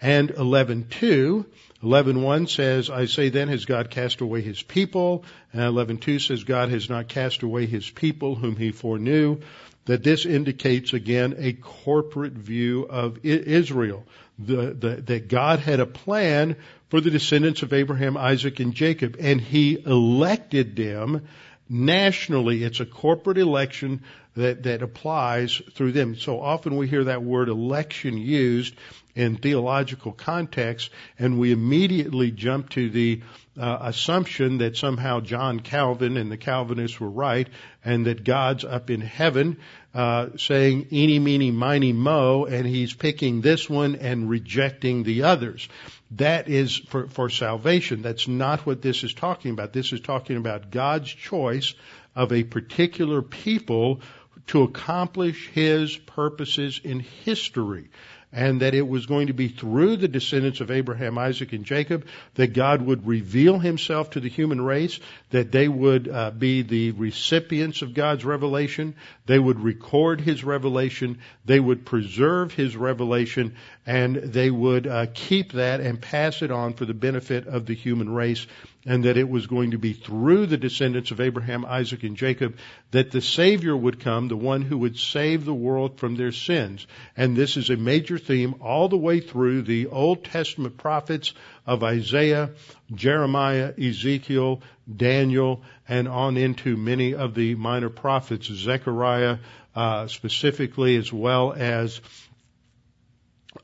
and 0.00 0.28
11.2 0.30 1.46
11.1 1.84 2.48
says, 2.48 2.88
I 2.88 3.04
say 3.04 3.28
then, 3.28 3.48
has 3.48 3.66
God 3.66 3.90
cast 3.90 4.22
away 4.22 4.40
his 4.40 4.62
people? 4.62 5.24
And 5.52 5.60
11.2 5.60 6.26
says, 6.26 6.44
God 6.44 6.70
has 6.70 6.88
not 6.88 7.08
cast 7.08 7.42
away 7.42 7.66
his 7.66 7.88
people 7.90 8.34
whom 8.34 8.56
he 8.56 8.72
foreknew. 8.72 9.40
That 9.84 10.02
this 10.02 10.24
indicates 10.24 10.94
again 10.94 11.34
a 11.36 11.52
corporate 11.52 12.32
view 12.32 12.84
of 12.84 13.18
Israel. 13.22 14.06
The, 14.36 14.74
the, 14.74 14.88
that 15.02 15.28
God 15.28 15.60
had 15.60 15.78
a 15.78 15.86
plan 15.86 16.56
for 16.88 17.00
the 17.00 17.10
descendants 17.10 17.62
of 17.62 17.72
Abraham, 17.72 18.16
Isaac, 18.16 18.58
and 18.58 18.74
Jacob, 18.74 19.16
and 19.20 19.40
he 19.40 19.80
elected 19.86 20.74
them 20.74 21.28
nationally. 21.68 22.64
It's 22.64 22.80
a 22.80 22.86
corporate 22.86 23.38
election 23.38 24.02
that, 24.36 24.64
that 24.64 24.82
applies 24.82 25.62
through 25.74 25.92
them. 25.92 26.16
So 26.16 26.40
often 26.40 26.76
we 26.76 26.88
hear 26.88 27.04
that 27.04 27.22
word 27.22 27.48
election 27.48 28.18
used 28.18 28.74
in 29.14 29.36
theological 29.36 30.12
context, 30.12 30.90
and 31.18 31.38
we 31.38 31.52
immediately 31.52 32.32
jump 32.32 32.70
to 32.70 32.90
the 32.90 33.22
uh, 33.58 33.78
assumption 33.82 34.58
that 34.58 34.76
somehow 34.76 35.20
John 35.20 35.60
Calvin 35.60 36.16
and 36.16 36.30
the 36.32 36.36
Calvinists 36.36 36.98
were 36.98 37.10
right, 37.10 37.48
and 37.84 38.06
that 38.06 38.24
God's 38.24 38.64
up 38.64 38.90
in 38.90 39.00
heaven 39.00 39.58
uh, 39.94 40.30
saying 40.36 40.88
eeny, 40.92 41.18
meeny, 41.18 41.50
miny, 41.52 41.92
mo, 41.92 42.46
and 42.46 42.66
he's 42.66 42.92
picking 42.92 43.40
this 43.40 43.70
one 43.70 43.94
and 43.96 44.28
rejecting 44.28 45.04
the 45.04 45.22
others. 45.22 45.68
That 46.12 46.48
is 46.48 46.76
for, 46.76 47.06
for 47.06 47.30
salvation. 47.30 48.02
That's 48.02 48.26
not 48.26 48.66
what 48.66 48.82
this 48.82 49.04
is 49.04 49.14
talking 49.14 49.52
about. 49.52 49.72
This 49.72 49.92
is 49.92 50.00
talking 50.00 50.36
about 50.36 50.70
God's 50.70 51.08
choice 51.08 51.74
of 52.16 52.32
a 52.32 52.42
particular 52.42 53.22
people 53.22 54.00
to 54.48 54.62
accomplish 54.62 55.48
His 55.48 55.96
purposes 55.96 56.80
in 56.82 57.00
history 57.00 57.88
and 58.34 58.60
that 58.60 58.74
it 58.74 58.86
was 58.86 59.06
going 59.06 59.28
to 59.28 59.32
be 59.32 59.48
through 59.48 59.96
the 59.96 60.08
descendants 60.08 60.60
of 60.60 60.70
Abraham, 60.70 61.16
Isaac, 61.16 61.52
and 61.52 61.64
Jacob 61.64 62.06
that 62.34 62.52
God 62.52 62.82
would 62.82 63.06
reveal 63.06 63.60
himself 63.60 64.10
to 64.10 64.20
the 64.20 64.28
human 64.28 64.60
race, 64.60 64.98
that 65.30 65.52
they 65.52 65.68
would 65.68 66.08
uh, 66.08 66.32
be 66.32 66.62
the 66.62 66.90
recipients 66.90 67.82
of 67.82 67.94
God's 67.94 68.24
revelation, 68.24 68.96
they 69.26 69.38
would 69.38 69.60
record 69.60 70.20
his 70.20 70.42
revelation, 70.42 71.18
they 71.44 71.60
would 71.60 71.86
preserve 71.86 72.52
his 72.52 72.76
revelation, 72.76 73.54
and 73.86 74.16
they 74.16 74.50
would 74.50 74.86
uh, 74.86 75.06
keep 75.12 75.52
that 75.52 75.80
and 75.80 76.00
pass 76.00 76.40
it 76.40 76.50
on 76.50 76.72
for 76.72 76.86
the 76.86 76.94
benefit 76.94 77.46
of 77.46 77.66
the 77.66 77.74
human 77.74 78.08
race 78.08 78.46
and 78.86 79.04
that 79.04 79.16
it 79.16 79.28
was 79.28 79.46
going 79.46 79.72
to 79.72 79.78
be 79.78 79.92
through 79.92 80.46
the 80.46 80.56
descendants 80.56 81.10
of 81.10 81.20
Abraham, 81.20 81.64
Isaac, 81.64 82.02
and 82.02 82.16
Jacob 82.16 82.56
that 82.90 83.10
the 83.10 83.20
Savior 83.20 83.76
would 83.76 84.00
come, 84.00 84.28
the 84.28 84.36
one 84.36 84.62
who 84.62 84.78
would 84.78 84.98
save 84.98 85.44
the 85.44 85.54
world 85.54 85.98
from 85.98 86.16
their 86.16 86.32
sins. 86.32 86.86
And 87.16 87.36
this 87.36 87.56
is 87.56 87.70
a 87.70 87.76
major 87.76 88.18
theme 88.18 88.56
all 88.60 88.88
the 88.88 88.96
way 88.96 89.20
through 89.20 89.62
the 89.62 89.86
Old 89.86 90.24
Testament 90.24 90.76
prophets 90.76 91.32
of 91.66 91.82
Isaiah, 91.82 92.50
Jeremiah, 92.94 93.72
Ezekiel, 93.78 94.62
Daniel, 94.94 95.62
and 95.88 96.08
on 96.08 96.36
into 96.36 96.76
many 96.76 97.14
of 97.14 97.34
the 97.34 97.54
minor 97.54 97.90
prophets, 97.90 98.46
Zechariah 98.46 99.38
uh, 99.74 100.06
specifically, 100.06 100.96
as 100.96 101.12
well 101.12 101.52
as 101.52 102.00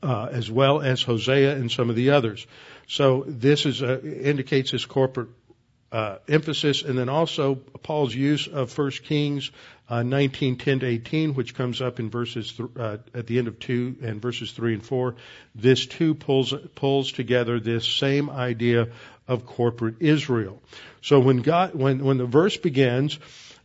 uh, 0.03 0.29
as 0.31 0.49
well 0.49 0.81
as 0.81 1.01
Hosea 1.01 1.55
and 1.55 1.71
some 1.71 1.89
of 1.89 1.95
the 1.95 2.11
others. 2.11 2.45
So 2.87 3.23
this 3.27 3.65
is 3.65 3.81
a, 3.81 4.29
indicates 4.29 4.71
his 4.71 4.85
corporate 4.85 5.29
uh, 5.91 6.17
emphasis, 6.27 6.83
and 6.83 6.97
then 6.97 7.09
also 7.09 7.55
Paul's 7.55 8.15
use 8.15 8.47
of 8.47 8.75
1 8.77 8.91
Kings 9.03 9.51
uh, 9.89 10.03
19, 10.03 10.57
10 10.57 10.79
to 10.79 10.85
18, 10.85 11.33
which 11.33 11.53
comes 11.53 11.81
up 11.81 11.99
in 11.99 12.09
verses 12.09 12.53
th- 12.53 12.69
uh, 12.79 12.97
at 13.13 13.27
the 13.27 13.37
end 13.37 13.49
of 13.49 13.59
two 13.59 13.97
and 14.01 14.21
verses 14.21 14.51
three 14.53 14.73
and 14.73 14.85
four. 14.85 15.15
This 15.53 15.85
too 15.85 16.15
pulls 16.15 16.53
pulls 16.75 17.11
together 17.11 17.59
this 17.59 17.85
same 17.85 18.29
idea 18.29 18.87
of 19.27 19.45
corporate 19.45 19.95
Israel. 19.99 20.61
So 21.01 21.19
when 21.19 21.37
God, 21.37 21.75
when 21.75 22.05
when 22.05 22.17
the 22.17 22.25
verse 22.25 22.55
begins, 22.55 23.19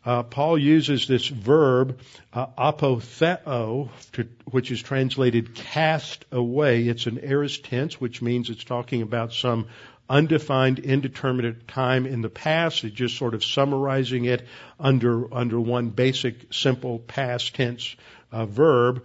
uh, 0.07 0.23
Paul 0.23 0.57
uses 0.57 1.09
this 1.09 1.27
verb 1.27 1.99
uh, 2.33 2.47
apotheo, 2.57 3.91
to, 4.13 4.29
which 4.45 4.71
is 4.71 4.81
translated 4.81 5.55
cast 5.55 6.25
away. 6.31 6.87
It's 6.87 7.07
an 7.07 7.19
aorist 7.23 7.65
tense, 7.65 8.01
which 8.01 8.23
means 8.23 8.49
it's 8.49 8.63
talking 8.63 9.03
about 9.03 9.33
some 9.33 9.67
undefined, 10.09 10.79
indeterminate 10.79 11.67
time 11.67 12.07
in 12.07 12.23
the 12.23 12.29
past. 12.29 12.85
It's 12.85 12.95
just 12.95 13.17
sort 13.17 13.35
of 13.35 13.45
summarizing 13.45 14.27
it 14.27 14.47
under 14.79 15.35
under 15.35 15.61
one 15.61 15.91
basic, 15.91 16.53
simple 16.55 17.01
past 17.01 17.57
tense 17.57 17.97
verb. 18.45 19.05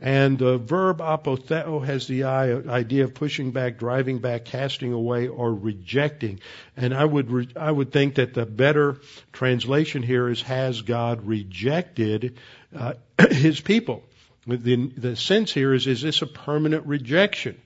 And 0.00 0.36
the 0.36 0.58
verb 0.58 0.98
apotheo 0.98 1.84
has 1.84 2.08
the 2.08 2.24
idea 2.24 3.04
of 3.04 3.14
pushing 3.14 3.52
back, 3.52 3.78
driving 3.78 4.18
back, 4.18 4.44
casting 4.44 4.92
away, 4.92 5.28
or 5.28 5.54
rejecting. 5.54 6.40
And 6.76 6.92
I 6.92 7.04
would 7.04 7.30
re- 7.30 7.48
I 7.54 7.70
would 7.70 7.92
think 7.92 8.16
that 8.16 8.34
the 8.34 8.46
better 8.46 9.00
translation 9.32 10.02
here 10.02 10.28
is 10.28 10.42
has 10.42 10.82
God 10.82 11.26
rejected 11.26 12.38
uh, 12.76 12.94
His 13.30 13.60
people? 13.60 14.02
The, 14.44 14.90
the 14.96 15.14
sense 15.14 15.52
here 15.52 15.72
is 15.72 15.86
is 15.86 16.02
this 16.02 16.22
a 16.22 16.26
permanent 16.26 16.86
rejection? 16.86 17.60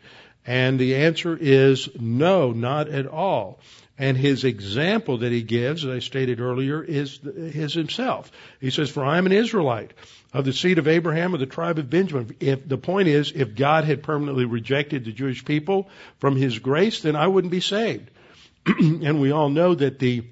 And 0.46 0.79
the 0.79 0.96
answer 0.96 1.37
is 1.37 1.88
no, 1.98 2.52
not 2.52 2.88
at 2.88 3.07
all. 3.07 3.61
And 3.98 4.16
his 4.16 4.44
example 4.44 5.18
that 5.18 5.33
he 5.33 5.42
gives, 5.42 5.85
as 5.85 5.90
I 5.90 5.98
stated 6.00 6.40
earlier, 6.40 6.83
is 6.83 7.18
his 7.18 7.72
himself. 7.72 8.31
He 8.61 8.70
says, 8.70 8.90
For 8.90 9.05
I 9.05 9.16
am 9.18 9.26
an 9.26 9.33
Israelite 9.33 9.92
of 10.37 10.44
the 10.44 10.53
seed 10.53 10.77
of 10.77 10.87
Abraham 10.87 11.33
of 11.33 11.40
the 11.40 11.46
tribe 11.46 11.79
of 11.79 11.88
Benjamin. 11.88 12.37
If 12.40 12.68
the 12.68 12.77
point 12.77 13.09
is, 13.09 13.33
if 13.35 13.55
God 13.55 13.85
had 13.85 14.03
permanently 14.03 14.44
rejected 14.44 15.07
the 15.07 15.12
Jewish 15.12 15.42
people 15.46 15.88
from 16.18 16.37
his 16.37 16.59
grace, 16.59 17.01
then 17.01 17.16
I 17.16 17.27
wouldn't 17.27 17.51
be 17.51 17.61
saved. 17.61 18.11
and 18.66 19.18
we 19.18 19.31
all 19.31 19.49
know 19.49 19.75
that 19.75 19.99
the 19.99 20.25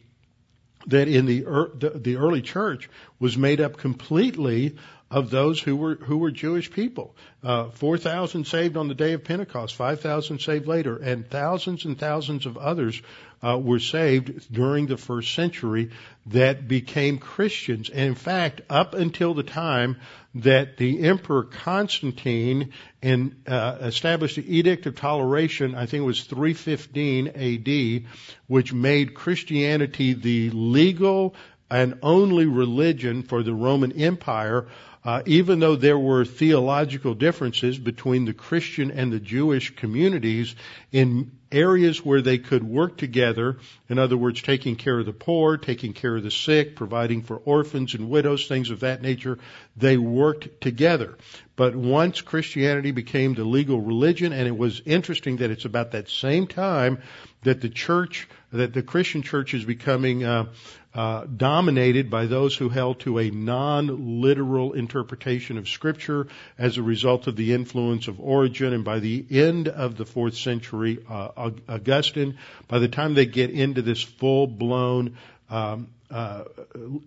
that 0.88 1.08
in 1.08 1.24
the, 1.24 1.40
the 1.40 1.92
the 1.94 2.16
early 2.16 2.42
church 2.42 2.90
was 3.18 3.38
made 3.38 3.62
up 3.62 3.78
completely 3.78 4.76
of 5.14 5.30
those 5.30 5.60
who 5.60 5.76
were 5.76 5.94
who 5.94 6.16
were 6.16 6.32
Jewish 6.32 6.72
people. 6.72 7.14
Uh, 7.40 7.70
Four 7.70 7.98
thousand 7.98 8.48
saved 8.48 8.76
on 8.76 8.88
the 8.88 8.96
day 8.96 9.12
of 9.12 9.22
Pentecost, 9.22 9.76
five 9.76 10.00
thousand 10.00 10.40
saved 10.40 10.66
later, 10.66 10.96
and 10.96 11.30
thousands 11.30 11.84
and 11.84 11.96
thousands 11.96 12.46
of 12.46 12.58
others 12.58 13.00
uh, 13.40 13.56
were 13.56 13.78
saved 13.78 14.52
during 14.52 14.86
the 14.86 14.96
first 14.96 15.32
century 15.32 15.90
that 16.26 16.66
became 16.66 17.18
Christians. 17.18 17.90
And 17.90 18.00
in 18.00 18.14
fact, 18.16 18.62
up 18.68 18.94
until 18.94 19.34
the 19.34 19.44
time 19.44 19.98
that 20.34 20.78
the 20.78 21.06
Emperor 21.06 21.44
Constantine 21.44 22.72
in, 23.00 23.36
uh, 23.46 23.76
established 23.82 24.34
the 24.34 24.58
Edict 24.58 24.86
of 24.86 24.96
Toleration, 24.96 25.76
I 25.76 25.86
think 25.86 26.02
it 26.02 26.06
was 26.06 26.24
315 26.24 27.28
AD, 27.28 28.10
which 28.48 28.72
made 28.72 29.14
Christianity 29.14 30.14
the 30.14 30.50
legal 30.50 31.36
and 31.70 31.98
only 32.02 32.46
religion 32.46 33.22
for 33.22 33.44
the 33.44 33.54
Roman 33.54 33.92
Empire 33.92 34.66
uh, 35.04 35.22
even 35.26 35.60
though 35.60 35.76
there 35.76 35.98
were 35.98 36.24
theological 36.24 37.14
differences 37.14 37.78
between 37.78 38.24
the 38.24 38.32
Christian 38.32 38.90
and 38.90 39.12
the 39.12 39.20
Jewish 39.20 39.76
communities 39.76 40.56
in 40.92 41.32
areas 41.52 42.04
where 42.04 42.22
they 42.22 42.38
could 42.38 42.64
work 42.64 42.96
together, 42.96 43.58
in 43.88 43.98
other 43.98 44.16
words, 44.16 44.40
taking 44.40 44.76
care 44.76 44.98
of 44.98 45.04
the 45.04 45.12
poor, 45.12 45.58
taking 45.58 45.92
care 45.92 46.16
of 46.16 46.22
the 46.22 46.30
sick, 46.30 46.74
providing 46.74 47.22
for 47.22 47.36
orphans 47.36 47.94
and 47.94 48.08
widows, 48.08 48.48
things 48.48 48.70
of 48.70 48.80
that 48.80 49.02
nature, 49.02 49.38
they 49.76 49.98
worked 49.98 50.60
together. 50.62 51.16
But 51.54 51.76
once 51.76 52.22
Christianity 52.22 52.90
became 52.90 53.34
the 53.34 53.44
legal 53.44 53.80
religion, 53.80 54.32
and 54.32 54.48
it 54.48 54.56
was 54.56 54.80
interesting 54.86 55.36
that 55.36 55.50
it's 55.50 55.66
about 55.66 55.92
that 55.92 56.08
same 56.08 56.46
time 56.46 57.02
that 57.42 57.60
the 57.60 57.68
church, 57.68 58.26
that 58.52 58.72
the 58.72 58.82
Christian 58.82 59.22
church 59.22 59.52
is 59.54 59.64
becoming 59.64 60.24
uh, 60.24 60.46
uh, 60.94 61.24
dominated 61.24 62.08
by 62.08 62.26
those 62.26 62.56
who 62.56 62.68
held 62.68 63.00
to 63.00 63.18
a 63.18 63.30
non-literal 63.30 64.74
interpretation 64.74 65.58
of 65.58 65.68
Scripture 65.68 66.28
as 66.56 66.78
a 66.78 66.82
result 66.82 67.26
of 67.26 67.36
the 67.36 67.52
influence 67.52 68.06
of 68.06 68.20
Origen, 68.20 68.72
and 68.72 68.84
by 68.84 69.00
the 69.00 69.24
end 69.30 69.68
of 69.68 69.96
the 69.96 70.04
fourth 70.04 70.36
century, 70.36 70.98
uh, 71.08 71.50
Augustine. 71.68 72.38
By 72.68 72.78
the 72.78 72.88
time 72.88 73.14
they 73.14 73.26
get 73.26 73.50
into 73.50 73.82
this 73.82 74.02
full-blown 74.02 75.16
um, 75.50 75.88
uh, 76.10 76.44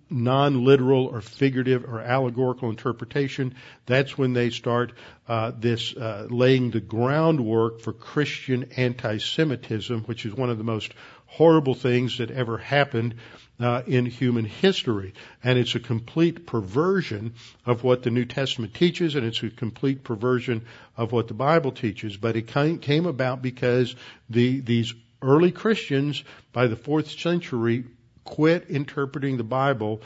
non-literal 0.10 1.06
or 1.06 1.22
figurative 1.22 1.86
or 1.86 2.02
allegorical 2.02 2.70
interpretation. 2.70 3.56
That's 3.86 4.18
when 4.18 4.34
they 4.34 4.50
start 4.50 4.92
uh, 5.30 5.54
this 5.58 5.96
uh, 5.96 6.28
laying 6.30 6.72
the 6.72 6.82
groundwork 6.82 7.80
for 7.80 7.94
Christian 7.94 8.72
anti-Semitism, 8.76 10.02
which 10.02 10.26
is 10.26 10.34
one 10.34 10.50
of 10.50 10.58
the 10.58 10.66
most 10.66 10.94
horrible 11.26 11.74
things 11.74 12.18
that 12.18 12.32
ever 12.32 12.58
happened 12.58 13.16
uh, 13.60 13.82
in 13.88 14.06
human 14.06 14.46
history. 14.46 15.14
And 15.44 15.58
it's 15.58 15.76
a 15.76 15.80
complete 15.80 16.46
perversion 16.46 17.34
of 17.66 17.84
what 17.84 18.04
the 18.04 18.12
New 18.12 18.26
Testament 18.26 18.74
teaches, 18.74 19.16
and 19.16 19.26
it's 19.26 19.42
a 19.44 19.50
complete 19.50 20.04
perversion 20.04 20.66
of 20.96 21.12
what 21.12 21.28
the 21.28 21.34
Bible 21.34 21.72
teaches. 21.72 22.18
But 22.18 22.36
it 22.36 22.48
came 22.48 23.06
about 23.06 23.42
because 23.42 23.96
the, 24.30 24.60
these 24.60 24.94
early 25.22 25.52
Christians, 25.52 26.24
by 26.54 26.68
the 26.68 26.76
fourth 26.76 27.10
century, 27.10 27.86
quit 28.24 28.70
interpreting 28.70 29.38
the 29.38 29.44
Bible 29.44 30.02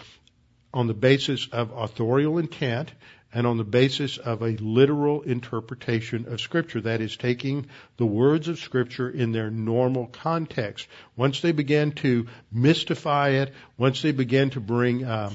on 0.73 0.87
the 0.87 0.93
basis 0.93 1.47
of 1.51 1.71
authorial 1.71 2.37
intent 2.37 2.91
and 3.33 3.47
on 3.47 3.57
the 3.57 3.63
basis 3.63 4.17
of 4.17 4.41
a 4.41 4.57
literal 4.57 5.21
interpretation 5.21 6.31
of 6.31 6.41
Scripture. 6.41 6.81
That 6.81 7.01
is, 7.01 7.17
taking 7.17 7.67
the 7.97 8.05
words 8.05 8.47
of 8.47 8.59
Scripture 8.59 9.09
in 9.09 9.31
their 9.31 9.49
normal 9.49 10.07
context. 10.07 10.87
Once 11.15 11.41
they 11.41 11.51
began 11.51 11.91
to 11.93 12.27
mystify 12.51 13.29
it, 13.29 13.53
once 13.77 14.01
they 14.01 14.11
began 14.11 14.49
to 14.51 14.59
bring 14.59 15.03
uh, 15.03 15.31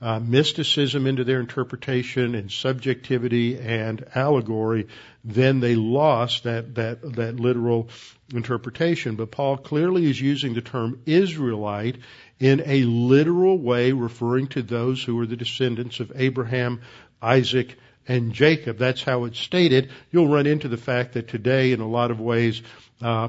uh, 0.00 0.20
mysticism 0.20 1.06
into 1.06 1.24
their 1.24 1.40
interpretation 1.40 2.34
and 2.34 2.52
subjectivity 2.52 3.58
and 3.58 4.04
allegory, 4.14 4.88
then 5.24 5.60
they 5.60 5.74
lost 5.74 6.44
that, 6.44 6.74
that, 6.74 7.00
that 7.14 7.40
literal 7.40 7.88
interpretation. 8.32 9.16
But 9.16 9.30
Paul 9.30 9.56
clearly 9.56 10.04
is 10.04 10.20
using 10.20 10.54
the 10.54 10.60
term 10.60 11.00
Israelite 11.06 11.96
in 12.38 12.62
a 12.66 12.82
literal 12.82 13.58
way, 13.58 13.92
referring 13.92 14.48
to 14.48 14.62
those 14.62 15.02
who 15.02 15.18
are 15.20 15.26
the 15.26 15.36
descendants 15.36 16.00
of 16.00 16.12
Abraham, 16.14 16.82
Isaac, 17.22 17.76
and 18.08 18.32
Jacob. 18.32 18.78
That's 18.78 19.02
how 19.02 19.24
it's 19.24 19.38
stated. 19.38 19.90
You'll 20.10 20.28
run 20.28 20.46
into 20.46 20.68
the 20.68 20.76
fact 20.76 21.14
that 21.14 21.28
today, 21.28 21.72
in 21.72 21.80
a 21.80 21.88
lot 21.88 22.10
of 22.10 22.20
ways, 22.20 22.62
uh, 23.02 23.28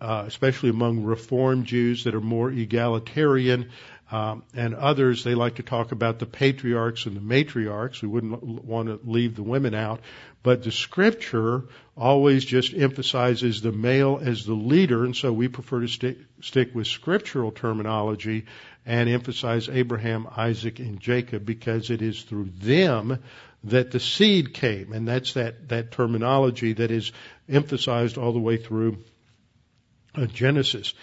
uh, 0.00 0.24
especially 0.26 0.70
among 0.70 1.04
Reform 1.04 1.64
Jews 1.64 2.04
that 2.04 2.14
are 2.14 2.20
more 2.20 2.50
egalitarian, 2.50 3.70
um, 4.10 4.42
and 4.54 4.74
others, 4.74 5.22
they 5.22 5.34
like 5.34 5.56
to 5.56 5.62
talk 5.62 5.92
about 5.92 6.18
the 6.18 6.26
patriarchs 6.26 7.04
and 7.04 7.14
the 7.14 7.20
matriarchs. 7.20 8.00
We 8.00 8.08
wouldn't 8.08 8.42
want 8.42 8.88
to 8.88 9.00
leave 9.04 9.36
the 9.36 9.42
women 9.42 9.74
out. 9.74 10.00
But 10.42 10.62
the 10.62 10.72
scripture 10.72 11.64
always 11.96 12.44
just 12.44 12.72
emphasizes 12.72 13.60
the 13.60 13.72
male 13.72 14.18
as 14.22 14.46
the 14.46 14.54
leader, 14.54 15.04
and 15.04 15.14
so 15.14 15.32
we 15.32 15.48
prefer 15.48 15.80
to 15.80 16.16
stick 16.40 16.74
with 16.74 16.86
scriptural 16.86 17.50
terminology 17.50 18.46
and 18.88 19.06
emphasize 19.10 19.68
Abraham, 19.68 20.26
Isaac, 20.34 20.78
and 20.78 20.98
Jacob 20.98 21.44
because 21.44 21.90
it 21.90 22.00
is 22.00 22.22
through 22.22 22.48
them 22.58 23.18
that 23.64 23.90
the 23.90 24.00
seed 24.00 24.54
came. 24.54 24.94
And 24.94 25.06
that's 25.06 25.34
that, 25.34 25.68
that 25.68 25.92
terminology 25.92 26.72
that 26.72 26.90
is 26.90 27.12
emphasized 27.50 28.16
all 28.16 28.32
the 28.32 28.38
way 28.38 28.56
through 28.56 29.04
uh, 30.14 30.24
Genesis. 30.24 30.94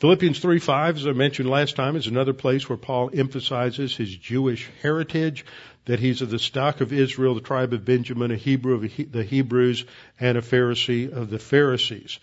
Philippians 0.00 0.38
3 0.38 0.58
5, 0.58 0.98
as 0.98 1.06
I 1.06 1.12
mentioned 1.12 1.48
last 1.48 1.76
time, 1.76 1.96
is 1.96 2.06
another 2.06 2.34
place 2.34 2.68
where 2.68 2.76
Paul 2.76 3.10
emphasizes 3.14 3.96
his 3.96 4.14
Jewish 4.14 4.68
heritage, 4.82 5.46
that 5.86 5.98
he's 5.98 6.20
of 6.20 6.28
the 6.28 6.38
stock 6.38 6.82
of 6.82 6.92
Israel, 6.92 7.34
the 7.34 7.40
tribe 7.40 7.72
of 7.72 7.86
Benjamin, 7.86 8.32
a 8.32 8.36
Hebrew 8.36 8.74
of 8.74 9.12
the 9.12 9.24
Hebrews, 9.24 9.86
and 10.18 10.36
a 10.36 10.42
Pharisee 10.42 11.10
of 11.10 11.30
the 11.30 11.38
Pharisees. 11.38 12.18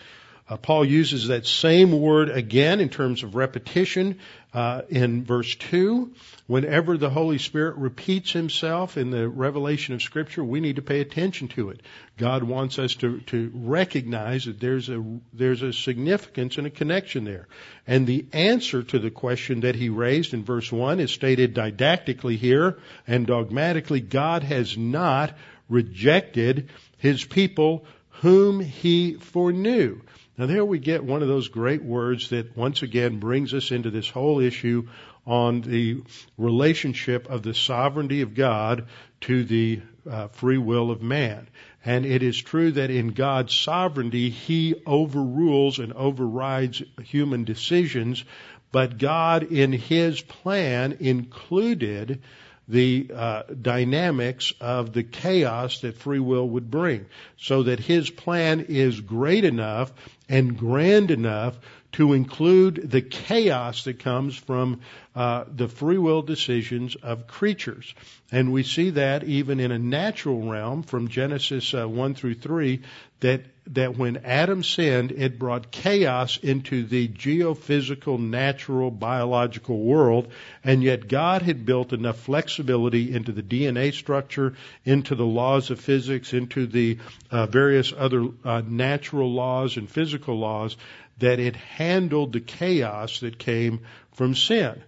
Uh, 0.49 0.55
Paul 0.55 0.85
uses 0.85 1.27
that 1.27 1.45
same 1.45 1.91
word 1.99 2.29
again 2.29 2.79
in 2.79 2.87
terms 2.87 3.23
of 3.23 3.35
repetition 3.35 4.19
uh, 4.53 4.83
in 4.87 5.25
verse 5.25 5.53
2. 5.55 6.13
Whenever 6.47 6.97
the 6.97 7.09
Holy 7.09 7.37
Spirit 7.37 7.75
repeats 7.75 8.31
himself 8.31 8.95
in 8.95 9.11
the 9.11 9.27
revelation 9.27 9.93
of 9.93 10.01
Scripture, 10.01 10.43
we 10.43 10.61
need 10.61 10.77
to 10.77 10.81
pay 10.81 11.01
attention 11.01 11.49
to 11.49 11.69
it. 11.71 11.81
God 12.17 12.43
wants 12.43 12.79
us 12.79 12.95
to, 12.95 13.19
to 13.21 13.51
recognize 13.53 14.45
that 14.45 14.59
there's 14.61 14.87
a, 14.87 15.03
there's 15.33 15.61
a 15.61 15.73
significance 15.73 16.57
and 16.57 16.65
a 16.65 16.71
connection 16.71 17.25
there. 17.25 17.49
And 17.85 18.07
the 18.07 18.25
answer 18.31 18.83
to 18.83 18.99
the 18.99 19.11
question 19.11 19.59
that 19.61 19.75
he 19.75 19.89
raised 19.89 20.33
in 20.33 20.45
verse 20.45 20.71
1 20.71 21.01
is 21.01 21.11
stated 21.11 21.53
didactically 21.55 22.37
here 22.37 22.77
and 23.05 23.27
dogmatically. 23.27 23.99
God 23.99 24.43
has 24.43 24.77
not 24.77 25.33
rejected 25.67 26.69
his 26.97 27.25
people 27.25 27.85
whom 28.21 28.61
he 28.61 29.15
foreknew. 29.15 29.99
Now 30.37 30.45
there 30.45 30.63
we 30.63 30.77
get 30.77 31.03
one 31.03 31.23
of 31.23 31.27
those 31.27 31.47
great 31.47 31.83
words 31.83 32.29
that 32.29 32.55
once 32.55 32.83
again 32.83 33.19
brings 33.19 33.55
us 33.55 33.71
into 33.71 33.89
this 33.89 34.07
whole 34.07 34.39
issue 34.39 34.87
on 35.25 35.61
the 35.61 36.03
relationship 36.37 37.27
of 37.27 37.41
the 37.41 37.55
sovereignty 37.55 38.21
of 38.21 38.35
God 38.35 38.85
to 39.21 39.43
the 39.43 39.81
uh, 40.09 40.27
free 40.27 40.59
will 40.59 40.91
of 40.91 41.01
man. 41.01 41.47
And 41.83 42.05
it 42.05 42.21
is 42.21 42.39
true 42.39 42.71
that 42.73 42.91
in 42.91 43.13
God's 43.13 43.57
sovereignty, 43.57 44.29
He 44.29 44.75
overrules 44.85 45.79
and 45.79 45.91
overrides 45.93 46.83
human 47.03 47.43
decisions, 47.43 48.23
but 48.71 48.99
God 48.99 49.43
in 49.43 49.71
His 49.71 50.21
plan 50.21 50.97
included 50.99 52.21
the 52.67 53.09
uh, 53.13 53.43
dynamics 53.61 54.53
of 54.59 54.93
the 54.93 55.03
chaos 55.03 55.79
that 55.81 55.97
free 55.97 56.19
will 56.19 56.47
would 56.49 56.69
bring, 56.69 57.05
so 57.37 57.63
that 57.63 57.79
his 57.79 58.09
plan 58.09 58.65
is 58.67 58.99
great 58.99 59.45
enough 59.45 59.91
and 60.27 60.57
grand 60.57 61.11
enough 61.11 61.57
to 61.97 62.13
include 62.13 62.91
the 62.91 63.01
chaos 63.01 63.85
that 63.85 63.97
comes 63.97 64.35
from 64.35 64.81
uh, 65.15 65.45
the 65.51 65.67
free 65.67 65.97
will 65.97 66.21
decisions 66.21 66.95
of 66.95 67.25
creatures. 67.25 67.91
And 68.31 68.53
we 68.53 68.61
see 68.61 68.91
that 68.91 69.23
even 69.23 69.59
in 69.59 69.71
a 69.71 69.79
natural 69.79 70.47
realm 70.47 70.83
from 70.83 71.07
Genesis 71.07 71.73
uh, 71.73 71.89
1 71.89 72.13
through 72.13 72.35
3 72.35 72.81
that 73.21 73.41
that 73.73 73.97
when 73.97 74.17
Adam 74.17 74.63
sinned, 74.63 75.11
it 75.11 75.37
brought 75.37 75.71
chaos 75.71 76.37
into 76.37 76.85
the 76.85 77.07
geophysical, 77.07 78.17
natural, 78.17 78.91
biological 78.91 79.77
world, 79.77 80.31
and 80.63 80.81
yet 80.81 81.07
God 81.07 81.41
had 81.41 81.65
built 81.65 81.91
enough 81.91 82.17
flexibility 82.17 83.13
into 83.13 83.33
the 83.33 83.43
DNA 83.43 83.93
structure, 83.93 84.53
into 84.85 85.15
the 85.15 85.25
laws 85.25 85.69
of 85.69 85.81
physics, 85.81 86.33
into 86.33 86.65
the 86.65 86.97
uh, 87.29 87.45
various 87.47 87.91
other 87.91 88.29
uh, 88.45 88.61
natural 88.65 89.33
laws 89.33 89.75
and 89.75 89.89
physical 89.89 90.39
laws, 90.39 90.77
that 91.19 91.39
it 91.39 91.55
handled 91.55 92.33
the 92.33 92.39
chaos 92.39 93.19
that 93.21 93.37
came 93.37 93.81
from 94.13 94.35
sin. 94.35 94.81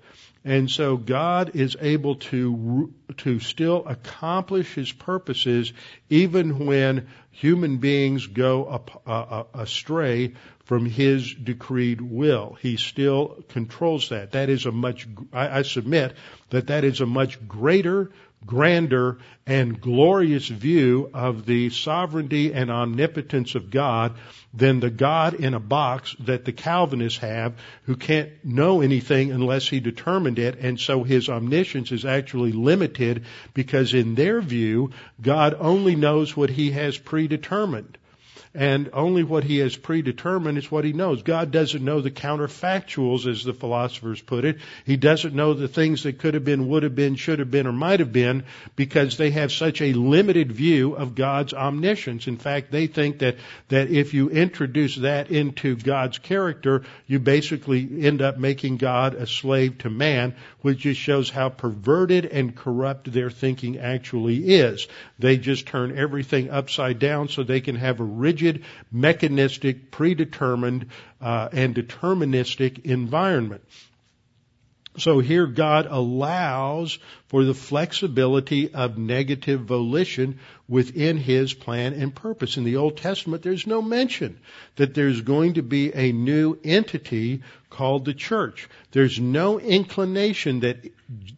And 0.45 0.71
so 0.71 0.95
God 0.95 1.51
is 1.55 1.75
able 1.81 2.15
to, 2.15 2.93
to 3.17 3.39
still 3.39 3.85
accomplish 3.85 4.73
His 4.73 4.91
purposes 4.91 5.73
even 6.09 6.65
when 6.65 7.07
human 7.31 7.77
beings 7.77 8.25
go 8.27 8.81
astray 9.53 10.33
from 10.63 10.85
His 10.85 11.33
decreed 11.33 11.99
will. 11.99 12.57
He 12.61 12.77
still 12.77 13.43
controls 13.49 14.09
that. 14.09 14.31
That 14.31 14.49
is 14.49 14.65
a 14.65 14.71
much, 14.71 15.07
I 15.33 15.63
submit 15.63 16.15
that 16.51 16.67
that 16.67 16.83
is 16.83 17.01
a 17.01 17.05
much 17.05 17.45
greater 17.47 18.11
grander 18.45 19.17
and 19.45 19.81
glorious 19.81 20.47
view 20.47 21.09
of 21.13 21.45
the 21.45 21.69
sovereignty 21.69 22.53
and 22.53 22.71
omnipotence 22.71 23.55
of 23.55 23.69
God 23.69 24.15
than 24.53 24.79
the 24.79 24.89
God 24.89 25.33
in 25.33 25.53
a 25.53 25.59
box 25.59 26.15
that 26.21 26.45
the 26.45 26.51
Calvinists 26.51 27.19
have 27.19 27.53
who 27.83 27.95
can't 27.95 28.29
know 28.43 28.81
anything 28.81 29.31
unless 29.31 29.67
he 29.67 29.79
determined 29.79 30.39
it. 30.39 30.59
And 30.59 30.79
so 30.79 31.03
his 31.03 31.29
omniscience 31.29 31.91
is 31.91 32.05
actually 32.05 32.51
limited 32.51 33.25
because 33.53 33.93
in 33.93 34.15
their 34.15 34.41
view 34.41 34.91
God 35.21 35.55
only 35.59 35.95
knows 35.95 36.35
what 36.35 36.49
he 36.49 36.71
has 36.71 36.97
predetermined 36.97 37.97
and 38.59 38.89
only 38.91 39.23
what 39.23 39.45
he 39.45 39.59
has 39.59 39.77
predetermined 39.77 40.57
is 40.57 40.69
what 40.69 40.83
he 40.83 40.91
knows. 40.91 41.23
God 41.23 41.49
doesn't 41.49 41.81
know 41.81 42.01
the 42.01 42.11
counterfactuals, 42.11 43.25
as 43.25 43.45
the 43.45 43.53
philosophers 43.53 44.19
put 44.19 44.43
it. 44.43 44.57
He 44.85 44.97
doesn't 44.97 45.33
know 45.33 45.53
the 45.53 45.69
things 45.69 46.03
that 46.03 46.19
could 46.19 46.33
have 46.33 46.43
been, 46.43 46.67
would 46.67 46.83
have 46.83 46.93
been, 46.93 47.15
should 47.15 47.39
have 47.39 47.49
been, 47.49 47.67
or 47.67 47.71
might 47.71 48.01
have 48.01 48.11
been, 48.11 48.43
because 48.75 49.15
they 49.15 49.31
have 49.31 49.53
such 49.53 49.81
a 49.81 49.93
limited 49.93 50.51
view 50.51 50.93
of 50.93 51.15
God's 51.15 51.53
omniscience. 51.53 52.27
In 52.27 52.35
fact, 52.35 52.69
they 52.69 52.87
think 52.87 53.19
that, 53.19 53.37
that 53.69 53.91
if 53.91 54.13
you 54.13 54.29
introduce 54.29 54.97
that 54.97 55.31
into 55.31 55.77
God's 55.77 56.17
character, 56.17 56.83
you 57.07 57.19
basically 57.19 58.05
end 58.05 58.21
up 58.21 58.37
making 58.37 58.75
God 58.75 59.13
a 59.13 59.25
slave 59.25 59.77
to 59.77 59.89
man, 59.89 60.35
which 60.63 60.79
just 60.79 60.99
shows 60.99 61.29
how 61.29 61.47
perverted 61.47 62.25
and 62.25 62.53
corrupt 62.53 63.09
their 63.09 63.29
thinking 63.29 63.77
actually 63.77 64.55
is. 64.55 64.85
They 65.17 65.37
just 65.37 65.65
turn 65.65 65.97
everything 65.97 66.49
upside 66.49 66.99
down 66.99 67.29
so 67.29 67.43
they 67.43 67.61
can 67.61 67.77
have 67.77 68.01
a 68.01 68.03
rigid 68.03 68.48
mechanistic, 68.91 69.91
predetermined, 69.91 70.87
uh, 71.21 71.49
and 71.51 71.75
deterministic 71.75 72.85
environment. 72.85 73.63
So 74.97 75.19
here 75.19 75.47
God 75.47 75.87
allows 75.89 76.97
for 77.27 77.43
the 77.45 77.53
flexibility 77.53 78.73
of 78.73 78.97
negative 78.97 79.61
volition 79.61 80.39
within 80.67 81.17
His 81.17 81.53
plan 81.53 81.93
and 81.93 82.13
purpose. 82.13 82.57
In 82.57 82.63
the 82.63 82.77
Old 82.77 82.97
Testament, 82.97 83.43
there's 83.43 83.67
no 83.67 83.81
mention 83.81 84.39
that 84.75 84.93
there's 84.93 85.21
going 85.21 85.53
to 85.53 85.63
be 85.63 85.93
a 85.93 86.11
new 86.11 86.57
entity 86.63 87.43
called 87.69 88.05
the 88.05 88.13
church. 88.13 88.67
There's 88.91 89.19
no 89.19 89.59
inclination 89.59 90.61
that 90.61 90.85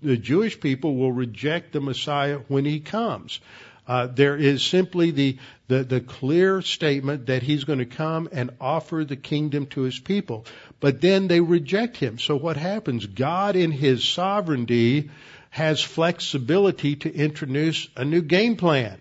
the 0.02 0.18
Jewish 0.18 0.60
people 0.60 0.96
will 0.96 1.12
reject 1.12 1.74
the 1.74 1.82
Messiah 1.82 2.40
when 2.48 2.66
He 2.66 2.80
comes. 2.80 3.40
Uh, 3.92 4.08
there 4.08 4.38
is 4.38 4.64
simply 4.64 5.12
the, 5.12 5.38
the, 5.68 5.84
the 5.84 6.00
clear 6.00 6.62
statement 6.62 7.26
that 7.26 7.44
he's 7.44 7.66
going 7.66 7.80
to 7.80 7.86
come 7.86 8.30
and 8.32 8.50
offer 8.62 9.04
the 9.04 9.18
kingdom 9.18 9.66
to 9.66 9.82
his 9.82 10.00
people. 10.00 10.46
But 10.80 11.02
then 11.02 11.28
they 11.28 11.42
reject 11.42 11.98
him. 11.98 12.18
So 12.18 12.38
what 12.38 12.56
happens? 12.56 13.06
God 13.06 13.58
in 13.58 13.70
his 13.70 14.06
sovereignty 14.06 15.12
has 15.50 15.82
flexibility 15.82 16.96
to 16.96 17.14
introduce 17.14 17.90
a 17.98 18.06
new 18.06 18.22
game 18.22 18.56
plan. 18.56 18.98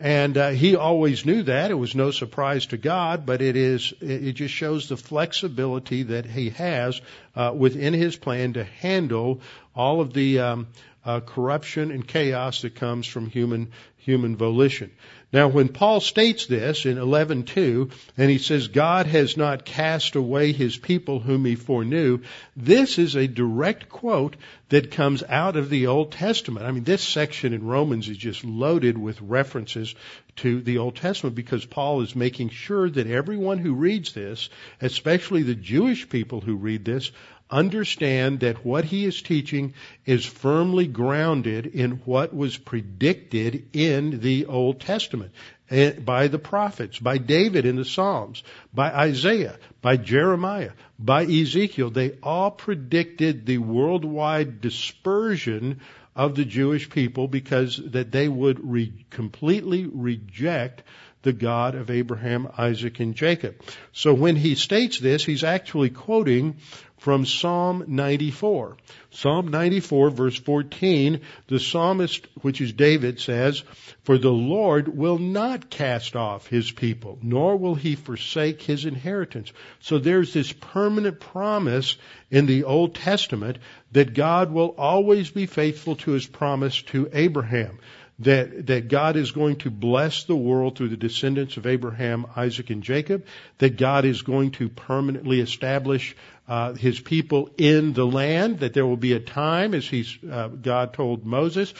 And 0.00 0.36
uh, 0.36 0.50
he 0.50 0.74
always 0.74 1.24
knew 1.24 1.44
that. 1.44 1.70
It 1.70 1.74
was 1.74 1.94
no 1.94 2.10
surprise 2.10 2.66
to 2.66 2.76
God, 2.76 3.24
but 3.24 3.40
it 3.40 3.54
is. 3.54 3.92
It 4.00 4.32
just 4.32 4.54
shows 4.54 4.88
the 4.88 4.96
flexibility 4.96 6.02
that 6.04 6.26
he 6.26 6.50
has 6.50 7.00
uh, 7.36 7.52
within 7.56 7.94
his 7.94 8.16
plan 8.16 8.54
to 8.54 8.64
handle 8.64 9.42
all 9.76 10.00
of 10.00 10.12
the 10.12 10.40
um, 10.40 10.66
uh, 11.08 11.20
corruption 11.20 11.90
and 11.90 12.06
chaos 12.06 12.60
that 12.60 12.74
comes 12.74 13.06
from 13.06 13.30
human 13.30 13.72
human 13.96 14.36
volition. 14.36 14.90
Now, 15.32 15.48
when 15.48 15.68
Paul 15.68 16.00
states 16.00 16.46
this 16.46 16.84
in 16.84 16.96
11:2, 16.96 17.90
and 18.18 18.30
he 18.30 18.36
says 18.36 18.68
God 18.68 19.06
has 19.06 19.36
not 19.36 19.64
cast 19.64 20.16
away 20.16 20.52
his 20.52 20.76
people 20.76 21.18
whom 21.18 21.46
he 21.46 21.54
foreknew, 21.54 22.20
this 22.56 22.98
is 22.98 23.16
a 23.16 23.26
direct 23.26 23.88
quote 23.88 24.36
that 24.68 24.90
comes 24.90 25.22
out 25.22 25.56
of 25.56 25.70
the 25.70 25.86
Old 25.86 26.12
Testament. 26.12 26.66
I 26.66 26.72
mean, 26.72 26.84
this 26.84 27.02
section 27.02 27.54
in 27.54 27.64
Romans 27.64 28.08
is 28.08 28.18
just 28.18 28.44
loaded 28.44 28.98
with 28.98 29.20
references 29.22 29.94
to 30.36 30.60
the 30.60 30.76
Old 30.76 30.96
Testament 30.96 31.34
because 31.34 31.64
Paul 31.64 32.02
is 32.02 32.14
making 32.14 32.50
sure 32.50 32.88
that 32.88 33.06
everyone 33.06 33.58
who 33.58 33.72
reads 33.72 34.12
this, 34.12 34.50
especially 34.82 35.42
the 35.42 35.54
Jewish 35.54 36.08
people 36.08 36.42
who 36.42 36.56
read 36.56 36.84
this, 36.84 37.10
understand 37.50 38.40
that 38.40 38.64
what 38.64 38.84
he 38.84 39.04
is 39.04 39.22
teaching 39.22 39.74
is 40.04 40.24
firmly 40.24 40.86
grounded 40.86 41.66
in 41.66 41.92
what 42.04 42.34
was 42.34 42.56
predicted 42.56 43.68
in 43.72 44.20
the 44.20 44.46
Old 44.46 44.80
Testament 44.80 45.32
eh, 45.70 45.92
by 45.92 46.28
the 46.28 46.38
prophets, 46.38 46.98
by 46.98 47.18
David 47.18 47.66
in 47.66 47.76
the 47.76 47.84
Psalms, 47.84 48.42
by 48.72 48.92
Isaiah, 48.92 49.58
by 49.80 49.96
Jeremiah, 49.96 50.72
by 50.98 51.24
Ezekiel. 51.24 51.90
They 51.90 52.12
all 52.22 52.50
predicted 52.50 53.46
the 53.46 53.58
worldwide 53.58 54.60
dispersion 54.60 55.80
of 56.14 56.34
the 56.34 56.44
Jewish 56.44 56.90
people 56.90 57.28
because 57.28 57.76
that 57.92 58.10
they 58.10 58.28
would 58.28 58.58
re- 58.68 59.06
completely 59.08 59.86
reject 59.86 60.82
the 61.22 61.32
God 61.32 61.74
of 61.74 61.90
Abraham, 61.90 62.48
Isaac, 62.56 63.00
and 63.00 63.14
Jacob. 63.14 63.56
So 63.92 64.14
when 64.14 64.36
he 64.36 64.54
states 64.54 64.98
this, 64.98 65.24
he's 65.24 65.44
actually 65.44 65.90
quoting 65.90 66.56
from 66.98 67.26
Psalm 67.26 67.84
94. 67.86 68.76
Psalm 69.10 69.48
94 69.48 70.10
verse 70.10 70.36
14, 70.38 71.20
the 71.46 71.60
psalmist, 71.60 72.26
which 72.42 72.60
is 72.60 72.72
David, 72.72 73.20
says, 73.20 73.62
For 74.02 74.18
the 74.18 74.32
Lord 74.32 74.88
will 74.88 75.18
not 75.18 75.70
cast 75.70 76.16
off 76.16 76.46
his 76.46 76.70
people, 76.70 77.18
nor 77.22 77.56
will 77.56 77.74
he 77.74 77.94
forsake 77.94 78.62
his 78.62 78.84
inheritance. 78.84 79.52
So 79.80 79.98
there's 79.98 80.32
this 80.32 80.52
permanent 80.52 81.20
promise 81.20 81.96
in 82.30 82.46
the 82.46 82.64
Old 82.64 82.94
Testament 82.94 83.58
that 83.92 84.14
God 84.14 84.52
will 84.52 84.74
always 84.76 85.30
be 85.30 85.46
faithful 85.46 85.96
to 85.96 86.10
his 86.10 86.26
promise 86.26 86.82
to 86.82 87.08
Abraham 87.12 87.78
that, 88.20 88.66
that 88.66 88.88
God 88.88 89.16
is 89.16 89.30
going 89.30 89.56
to 89.56 89.70
bless 89.70 90.24
the 90.24 90.36
world 90.36 90.76
through 90.76 90.88
the 90.88 90.96
descendants 90.96 91.56
of 91.56 91.66
Abraham, 91.66 92.26
Isaac, 92.36 92.70
and 92.70 92.82
Jacob, 92.82 93.24
that 93.58 93.76
God 93.76 94.04
is 94.04 94.22
going 94.22 94.50
to 94.52 94.68
permanently 94.68 95.40
establish 95.40 96.16
uh, 96.48 96.74
his 96.74 96.98
people 96.98 97.50
in 97.58 97.92
the 97.92 98.06
land, 98.06 98.60
that 98.60 98.74
there 98.74 98.86
will 98.86 98.96
be 98.96 99.12
a 99.12 99.20
time, 99.20 99.74
as 99.74 99.86
he's, 99.86 100.18
uh, 100.28 100.48
God 100.48 100.94
told 100.94 101.24
Moses, 101.24 101.72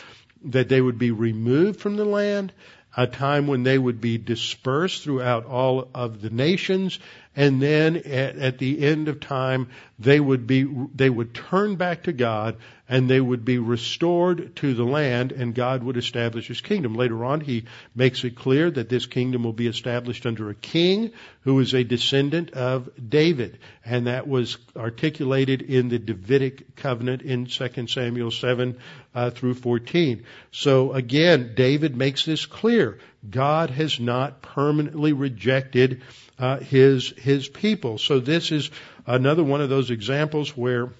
that 0.44 0.68
they 0.68 0.80
would 0.80 0.98
be 0.98 1.10
removed 1.10 1.80
from 1.80 1.96
the 1.96 2.04
land, 2.04 2.52
a 2.96 3.06
time 3.06 3.46
when 3.46 3.62
they 3.64 3.78
would 3.78 4.00
be 4.00 4.18
dispersed 4.18 5.02
throughout 5.02 5.44
all 5.46 5.88
of 5.94 6.20
the 6.20 6.30
nations, 6.30 6.98
and 7.36 7.62
then 7.62 7.96
at, 7.96 8.36
at, 8.36 8.58
the 8.58 8.80
end 8.84 9.08
of 9.08 9.20
time, 9.20 9.68
they 9.98 10.18
would 10.18 10.46
be, 10.46 10.66
they 10.94 11.08
would 11.08 11.34
turn 11.34 11.76
back 11.76 12.04
to 12.04 12.12
God 12.12 12.56
and 12.88 13.08
they 13.08 13.20
would 13.20 13.44
be 13.44 13.58
restored 13.58 14.56
to 14.56 14.74
the 14.74 14.84
land 14.84 15.32
and 15.32 15.54
God 15.54 15.82
would 15.82 15.96
establish 15.96 16.48
his 16.48 16.60
kingdom. 16.60 16.94
Later 16.94 17.24
on, 17.24 17.40
he 17.40 17.64
makes 17.94 18.24
it 18.24 18.34
clear 18.34 18.70
that 18.70 18.88
this 18.88 19.06
kingdom 19.06 19.44
will 19.44 19.52
be 19.52 19.66
established 19.66 20.26
under 20.26 20.48
a 20.50 20.54
king 20.54 21.12
who 21.42 21.60
is 21.60 21.74
a 21.74 21.84
descendant 21.84 22.52
of 22.52 22.88
David. 23.08 23.58
And 23.84 24.06
that 24.06 24.26
was 24.26 24.56
articulated 24.74 25.62
in 25.62 25.90
the 25.90 25.98
Davidic 25.98 26.76
covenant 26.76 27.22
in 27.22 27.46
2 27.46 27.86
Samuel 27.86 28.30
7 28.30 28.78
uh, 29.14 29.30
through 29.30 29.54
14. 29.54 30.24
So 30.50 30.92
again, 30.92 31.52
David 31.54 31.94
makes 31.94 32.24
this 32.24 32.46
clear. 32.46 32.98
God 33.28 33.70
has 33.70 34.00
not 34.00 34.42
permanently 34.42 35.12
rejected 35.12 36.02
uh, 36.38 36.58
his 36.58 37.10
his 37.16 37.48
people. 37.48 37.98
So 37.98 38.20
this 38.20 38.52
is 38.52 38.70
another 39.06 39.44
one 39.44 39.60
of 39.60 39.68
those 39.68 39.90
examples 39.90 40.56
where 40.56 40.90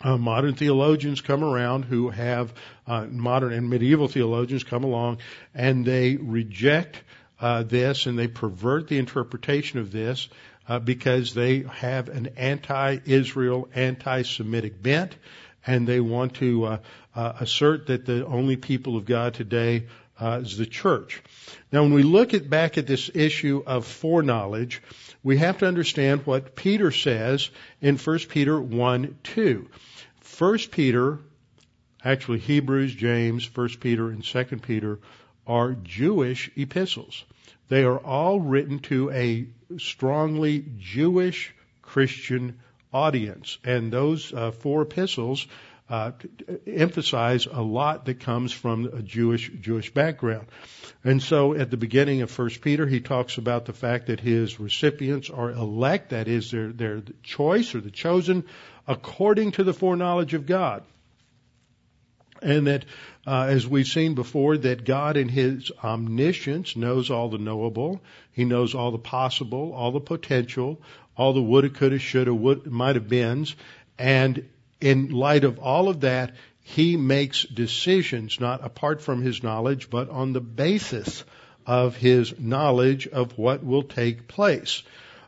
uh, 0.00 0.16
modern 0.16 0.54
theologians 0.54 1.20
come 1.20 1.42
around 1.42 1.84
who 1.84 2.10
have 2.10 2.52
uh, 2.86 3.06
modern 3.06 3.52
and 3.52 3.68
medieval 3.68 4.08
theologians 4.08 4.62
come 4.62 4.84
along 4.84 5.18
and 5.54 5.84
they 5.84 6.16
reject 6.16 7.02
uh, 7.40 7.62
this 7.62 8.06
and 8.06 8.18
they 8.18 8.28
pervert 8.28 8.88
the 8.88 8.98
interpretation 8.98 9.78
of 9.78 9.90
this 9.90 10.28
uh, 10.68 10.78
because 10.78 11.34
they 11.34 11.60
have 11.62 12.08
an 12.08 12.28
anti-Israel, 12.36 13.68
anti-Semitic 13.74 14.82
bent, 14.82 15.16
and 15.66 15.86
they 15.86 16.00
want 16.00 16.34
to 16.34 16.64
uh, 16.64 16.78
uh, 17.14 17.32
assert 17.40 17.86
that 17.86 18.04
the 18.04 18.26
only 18.26 18.56
people 18.56 18.96
of 18.96 19.04
God 19.04 19.34
today 19.34 19.86
is 20.20 20.56
the 20.56 20.66
church. 20.66 21.22
Now, 21.72 21.82
when 21.82 21.92
we 21.92 22.02
look 22.02 22.34
at 22.34 22.48
back 22.48 22.78
at 22.78 22.86
this 22.86 23.10
issue 23.14 23.62
of 23.66 23.86
foreknowledge, 23.86 24.82
we 25.22 25.38
have 25.38 25.58
to 25.58 25.66
understand 25.66 26.24
what 26.24 26.54
Peter 26.56 26.90
says 26.90 27.50
in 27.80 27.96
1 27.96 28.18
Peter 28.28 28.60
1 28.60 29.18
2. 29.22 29.68
1 30.38 30.58
Peter, 30.70 31.18
actually 32.04 32.38
Hebrews, 32.38 32.94
James, 32.94 33.48
1 33.54 33.68
Peter, 33.80 34.08
and 34.10 34.22
2 34.22 34.44
Peter 34.58 35.00
are 35.46 35.72
Jewish 35.72 36.50
epistles. 36.56 37.24
They 37.68 37.84
are 37.84 37.98
all 37.98 38.40
written 38.40 38.78
to 38.80 39.10
a 39.10 39.46
strongly 39.78 40.64
Jewish 40.78 41.54
Christian 41.82 42.58
audience. 42.92 43.58
And 43.64 43.92
those 43.92 44.32
uh, 44.32 44.50
four 44.50 44.82
epistles 44.82 45.46
uh, 45.88 46.12
emphasize 46.66 47.46
a 47.46 47.62
lot 47.62 48.06
that 48.06 48.20
comes 48.20 48.52
from 48.52 48.86
a 48.86 49.02
Jewish 49.02 49.50
Jewish 49.60 49.92
background. 49.92 50.48
And 51.04 51.22
so 51.22 51.54
at 51.54 51.70
the 51.70 51.76
beginning 51.76 52.22
of 52.22 52.30
First 52.30 52.60
Peter, 52.60 52.86
he 52.86 53.00
talks 53.00 53.38
about 53.38 53.66
the 53.66 53.72
fact 53.72 54.08
that 54.08 54.18
his 54.18 54.58
recipients 54.58 55.30
are 55.30 55.50
elect, 55.50 56.10
that 56.10 56.26
is, 56.26 56.50
they're, 56.50 56.72
they're 56.72 57.00
the 57.00 57.14
choice 57.22 57.74
or 57.74 57.80
the 57.80 57.92
chosen 57.92 58.44
according 58.88 59.52
to 59.52 59.64
the 59.64 59.72
foreknowledge 59.72 60.34
of 60.34 60.46
God. 60.46 60.82
And 62.42 62.66
that, 62.66 62.84
uh, 63.26 63.46
as 63.48 63.66
we've 63.66 63.86
seen 63.86 64.14
before, 64.14 64.58
that 64.58 64.84
God 64.84 65.16
in 65.16 65.28
His 65.28 65.72
omniscience 65.82 66.76
knows 66.76 67.10
all 67.10 67.28
the 67.28 67.38
knowable. 67.38 68.02
He 68.32 68.44
knows 68.44 68.74
all 68.74 68.90
the 68.90 68.98
possible, 68.98 69.72
all 69.72 69.90
the 69.90 70.00
potential, 70.00 70.80
all 71.16 71.32
the 71.32 71.42
woulda, 71.42 71.70
coulda, 71.70 71.98
shoulda, 71.98 72.34
would, 72.34 72.66
might 72.66 72.96
have 72.96 73.08
beens. 73.08 73.56
And 73.98 74.46
in 74.80 75.10
light 75.10 75.44
of 75.44 75.58
all 75.58 75.88
of 75.88 76.00
that, 76.00 76.34
He 76.62 76.96
makes 76.96 77.44
decisions 77.44 78.40
not 78.40 78.64
apart 78.64 79.00
from 79.00 79.22
His 79.22 79.42
knowledge, 79.42 79.90
but 79.90 80.10
on 80.10 80.32
the 80.32 80.40
basis 80.40 81.24
of 81.66 81.96
His 81.96 82.38
knowledge 82.38 83.06
of 83.06 83.36
what 83.38 83.64
will 83.64 83.82
take 83.82 84.28
place. 84.28 84.82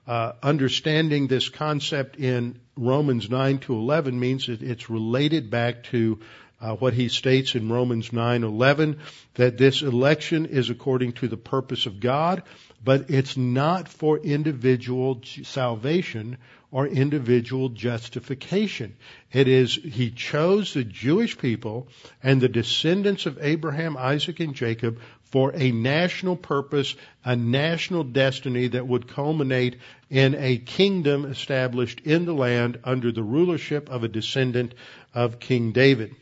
Uh, 0.07 0.33
understanding 0.43 1.27
this 1.27 1.49
concept 1.49 2.17
in 2.17 2.59
Romans 2.77 3.29
9 3.29 3.59
to 3.59 3.75
11 3.75 4.19
means 4.19 4.47
that 4.47 4.63
it's 4.63 4.89
related 4.89 5.51
back 5.51 5.83
to 5.85 6.19
uh, 6.61 6.75
what 6.75 6.93
he 6.93 7.09
states 7.09 7.55
in 7.55 7.71
Romans 7.71 8.11
9:11 8.11 8.99
that 9.35 9.59
this 9.59 9.83
election 9.83 10.47
is 10.47 10.71
according 10.71 11.13
to 11.13 11.29
the 11.29 11.37
purpose 11.37 11.87
of 11.87 12.01
God, 12.01 12.43
but 12.83 13.11
it's 13.11 13.37
not 13.37 13.89
for 13.89 14.19
individual 14.19 15.21
salvation 15.45 16.39
or 16.71 16.87
individual 16.87 17.71
justification. 17.71 18.95
It 19.33 19.49
is 19.49 19.75
he 19.75 20.11
chose 20.11 20.75
the 20.75 20.85
Jewish 20.85 21.39
people 21.39 21.89
and 22.23 22.41
the 22.41 22.49
descendants 22.49 23.27
of 23.27 23.39
Abraham, 23.41 23.97
Isaac, 23.97 24.41
and 24.41 24.55
Jacob 24.55 25.01
for 25.25 25.53
a 25.55 25.71
national 25.73 26.37
purpose, 26.37 26.95
a 27.25 27.37
national 27.37 28.05
destiny 28.05 28.69
that 28.69 28.87
would 28.87 29.09
culminate 29.09 29.77
in 30.11 30.35
a 30.35 30.57
kingdom 30.59 31.25
established 31.27 32.01
in 32.01 32.25
the 32.25 32.33
land 32.33 32.79
under 32.85 33.13
the 33.13 33.23
rulership 33.23 33.91
of 33.91 34.05
a 34.05 34.09
descendant 34.09 34.73
of 35.15 35.39
King 35.39 35.73
David. 35.73 36.15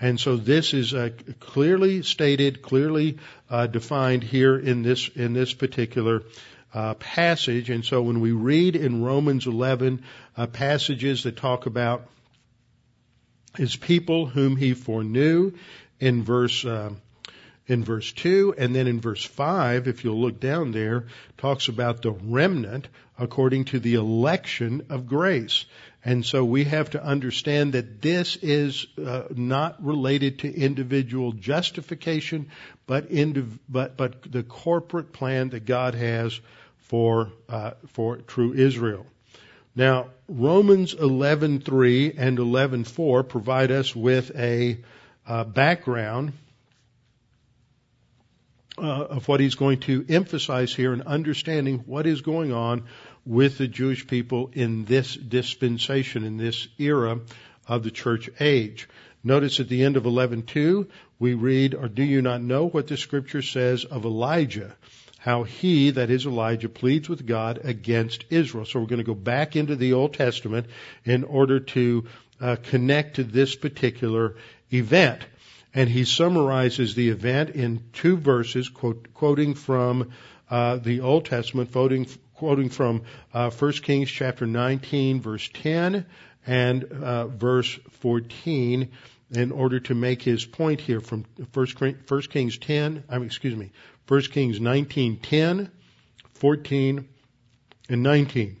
And 0.00 0.18
so 0.18 0.36
this 0.36 0.72
is 0.72 0.94
uh, 0.94 1.10
clearly 1.40 2.02
stated, 2.02 2.62
clearly 2.62 3.18
uh, 3.50 3.66
defined 3.66 4.22
here 4.22 4.56
in 4.56 4.82
this 4.82 5.08
in 5.08 5.34
this 5.34 5.52
particular 5.52 6.22
uh, 6.72 6.94
passage. 6.94 7.70
And 7.70 7.84
so 7.84 8.02
when 8.02 8.20
we 8.20 8.32
read 8.32 8.76
in 8.76 9.02
Romans 9.02 9.46
11 9.46 10.02
uh, 10.36 10.46
passages 10.46 11.24
that 11.24 11.36
talk 11.36 11.66
about 11.66 12.06
his 13.56 13.76
people 13.76 14.26
whom 14.26 14.56
he 14.56 14.74
foreknew 14.74 15.52
in 15.98 16.22
verse 16.22 16.64
uh, 16.64 16.90
in 17.66 17.84
verse 17.84 18.12
2 18.12 18.54
and 18.58 18.74
then 18.74 18.86
in 18.86 19.00
verse 19.00 19.24
5 19.24 19.88
if 19.88 20.04
you'll 20.04 20.20
look 20.20 20.40
down 20.40 20.70
there 20.72 21.06
talks 21.36 21.68
about 21.68 22.02
the 22.02 22.12
remnant 22.12 22.88
according 23.18 23.64
to 23.64 23.80
the 23.80 23.94
election 23.94 24.86
of 24.88 25.06
grace 25.06 25.66
and 26.04 26.24
so 26.24 26.44
we 26.44 26.64
have 26.64 26.90
to 26.90 27.04
understand 27.04 27.74
that 27.74 28.00
this 28.00 28.36
is 28.36 28.86
uh, 29.04 29.24
not 29.30 29.84
related 29.84 30.38
to 30.40 30.52
individual 30.52 31.32
justification, 31.32 32.50
but, 32.86 33.10
indiv- 33.10 33.58
but, 33.68 33.98
but 33.98 34.30
the 34.30 34.42
corporate 34.42 35.12
plan 35.12 35.50
that 35.50 35.66
God 35.66 35.94
has 35.94 36.40
for, 36.90 37.30
uh, 37.48 37.70
for 37.86 38.16
true 38.16 38.52
Israel. 38.52 39.06
Now, 39.76 40.08
Romans 40.26 40.92
11.3 40.92 42.14
and 42.18 42.36
11.4 42.36 43.28
provide 43.28 43.70
us 43.70 43.94
with 43.94 44.32
a 44.36 44.76
uh, 45.24 45.44
background 45.44 46.32
uh, 48.76 48.82
of 48.82 49.28
what 49.28 49.38
he's 49.38 49.54
going 49.54 49.78
to 49.80 50.04
emphasize 50.08 50.74
here 50.74 50.92
in 50.92 51.02
understanding 51.02 51.84
what 51.86 52.08
is 52.08 52.22
going 52.22 52.52
on 52.52 52.86
with 53.24 53.58
the 53.58 53.68
Jewish 53.68 54.08
people 54.08 54.50
in 54.52 54.84
this 54.84 55.14
dispensation, 55.14 56.24
in 56.24 56.38
this 56.38 56.66
era 56.76 57.20
of 57.68 57.84
the 57.84 57.92
church 57.92 58.28
age. 58.40 58.88
Notice 59.22 59.60
at 59.60 59.68
the 59.68 59.84
end 59.84 59.96
of 59.96 60.02
11.2, 60.02 60.88
we 61.20 61.34
read, 61.34 61.76
or 61.76 61.86
do 61.86 62.02
you 62.02 62.20
not 62.20 62.42
know 62.42 62.66
what 62.68 62.88
the 62.88 62.96
scripture 62.96 63.42
says 63.42 63.84
of 63.84 64.04
Elijah? 64.04 64.74
How 65.20 65.42
he, 65.42 65.90
that 65.90 66.08
is 66.08 66.24
Elijah, 66.24 66.70
pleads 66.70 67.06
with 67.06 67.26
God 67.26 67.60
against 67.62 68.24
Israel. 68.30 68.64
So 68.64 68.80
we're 68.80 68.86
going 68.86 69.00
to 69.00 69.04
go 69.04 69.14
back 69.14 69.54
into 69.54 69.76
the 69.76 69.92
Old 69.92 70.14
Testament 70.14 70.66
in 71.04 71.24
order 71.24 71.60
to 71.60 72.06
uh, 72.40 72.56
connect 72.62 73.16
to 73.16 73.24
this 73.24 73.54
particular 73.54 74.36
event. 74.72 75.20
And 75.74 75.90
he 75.90 76.04
summarizes 76.04 76.94
the 76.94 77.10
event 77.10 77.50
in 77.50 77.84
two 77.92 78.16
verses, 78.16 78.70
quote, 78.70 79.12
quoting 79.12 79.54
from 79.54 80.10
uh, 80.48 80.76
the 80.76 81.00
Old 81.00 81.26
Testament, 81.26 81.70
quoting, 81.70 82.06
quoting 82.34 82.70
from 82.70 83.02
uh, 83.34 83.50
1 83.50 83.72
Kings 83.72 84.10
chapter 84.10 84.46
19, 84.46 85.20
verse 85.20 85.50
10 85.52 86.06
and 86.46 86.84
uh, 86.84 87.26
verse 87.26 87.78
14 88.00 88.90
in 89.32 89.52
order 89.52 89.78
to 89.80 89.94
make 89.94 90.22
his 90.22 90.44
point 90.44 90.80
here 90.80 91.00
from 91.00 91.24
1 91.52 91.66
Kings 92.22 92.58
10, 92.58 93.04
I 93.08 93.18
mean, 93.18 93.26
excuse 93.26 93.54
me, 93.54 93.70
1 94.10 94.22
Kings 94.22 94.60
19, 94.60 95.18
10, 95.18 95.70
14, 96.34 97.08
and 97.88 98.02
19. 98.02 98.56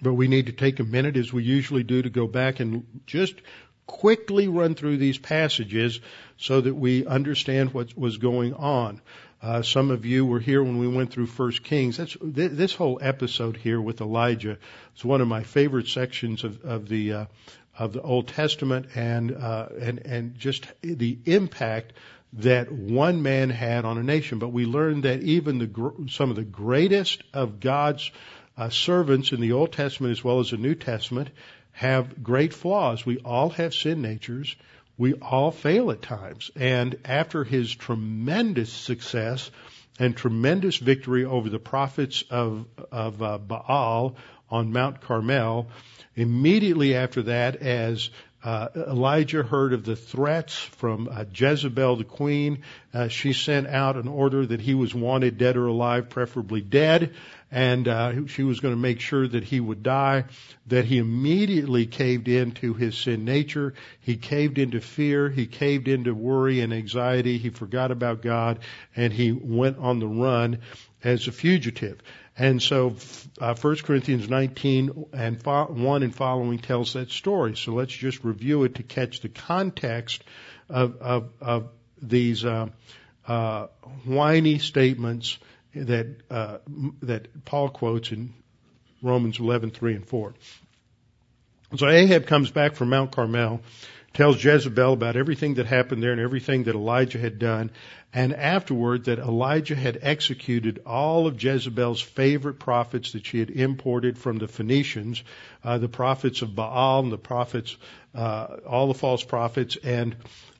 But 0.00 0.14
we 0.14 0.28
need 0.28 0.46
to 0.46 0.52
take 0.52 0.80
a 0.80 0.84
minute, 0.84 1.18
as 1.18 1.30
we 1.30 1.42
usually 1.42 1.82
do, 1.82 2.00
to 2.00 2.08
go 2.08 2.26
back 2.26 2.58
and 2.58 3.02
just 3.04 3.34
quickly 3.86 4.48
run 4.48 4.74
through 4.74 4.96
these 4.96 5.18
passages 5.18 6.00
so 6.38 6.58
that 6.58 6.74
we 6.74 7.04
understand 7.04 7.74
what 7.74 7.94
was 7.98 8.16
going 8.16 8.54
on. 8.54 9.02
Uh, 9.42 9.60
some 9.60 9.90
of 9.90 10.06
you 10.06 10.24
were 10.24 10.40
here 10.40 10.62
when 10.62 10.78
we 10.78 10.88
went 10.88 11.12
through 11.12 11.26
First 11.26 11.62
Kings. 11.62 11.98
That's 11.98 12.16
th- 12.16 12.52
this 12.52 12.72
whole 12.72 12.98
episode 13.02 13.58
here 13.58 13.78
with 13.78 14.00
Elijah 14.00 14.56
is 14.96 15.04
one 15.04 15.20
of 15.20 15.28
my 15.28 15.42
favorite 15.42 15.88
sections 15.88 16.44
of, 16.44 16.64
of 16.64 16.88
the 16.88 17.12
uh, 17.12 17.24
of 17.78 17.92
the 17.92 18.00
Old 18.00 18.28
Testament, 18.28 18.86
and 18.94 19.32
uh, 19.36 19.68
and 19.78 19.98
and 19.98 20.38
just 20.38 20.66
the 20.80 21.18
impact 21.26 21.92
that 22.34 22.70
one 22.70 23.22
man 23.22 23.50
had 23.50 23.84
on 23.84 23.98
a 23.98 24.02
nation. 24.02 24.38
But 24.38 24.48
we 24.48 24.64
learned 24.64 25.04
that 25.04 25.22
even 25.22 25.58
the 25.58 26.08
some 26.10 26.30
of 26.30 26.36
the 26.36 26.44
greatest 26.44 27.22
of 27.32 27.60
God's 27.60 28.10
uh, 28.56 28.70
servants 28.70 29.32
in 29.32 29.40
the 29.40 29.52
Old 29.52 29.72
Testament 29.72 30.12
as 30.12 30.22
well 30.22 30.40
as 30.40 30.50
the 30.50 30.56
New 30.56 30.74
Testament 30.74 31.30
have 31.72 32.22
great 32.22 32.52
flaws. 32.52 33.04
We 33.04 33.18
all 33.18 33.50
have 33.50 33.74
sin 33.74 34.02
natures 34.02 34.56
we 35.00 35.14
all 35.14 35.50
fail 35.50 35.90
at 35.90 36.02
times. 36.02 36.50
And 36.54 36.94
after 37.06 37.42
his 37.42 37.74
tremendous 37.74 38.70
success 38.70 39.50
and 39.98 40.14
tremendous 40.14 40.76
victory 40.76 41.24
over 41.24 41.48
the 41.48 41.58
prophets 41.58 42.22
of, 42.28 42.66
of 42.92 43.22
uh, 43.22 43.38
Baal 43.38 44.16
on 44.50 44.74
Mount 44.74 45.00
Carmel, 45.00 45.68
immediately 46.16 46.94
after 46.96 47.22
that, 47.22 47.56
as 47.56 48.10
uh, 48.42 48.68
Elijah 48.74 49.42
heard 49.42 49.72
of 49.74 49.84
the 49.84 49.96
threats 49.96 50.56
from 50.56 51.08
uh, 51.10 51.24
Jezebel, 51.34 51.96
the 51.96 52.04
queen. 52.04 52.62
Uh, 52.94 53.08
she 53.08 53.34
sent 53.34 53.66
out 53.66 53.96
an 53.96 54.08
order 54.08 54.46
that 54.46 54.60
he 54.60 54.74
was 54.74 54.94
wanted 54.94 55.36
dead 55.36 55.56
or 55.56 55.66
alive, 55.66 56.08
preferably 56.08 56.62
dead, 56.62 57.14
and 57.50 57.86
uh, 57.86 58.26
she 58.28 58.42
was 58.42 58.60
going 58.60 58.74
to 58.74 58.80
make 58.80 59.00
sure 59.00 59.28
that 59.28 59.44
he 59.44 59.60
would 59.60 59.82
die. 59.82 60.24
That 60.68 60.86
he 60.86 60.98
immediately 60.98 61.84
caved 61.84 62.28
into 62.28 62.72
his 62.72 62.96
sin 62.96 63.24
nature. 63.24 63.74
He 64.00 64.16
caved 64.16 64.58
into 64.58 64.80
fear. 64.80 65.28
He 65.28 65.46
caved 65.46 65.88
into 65.88 66.14
worry 66.14 66.60
and 66.60 66.72
anxiety. 66.72 67.36
He 67.36 67.50
forgot 67.50 67.90
about 67.90 68.22
God, 68.22 68.60
and 68.96 69.12
he 69.12 69.32
went 69.32 69.78
on 69.78 69.98
the 69.98 70.08
run 70.08 70.60
as 71.04 71.28
a 71.28 71.32
fugitive. 71.32 72.00
And 72.36 72.62
so, 72.62 72.96
uh, 73.40 73.54
1 73.54 73.76
Corinthians 73.76 74.28
19 74.28 75.06
and 75.12 75.42
1 75.42 76.02
and 76.02 76.14
following 76.14 76.58
tells 76.58 76.94
that 76.94 77.10
story. 77.10 77.56
So 77.56 77.72
let's 77.72 77.92
just 77.92 78.24
review 78.24 78.64
it 78.64 78.76
to 78.76 78.82
catch 78.82 79.20
the 79.20 79.28
context 79.28 80.24
of, 80.68 80.96
of, 81.02 81.30
of 81.40 81.68
these 82.00 82.44
uh, 82.44 82.68
uh, 83.26 83.66
whiny 84.04 84.58
statements 84.58 85.38
that 85.74 86.16
uh, 86.30 86.58
that 87.02 87.44
Paul 87.44 87.68
quotes 87.68 88.10
in 88.10 88.34
Romans 89.02 89.38
11, 89.38 89.70
3 89.70 89.94
and 89.94 90.06
4. 90.06 90.34
So 91.76 91.88
Ahab 91.88 92.26
comes 92.26 92.50
back 92.50 92.74
from 92.74 92.88
Mount 92.88 93.12
Carmel, 93.12 93.60
tells 94.12 94.42
Jezebel 94.42 94.92
about 94.92 95.16
everything 95.16 95.54
that 95.54 95.66
happened 95.66 96.02
there 96.02 96.12
and 96.12 96.20
everything 96.20 96.64
that 96.64 96.74
Elijah 96.74 97.18
had 97.18 97.38
done, 97.38 97.70
and 98.12 98.34
afterward 98.34 99.04
that 99.04 99.18
Elijah 99.18 99.76
had 99.76 99.98
executed 100.02 100.82
all 100.84 101.26
of 101.26 101.42
Jezebel's 101.42 102.00
favorite 102.00 102.58
prophets 102.58 103.12
that 103.12 103.24
she 103.24 103.38
had 103.38 103.50
imported 103.50 104.18
from 104.18 104.38
the 104.38 104.48
Phoenicians, 104.48 105.22
uh, 105.62 105.78
the 105.78 105.88
prophets 105.88 106.42
of 106.42 106.56
Baal 106.56 107.00
and 107.00 107.12
the 107.12 107.18
prophets, 107.18 107.76
uh, 108.14 108.56
all 108.66 108.88
the 108.88 108.94
false 108.94 109.22
prophets, 109.22 109.76
and 109.84 110.16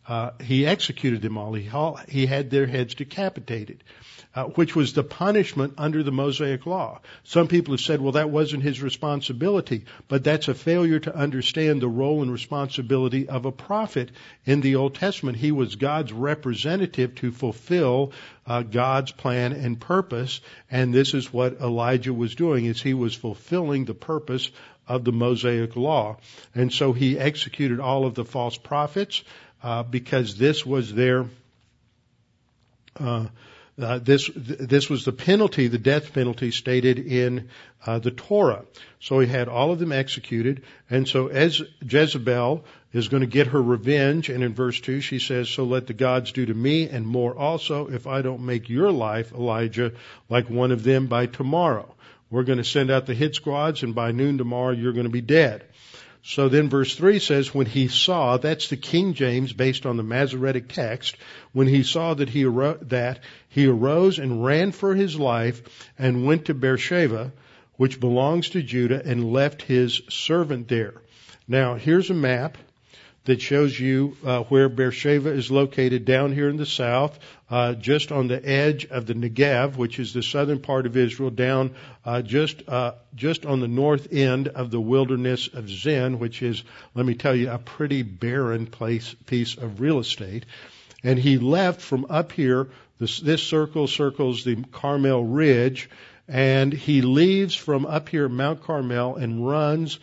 uh, 0.06 0.30
he 0.40 0.66
executed 0.66 1.22
them 1.22 1.36
all. 1.36 1.52
He, 1.54 1.68
he 2.08 2.26
had 2.26 2.50
their 2.50 2.66
heads 2.66 2.94
decapitated 2.94 3.82
uh, 4.34 4.44
which 4.44 4.76
was 4.76 4.92
the 4.92 5.02
punishment 5.02 5.74
under 5.76 6.04
the 6.04 6.12
Mosaic 6.12 6.64
Law. 6.64 7.00
Some 7.24 7.48
people 7.48 7.74
have 7.74 7.80
said, 7.80 8.00
well, 8.00 8.12
that 8.12 8.30
wasn't 8.30 8.62
his 8.62 8.80
responsibility, 8.80 9.84
but 10.06 10.22
that's 10.22 10.46
a 10.46 10.54
failure 10.54 11.00
to 11.00 11.14
understand 11.14 11.82
the 11.82 11.88
role 11.88 12.22
and 12.22 12.30
responsibility 12.30 13.28
of 13.28 13.44
a 13.44 13.50
prophet 13.50 14.10
in 14.44 14.60
the 14.60 14.76
Old 14.76 14.94
Testament. 14.94 15.36
He 15.36 15.50
was 15.50 15.74
God's 15.74 16.12
representative 16.12 17.16
to 17.16 17.32
fulfill 17.32 18.12
uh, 18.46 18.62
God's 18.62 19.10
plan 19.10 19.52
and 19.52 19.80
purpose, 19.80 20.40
and 20.70 20.94
this 20.94 21.12
is 21.12 21.32
what 21.32 21.60
Elijah 21.60 22.14
was 22.14 22.34
doing: 22.36 22.66
is 22.66 22.80
he 22.80 22.94
was 22.94 23.14
fulfilling 23.14 23.84
the 23.84 23.94
purpose 23.94 24.50
of 24.86 25.04
the 25.04 25.12
Mosaic 25.12 25.74
Law, 25.74 26.18
and 26.54 26.72
so 26.72 26.92
he 26.92 27.18
executed 27.18 27.80
all 27.80 28.06
of 28.06 28.14
the 28.14 28.24
false 28.24 28.56
prophets 28.56 29.24
uh, 29.62 29.82
because 29.82 30.36
this 30.36 30.64
was 30.64 30.92
their 30.94 31.26
uh, 32.98 33.26
uh, 33.84 33.98
this 33.98 34.30
this 34.34 34.88
was 34.88 35.04
the 35.04 35.12
penalty, 35.12 35.68
the 35.68 35.78
death 35.78 36.12
penalty 36.12 36.50
stated 36.50 36.98
in 36.98 37.48
uh, 37.86 37.98
the 37.98 38.10
Torah. 38.10 38.64
So 39.00 39.20
he 39.20 39.26
had 39.26 39.48
all 39.48 39.72
of 39.72 39.78
them 39.78 39.92
executed, 39.92 40.62
and 40.88 41.06
so 41.06 41.28
as 41.28 41.62
Jezebel 41.82 42.64
is 42.92 43.08
going 43.08 43.22
to 43.22 43.26
get 43.26 43.48
her 43.48 43.62
revenge, 43.62 44.28
and 44.28 44.42
in 44.42 44.54
verse 44.54 44.80
two 44.80 45.00
she 45.00 45.18
says, 45.18 45.48
"So 45.48 45.64
let 45.64 45.86
the 45.86 45.94
gods 45.94 46.32
do 46.32 46.46
to 46.46 46.54
me 46.54 46.88
and 46.88 47.06
more 47.06 47.36
also, 47.36 47.88
if 47.88 48.06
I 48.06 48.22
don't 48.22 48.46
make 48.46 48.68
your 48.68 48.92
life, 48.92 49.32
Elijah, 49.32 49.92
like 50.28 50.50
one 50.50 50.72
of 50.72 50.82
them 50.82 51.06
by 51.06 51.26
tomorrow. 51.26 51.94
We're 52.30 52.44
going 52.44 52.58
to 52.58 52.64
send 52.64 52.90
out 52.90 53.06
the 53.06 53.14
hit 53.14 53.34
squads, 53.34 53.82
and 53.82 53.94
by 53.94 54.12
noon 54.12 54.38
tomorrow 54.38 54.72
you're 54.72 54.92
going 54.92 55.04
to 55.04 55.10
be 55.10 55.20
dead." 55.20 55.64
So 56.22 56.48
then 56.48 56.68
verse 56.68 56.94
3 56.94 57.18
says, 57.18 57.54
when 57.54 57.66
he 57.66 57.88
saw, 57.88 58.36
that's 58.36 58.68
the 58.68 58.76
King 58.76 59.14
James 59.14 59.52
based 59.52 59.86
on 59.86 59.96
the 59.96 60.02
Masoretic 60.02 60.68
text, 60.68 61.16
when 61.52 61.66
he 61.66 61.82
saw 61.82 62.14
that 62.14 62.28
he, 62.28 62.44
arose, 62.44 62.78
that 62.82 63.20
he 63.48 63.66
arose 63.66 64.18
and 64.18 64.44
ran 64.44 64.72
for 64.72 64.94
his 64.94 65.18
life 65.18 65.88
and 65.98 66.26
went 66.26 66.46
to 66.46 66.54
Beersheba, 66.54 67.32
which 67.76 68.00
belongs 68.00 68.50
to 68.50 68.62
Judah, 68.62 69.02
and 69.04 69.32
left 69.32 69.62
his 69.62 70.02
servant 70.10 70.68
there. 70.68 70.94
Now, 71.48 71.76
here's 71.76 72.10
a 72.10 72.14
map 72.14 72.58
that 73.24 73.40
shows 73.42 73.78
you 73.78 74.16
uh, 74.24 74.42
where 74.44 74.68
Beersheba 74.68 75.30
is 75.30 75.50
located 75.50 76.04
down 76.04 76.32
here 76.32 76.48
in 76.48 76.56
the 76.56 76.66
south, 76.66 77.18
uh, 77.50 77.74
just 77.74 78.12
on 78.12 78.28
the 78.28 78.44
edge 78.48 78.86
of 78.86 79.06
the 79.06 79.14
Negev, 79.14 79.76
which 79.76 79.98
is 79.98 80.12
the 80.12 80.22
southern 80.22 80.60
part 80.60 80.86
of 80.86 80.96
Israel, 80.96 81.30
down 81.30 81.74
uh, 82.04 82.22
just 82.22 82.66
uh, 82.68 82.92
just 83.14 83.44
on 83.44 83.60
the 83.60 83.68
north 83.68 84.12
end 84.12 84.48
of 84.48 84.70
the 84.70 84.80
wilderness 84.80 85.48
of 85.48 85.68
Zin, 85.68 86.18
which 86.18 86.42
is, 86.42 86.62
let 86.94 87.04
me 87.04 87.14
tell 87.14 87.34
you, 87.34 87.50
a 87.50 87.58
pretty 87.58 88.02
barren 88.02 88.66
place 88.66 89.14
piece 89.26 89.56
of 89.56 89.80
real 89.80 89.98
estate. 89.98 90.46
And 91.02 91.18
he 91.18 91.38
left 91.38 91.80
from 91.80 92.06
up 92.08 92.32
here. 92.32 92.68
This, 92.98 93.18
this 93.20 93.42
circle 93.42 93.86
circles 93.86 94.44
the 94.44 94.56
Carmel 94.72 95.24
Ridge, 95.24 95.88
and 96.28 96.72
he 96.72 97.00
leaves 97.00 97.54
from 97.54 97.86
up 97.86 98.08
here 98.08 98.28
Mount 98.28 98.62
Carmel 98.62 99.16
and 99.16 99.46
runs 99.46 99.98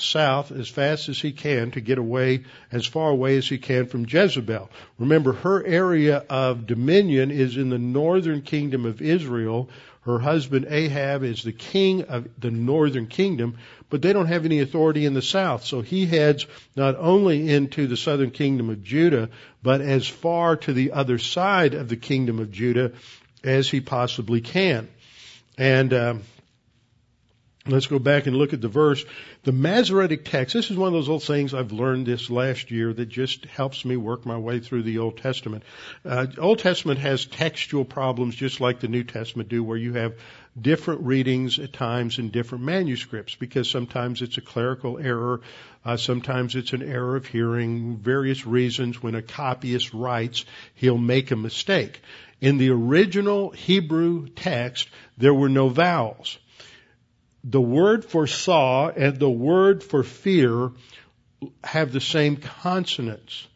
south 0.00 0.52
as 0.52 0.68
fast 0.68 1.08
as 1.08 1.20
he 1.20 1.32
can 1.32 1.70
to 1.72 1.80
get 1.80 1.98
away 1.98 2.44
as 2.72 2.86
far 2.86 3.10
away 3.10 3.36
as 3.36 3.48
he 3.48 3.58
can 3.58 3.86
from 3.86 4.06
Jezebel. 4.06 4.70
Remember, 4.98 5.32
her 5.32 5.64
area 5.64 6.24
of 6.28 6.66
dominion 6.66 7.30
is 7.30 7.56
in 7.56 7.70
the 7.70 7.78
northern 7.78 8.42
kingdom 8.42 8.84
of 8.84 9.02
Israel. 9.02 9.68
Her 10.02 10.18
husband 10.18 10.66
Ahab 10.70 11.24
is 11.24 11.42
the 11.42 11.52
king 11.52 12.02
of 12.04 12.28
the 12.38 12.50
northern 12.50 13.08
kingdom, 13.08 13.58
but 13.90 14.02
they 14.02 14.12
don't 14.12 14.26
have 14.26 14.44
any 14.44 14.60
authority 14.60 15.04
in 15.04 15.14
the 15.14 15.22
south. 15.22 15.64
So 15.64 15.80
he 15.80 16.06
heads 16.06 16.46
not 16.76 16.96
only 16.96 17.50
into 17.50 17.86
the 17.86 17.96
southern 17.96 18.30
kingdom 18.30 18.70
of 18.70 18.84
Judah, 18.84 19.30
but 19.62 19.80
as 19.80 20.06
far 20.06 20.56
to 20.56 20.72
the 20.72 20.92
other 20.92 21.18
side 21.18 21.74
of 21.74 21.88
the 21.88 21.96
kingdom 21.96 22.38
of 22.38 22.52
Judah 22.52 22.92
as 23.42 23.68
he 23.68 23.80
possibly 23.80 24.40
can. 24.40 24.88
And 25.58 25.92
um, 25.92 26.22
Let's 27.68 27.88
go 27.88 27.98
back 27.98 28.28
and 28.28 28.36
look 28.36 28.52
at 28.52 28.60
the 28.60 28.68
verse. 28.68 29.04
The 29.42 29.50
Masoretic 29.50 30.24
text, 30.24 30.54
this 30.54 30.70
is 30.70 30.76
one 30.76 30.86
of 30.86 30.92
those 30.92 31.08
old 31.08 31.24
things 31.24 31.52
I've 31.52 31.72
learned 31.72 32.06
this 32.06 32.30
last 32.30 32.70
year 32.70 32.92
that 32.92 33.06
just 33.06 33.44
helps 33.46 33.84
me 33.84 33.96
work 33.96 34.24
my 34.24 34.38
way 34.38 34.60
through 34.60 34.84
the 34.84 34.98
Old 34.98 35.18
Testament. 35.18 35.64
Uh, 36.04 36.28
Old 36.38 36.60
Testament 36.60 37.00
has 37.00 37.26
textual 37.26 37.84
problems 37.84 38.36
just 38.36 38.60
like 38.60 38.78
the 38.78 38.86
New 38.86 39.02
Testament 39.02 39.48
do 39.48 39.64
where 39.64 39.76
you 39.76 39.94
have 39.94 40.14
different 40.60 41.00
readings 41.02 41.58
at 41.58 41.72
times 41.72 42.20
in 42.20 42.30
different 42.30 42.62
manuscripts 42.62 43.34
because 43.34 43.68
sometimes 43.68 44.22
it's 44.22 44.38
a 44.38 44.42
clerical 44.42 45.00
error, 45.00 45.40
uh, 45.84 45.96
sometimes 45.96 46.54
it's 46.54 46.72
an 46.72 46.84
error 46.84 47.16
of 47.16 47.26
hearing, 47.26 47.96
various 47.96 48.46
reasons 48.46 49.02
when 49.02 49.16
a 49.16 49.22
copyist 49.22 49.92
writes, 49.92 50.44
he'll 50.76 50.98
make 50.98 51.32
a 51.32 51.36
mistake. 51.36 52.00
In 52.40 52.58
the 52.58 52.70
original 52.70 53.50
Hebrew 53.50 54.28
text, 54.28 54.88
there 55.18 55.34
were 55.34 55.48
no 55.48 55.68
vowels 55.68 56.38
the 57.48 57.60
word 57.60 58.04
for 58.04 58.26
saw 58.26 58.88
and 58.88 59.18
the 59.20 59.30
word 59.30 59.84
for 59.84 60.02
fear 60.02 60.72
have 61.62 61.92
the 61.92 62.00
same 62.00 62.36
consonants. 62.36 63.46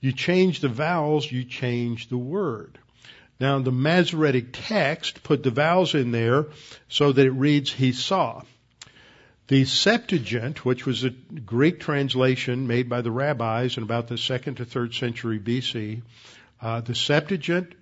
You 0.00 0.12
change 0.12 0.60
the 0.60 0.68
vowels, 0.68 1.30
you 1.32 1.44
change 1.44 2.08
the 2.08 2.18
word. 2.18 2.78
Now 3.40 3.58
the 3.60 3.72
Masoretic 3.72 4.48
text 4.52 5.22
put 5.22 5.42
the 5.42 5.50
vowels 5.50 5.94
in 5.94 6.10
there 6.10 6.46
so 6.88 7.10
that 7.10 7.24
it 7.24 7.30
reads 7.30 7.72
he 7.72 7.92
saw. 7.92 8.42
The 9.46 9.64
Septuagint, 9.64 10.66
which 10.66 10.84
was 10.84 11.04
a 11.04 11.10
Greek 11.10 11.80
translation 11.80 12.66
made 12.66 12.90
by 12.90 13.00
the 13.00 13.10
rabbis 13.10 13.78
in 13.78 13.82
about 13.82 14.08
the 14.08 14.18
second 14.18 14.56
to 14.56 14.66
third 14.66 14.92
century 14.92 15.38
BC, 15.38 16.02
uh, 16.60 16.82
the 16.82 16.94
Septuagint 16.94 17.72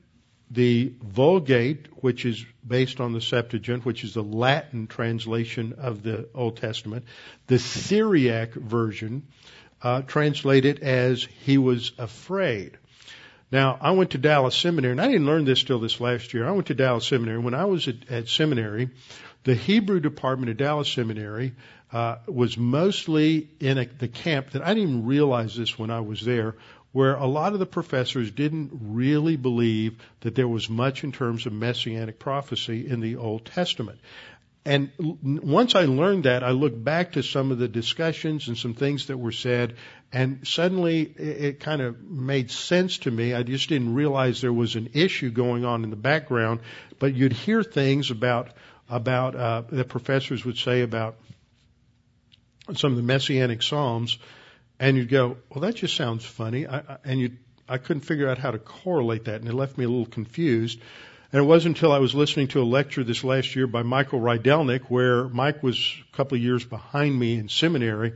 the 0.51 0.93
Vulgate, 1.03 1.87
which 2.03 2.25
is 2.25 2.45
based 2.67 3.01
on 3.01 3.13
the 3.13 3.21
Septuagint, 3.21 3.85
which 3.85 4.05
is 4.05 4.15
the 4.15 4.23
Latin 4.23 4.87
translation 4.87 5.75
of 5.79 6.03
the 6.03 6.29
Old 6.35 6.57
Testament, 6.57 7.05
the 7.47 7.59
Syriac 7.59 8.53
version, 8.55 9.27
uh, 9.83 10.03
translated 10.03 10.81
as 10.81 11.27
"He 11.45 11.59
was 11.59 11.93
afraid." 11.99 12.79
Now, 13.51 13.79
I 13.81 13.93
went 13.93 14.11
to 14.11 14.19
Dallas 14.19 14.57
Seminary, 14.57 14.93
and 14.93 15.01
I 15.01 15.07
didn't 15.07 15.27
learn 15.27 15.45
this 15.45 15.63
till 15.63 15.79
this 15.79 16.01
last 16.01 16.35
year. 16.35 16.47
I 16.47 16.51
went 16.51 16.67
to 16.67 16.75
Dallas 16.75 17.07
Seminary. 17.07 17.39
When 17.39 17.55
I 17.55 17.67
was 17.67 17.87
at, 17.87 18.11
at 18.11 18.29
seminary, 18.29 18.91
the 19.45 19.55
Hebrew 19.55 20.01
department 20.01 20.51
at 20.51 20.57
Dallas 20.57 20.89
Seminary 20.89 21.53
uh, 21.93 22.17
was 22.27 22.59
mostly 22.59 23.49
in 23.61 23.79
a, 23.79 23.87
the 23.87 24.09
camp 24.09 24.51
that 24.51 24.63
I 24.63 24.75
didn't 24.75 24.89
even 24.89 25.07
realize 25.07 25.57
this 25.57 25.79
when 25.79 25.91
I 25.91 26.01
was 26.01 26.21
there 26.25 26.57
where 26.97 27.17
a 27.17 27.27
lot 27.27 27.53
of 27.53 27.59
the 27.59 27.67
professors 27.67 28.31
didn't 28.31 28.71
really 28.81 29.37
believe 29.37 29.99
that 30.21 30.35
there 30.35 30.49
was 30.49 30.71
much 30.71 31.05
in 31.05 31.13
terms 31.13 31.45
of 31.45 31.53
messianic 31.53 32.19
prophecy 32.19 32.89
in 32.89 33.01
the 33.01 33.17
Old 33.17 33.45
Testament. 33.45 33.99
And 34.65 34.91
once 34.99 35.75
I 35.75 35.85
learned 35.85 36.25
that, 36.25 36.43
I 36.43 36.53
looked 36.53 36.83
back 36.83 37.13
to 37.13 37.23
some 37.23 37.53
of 37.53 37.59
the 37.59 37.69
discussions 37.69 38.49
and 38.49 38.57
some 38.57 38.73
things 38.73 39.09
that 39.09 39.19
were 39.19 39.31
said, 39.31 39.75
and 40.11 40.49
suddenly 40.49 41.03
it, 41.03 41.61
kind 41.61 41.83
of 41.83 42.03
made 42.03 42.51
sense 42.51 42.97
to 43.01 43.11
me. 43.11 43.35
I 43.35 43.43
just 43.43 43.69
didn't 43.69 43.93
realize 43.93 44.41
there 44.41 44.51
was 44.51 44.75
an 44.75 44.89
issue 44.95 45.31
going 45.31 45.67
on 45.67 45.85
in 45.85 45.91
the 45.91 45.97
background, 45.97 46.61
but 46.99 47.15
you'd 47.15 47.35
hear 47.35 47.63
things 47.63 48.11
about 48.11 48.49
about 48.89 49.37
uh, 49.37 49.63
the 49.69 49.85
professors 49.85 50.47
would 50.47 50.57
say 50.57 50.81
about 50.81 51.17
some 52.75 52.93
of 52.93 52.97
the 52.97 53.03
messianic 53.03 53.63
psalms 53.63 54.17
and 54.79 54.97
you'd 54.97 55.09
go, 55.09 55.37
well, 55.51 55.61
that 55.61 55.77
just 55.77 55.97
sounds 55.97 56.24
funny. 56.24 56.66
I, 56.66 56.79
I, 56.79 56.97
and 57.05 57.20
you, 57.20 57.33
I 57.68 57.79
couldn't 57.79 58.03
figure 58.03 58.29
out 58.29 58.39
how 58.39 58.51
to 58.51 58.59
correlate 58.59 59.24
that, 59.24 59.41
and 59.41 59.49
it 59.49 59.55
left 59.55 59.79
me 59.79 59.85
a 59.85 59.89
little 59.89 60.07
confused. 60.07 60.81
And 61.33 61.43
it 61.43 61.45
wasn't 61.45 61.77
until 61.77 61.93
I 61.93 61.99
was 61.99 62.14
listening 62.14 62.49
to 62.49 62.62
a 62.62 62.64
lecture 62.64 63.03
this 63.03 63.24
last 63.24 63.57
year 63.57 63.66
by 63.66 63.83
Michael 63.83 64.20
Rydelnik, 64.20 64.83
where 64.89 65.29
Mike 65.29 65.62
was 65.62 65.79
a 66.12 66.16
couple 66.16 66.37
of 66.37 66.43
years 66.43 66.64
behind 66.64 67.18
me 67.18 67.39
in 67.39 67.49
seminary, 67.49 68.14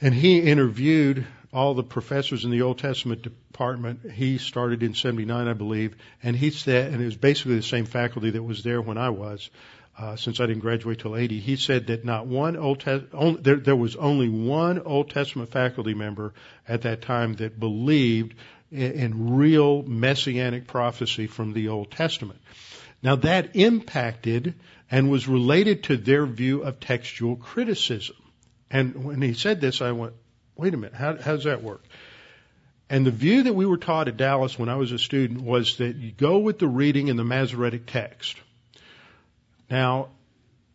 and 0.00 0.14
he 0.14 0.40
interviewed 0.40 1.26
all 1.52 1.74
the 1.74 1.82
professors 1.82 2.44
in 2.44 2.50
the 2.50 2.62
Old 2.62 2.78
Testament 2.78 3.22
department. 3.22 4.12
He 4.12 4.38
started 4.38 4.82
in 4.82 4.94
79, 4.94 5.48
I 5.48 5.52
believe, 5.52 5.96
and 6.22 6.36
he 6.36 6.50
said, 6.50 6.92
and 6.92 7.02
it 7.02 7.04
was 7.04 7.16
basically 7.16 7.56
the 7.56 7.62
same 7.62 7.86
faculty 7.86 8.30
that 8.30 8.42
was 8.42 8.62
there 8.62 8.80
when 8.80 8.98
I 8.98 9.10
was 9.10 9.50
uh, 9.98 10.16
since 10.16 10.40
I 10.40 10.46
didn't 10.46 10.62
graduate 10.62 11.00
till 11.00 11.16
80, 11.16 11.40
he 11.40 11.56
said 11.56 11.88
that 11.88 12.04
not 12.04 12.26
one 12.26 12.56
Old 12.56 12.80
Testament, 12.80 13.44
there, 13.44 13.56
there 13.56 13.76
was 13.76 13.96
only 13.96 14.28
one 14.28 14.80
Old 14.80 15.10
Testament 15.10 15.50
faculty 15.50 15.94
member 15.94 16.32
at 16.66 16.82
that 16.82 17.02
time 17.02 17.34
that 17.36 17.60
believed 17.60 18.34
in, 18.70 18.92
in 18.92 19.36
real 19.36 19.82
messianic 19.82 20.66
prophecy 20.66 21.26
from 21.26 21.52
the 21.52 21.68
Old 21.68 21.90
Testament. 21.90 22.40
Now 23.02 23.16
that 23.16 23.56
impacted 23.56 24.54
and 24.90 25.10
was 25.10 25.28
related 25.28 25.84
to 25.84 25.96
their 25.96 26.26
view 26.26 26.62
of 26.62 26.80
textual 26.80 27.36
criticism. 27.36 28.16
And 28.70 29.04
when 29.04 29.22
he 29.22 29.34
said 29.34 29.60
this, 29.60 29.80
I 29.80 29.92
went, 29.92 30.14
wait 30.56 30.74
a 30.74 30.76
minute, 30.76 30.94
how, 30.94 31.16
how 31.16 31.36
does 31.36 31.44
that 31.44 31.62
work? 31.62 31.84
And 32.88 33.06
the 33.06 33.12
view 33.12 33.44
that 33.44 33.54
we 33.54 33.66
were 33.66 33.76
taught 33.76 34.08
at 34.08 34.16
Dallas 34.16 34.58
when 34.58 34.68
I 34.68 34.76
was 34.76 34.90
a 34.92 34.98
student 34.98 35.42
was 35.42 35.76
that 35.76 35.96
you 35.96 36.10
go 36.10 36.38
with 36.38 36.58
the 36.58 36.66
reading 36.66 37.08
in 37.08 37.16
the 37.16 37.24
Masoretic 37.24 37.86
text. 37.86 38.36
Now, 39.70 40.08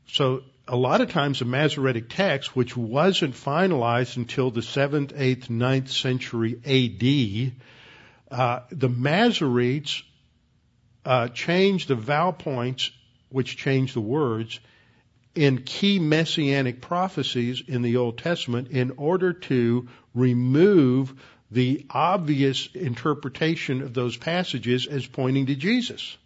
so 0.08 0.44
a 0.68 0.76
lot 0.76 1.02
of 1.02 1.12
times 1.12 1.40
the 1.40 1.46
Masoretic 1.46 2.10
text, 2.10 2.56
which 2.56 2.76
wasn't 2.76 3.36
finalized 3.36 4.18
until 4.18 4.50
the 4.50 4.62
7th, 4.62 5.14
8th, 5.14 5.48
9th 5.48 5.90
century 5.90 6.56
AD, 6.66 7.54
uh, 8.32 8.62
the 8.72 8.90
Masoretes 8.90 10.02
uh, 11.06 11.28
changed 11.28 11.90
the 11.90 11.96
vowel 11.96 12.34
points, 12.34 12.90
which 13.30 13.58
changed 13.58 13.96
the 13.96 14.02
words, 14.02 14.60
in 15.36 15.62
key 15.64 16.00
messianic 16.00 16.82
prophecies 16.82 17.62
in 17.68 17.82
the 17.82 17.98
Old 17.98 18.18
Testament 18.18 18.70
in 18.70 18.92
order 18.92 19.34
to 19.34 19.90
remove 20.14 21.14
the 21.52 21.86
obvious 21.90 22.70
interpretation 22.74 23.82
of 23.82 23.94
those 23.94 24.16
passages 24.18 24.88
as 24.88 25.06
pointing 25.06 25.48
to 25.48 25.56
Jesus. 25.56 26.18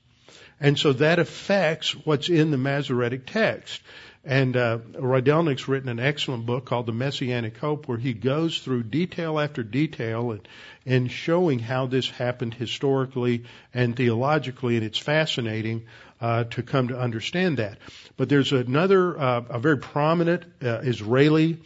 And 0.59 0.77
so 0.77 0.93
that 0.93 1.19
affects 1.19 1.91
what's 2.05 2.29
in 2.29 2.51
the 2.51 2.57
Masoretic 2.57 3.25
text. 3.25 3.81
And 4.25 4.57
uh, 4.57 4.79
Rydelnik's 4.93 5.69
written 5.69 5.87
an 5.87 5.99
excellent 5.99 6.45
book 6.45 6.65
called 6.65 6.85
The 6.85 6.91
Messianic 6.91 7.57
Hope, 7.57 7.87
where 7.87 7.97
he 7.97 8.13
goes 8.13 8.59
through 8.59 8.83
detail 8.83 9.39
after 9.39 9.63
detail 9.63 10.31
and, 10.31 10.47
and 10.85 11.09
showing 11.09 11.59
how 11.59 11.85
this 11.85 12.09
happened 12.09 12.53
historically 12.53 13.45
and 13.73 13.95
theologically, 13.95 14.75
and 14.75 14.85
it's 14.85 14.97
fascinating 14.97 15.85
uh, 16.19 16.43
to 16.43 16.63
come 16.63 16.89
to 16.89 16.99
understand 16.99 17.57
that. 17.57 17.77
But 18.17 18.27
there's 18.27 18.51
another, 18.51 19.17
uh, 19.17 19.41
a 19.49 19.59
very 19.59 19.77
prominent 19.77 20.43
uh, 20.61 20.79
Israeli 20.79 21.57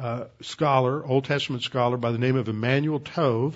uh, 0.00 0.26
scholar, 0.40 1.04
Old 1.04 1.24
Testament 1.24 1.64
scholar 1.64 1.96
by 1.96 2.12
the 2.12 2.18
name 2.18 2.36
of 2.36 2.48
Emanuel 2.48 3.00
Tov, 3.00 3.54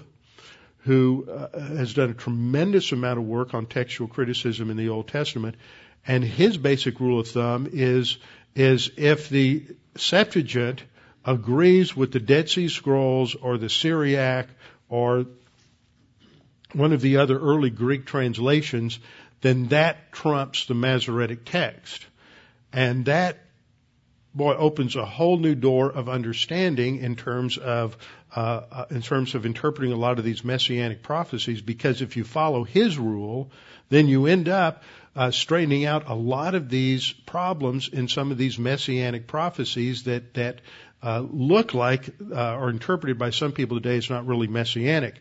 who 0.83 1.27
uh, 1.31 1.59
has 1.77 1.95
done 1.95 2.11
a 2.11 2.15
tremendous 2.15 2.93
amount 2.93 3.19
of 3.19 3.25
work 3.25 3.55
on 3.55 3.67
textual 3.67 4.09
criticism 4.09 4.71
in 4.71 4.77
the 4.77 4.89
Old 4.89 5.09
Testament. 5.09 5.57
And 6.07 6.25
his 6.25 6.57
basic 6.57 6.99
rule 6.99 7.21
of 7.21 7.29
thumb 7.29 7.69
is, 7.73 8.19
is 8.55 8.91
if 8.97 9.29
the 9.29 9.65
Septuagint 9.97 10.83
agrees 11.25 11.97
with 11.97 12.11
the 12.11 12.21
Dead 12.21 12.49
Sea 12.49 12.69
Scrolls 12.69 13.37
or 13.37 13.59
the 13.59 13.69
Syriac 13.69 14.49
or 14.89 15.27
one 16.73 16.93
of 16.93 17.01
the 17.01 17.19
other 17.19 17.39
early 17.39 17.71
Greek 17.71 18.07
translations, 18.07 18.99
then 19.41 19.69
that 19.69 20.11
trumps 20.11 20.67
the 20.67 20.75
Masoretic 20.75 21.45
text. 21.45 22.07
And 22.73 23.05
that 23.05 23.39
boy 24.35 24.55
opens 24.55 24.97
a 24.97 25.05
whole 25.05 25.37
new 25.39 25.55
door 25.55 25.93
of 25.93 26.09
understanding 26.09 26.99
in 26.99 27.17
terms 27.17 27.59
of 27.59 27.97
uh, 28.35 28.63
uh, 28.71 28.85
in 28.91 29.03
terms 29.03 29.35
of 29.35 29.45
interpreting 29.45 29.93
a 29.93 29.97
lot 29.97 30.19
of 30.19 30.25
these 30.25 30.45
messianic 30.45 31.03
prophecies 31.03 31.61
because 31.61 32.03
if 32.03 32.17
you 32.17 32.25
follow 32.25 32.65
his 32.65 32.99
rule 32.99 33.51
then 33.89 34.09
you 34.09 34.27
end 34.27 34.49
up 34.49 34.83
uh, 35.15 35.31
straightening 35.31 35.85
out 35.85 36.09
a 36.09 36.15
lot 36.15 36.55
of 36.55 36.69
these 36.69 37.13
problems 37.27 37.89
in 37.89 38.09
some 38.09 38.31
of 38.31 38.39
these 38.39 38.59
messianic 38.59 39.27
prophecies 39.27 40.05
that 40.05 40.35
that 40.35 40.61
uh, 41.03 41.25
look 41.31 41.75
like 41.75 42.09
uh, 42.31 42.35
are 42.35 42.71
interpreted 42.71 43.19
by 43.19 43.31
some 43.31 43.53
people 43.53 43.81
today 43.81 43.97
as 43.97 44.09
not 44.09 44.27
really 44.27 44.47
messianic. 44.47 45.21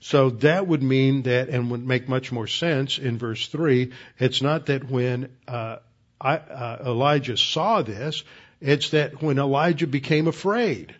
So 0.00 0.30
that 0.30 0.66
would 0.66 0.82
mean 0.82 1.22
that, 1.22 1.48
and 1.48 1.70
would 1.72 1.84
make 1.84 2.08
much 2.08 2.30
more 2.30 2.46
sense 2.46 2.98
in 2.98 3.18
verse 3.18 3.48
three. 3.48 3.92
It's 4.18 4.40
not 4.42 4.66
that 4.66 4.88
when 4.88 5.30
uh, 5.48 5.78
I, 6.20 6.36
uh, 6.36 6.82
Elijah 6.86 7.36
saw 7.36 7.82
this, 7.82 8.22
it's 8.60 8.90
that 8.90 9.20
when 9.20 9.38
Elijah 9.38 9.88
became 9.88 10.28
afraid, 10.28 10.94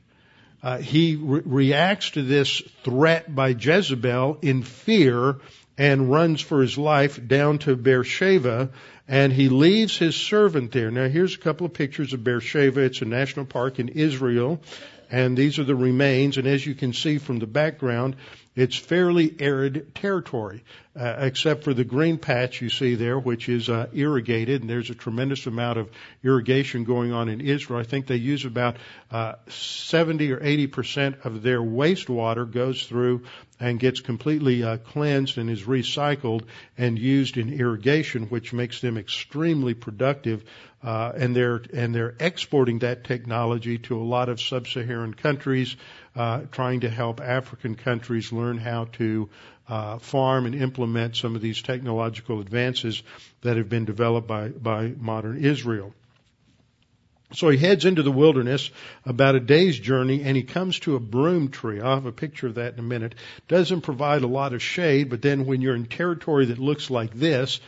uh, 0.62 0.78
he 0.78 1.16
re- 1.16 1.42
reacts 1.44 2.10
to 2.10 2.22
this 2.22 2.62
threat 2.84 3.32
by 3.34 3.48
Jezebel 3.50 4.38
in 4.42 4.62
fear 4.62 5.36
and 5.76 6.10
runs 6.10 6.40
for 6.40 6.60
his 6.60 6.76
life 6.76 7.24
down 7.26 7.58
to 7.58 7.76
Beersheba 7.76 8.70
and 9.06 9.32
he 9.32 9.48
leaves 9.48 9.96
his 9.96 10.16
servant 10.16 10.72
there. 10.72 10.90
Now 10.90 11.08
here's 11.08 11.34
a 11.34 11.38
couple 11.38 11.66
of 11.66 11.72
pictures 11.72 12.12
of 12.12 12.24
Beersheba. 12.24 12.80
It's 12.80 13.00
a 13.00 13.06
national 13.06 13.46
park 13.46 13.78
in 13.78 13.88
Israel 13.88 14.60
and 15.10 15.36
these 15.36 15.58
are 15.58 15.64
the 15.64 15.76
remains 15.76 16.36
and 16.36 16.46
as 16.46 16.66
you 16.66 16.74
can 16.74 16.92
see 16.92 17.18
from 17.18 17.38
the 17.38 17.46
background 17.46 18.16
it's 18.58 18.74
fairly 18.74 19.36
arid 19.38 19.94
territory, 19.94 20.64
uh, 20.98 21.14
except 21.18 21.62
for 21.62 21.72
the 21.72 21.84
green 21.84 22.18
patch 22.18 22.60
you 22.60 22.68
see 22.68 22.96
there, 22.96 23.16
which 23.16 23.48
is 23.48 23.68
uh, 23.68 23.86
irrigated, 23.92 24.62
and 24.62 24.68
there's 24.68 24.90
a 24.90 24.96
tremendous 24.96 25.46
amount 25.46 25.78
of 25.78 25.88
irrigation 26.24 26.82
going 26.82 27.12
on 27.12 27.28
in 27.28 27.40
Israel. 27.40 27.78
I 27.78 27.84
think 27.84 28.08
they 28.08 28.16
use 28.16 28.44
about 28.44 28.78
uh, 29.12 29.34
70 29.46 30.32
or 30.32 30.42
80 30.42 30.66
percent 30.66 31.16
of 31.22 31.40
their 31.40 31.60
wastewater 31.60 32.50
goes 32.50 32.84
through 32.84 33.22
and 33.60 33.78
gets 33.78 34.00
completely 34.00 34.64
uh, 34.64 34.78
cleansed 34.78 35.38
and 35.38 35.48
is 35.48 35.62
recycled 35.62 36.42
and 36.76 36.98
used 36.98 37.36
in 37.36 37.52
irrigation, 37.52 38.24
which 38.24 38.52
makes 38.52 38.80
them 38.80 38.98
extremely 38.98 39.74
productive. 39.74 40.42
Uh, 40.82 41.12
and 41.16 41.34
they're 41.34 41.60
and 41.72 41.94
they're 41.94 42.14
exporting 42.18 42.80
that 42.80 43.04
technology 43.04 43.78
to 43.78 43.96
a 43.96 44.02
lot 44.02 44.28
of 44.28 44.40
sub-Saharan 44.40 45.14
countries 45.14 45.76
uh, 46.18 46.40
trying 46.50 46.80
to 46.80 46.90
help 46.90 47.20
African 47.20 47.76
countries 47.76 48.32
learn 48.32 48.58
how 48.58 48.86
to 48.94 49.30
uh, 49.68 49.98
farm 49.98 50.46
and 50.46 50.54
implement 50.56 51.14
some 51.14 51.36
of 51.36 51.40
these 51.40 51.62
technological 51.62 52.40
advances 52.40 53.04
that 53.42 53.56
have 53.56 53.68
been 53.68 53.84
developed 53.84 54.26
by, 54.26 54.48
by 54.48 54.88
modern 54.88 55.44
Israel. 55.44 55.94
So 57.34 57.50
he 57.50 57.58
heads 57.58 57.84
into 57.84 58.02
the 58.02 58.10
wilderness 58.10 58.68
about 59.04 59.36
a 59.36 59.40
day's 59.40 59.78
journey 59.78 60.24
and 60.24 60.36
he 60.36 60.42
comes 60.42 60.80
to 60.80 60.96
a 60.96 61.00
broom 61.00 61.50
tree. 61.50 61.80
I'll 61.80 61.94
have 61.94 62.06
a 62.06 62.10
picture 62.10 62.48
of 62.48 62.56
that 62.56 62.72
in 62.72 62.80
a 62.80 62.82
minute. 62.82 63.14
Doesn't 63.46 63.82
provide 63.82 64.22
a 64.22 64.26
lot 64.26 64.54
of 64.54 64.60
shade, 64.60 65.10
but 65.10 65.22
then 65.22 65.46
when 65.46 65.60
you're 65.60 65.76
in 65.76 65.86
territory 65.86 66.46
that 66.46 66.58
looks 66.58 66.90
like 66.90 67.14
this, 67.14 67.60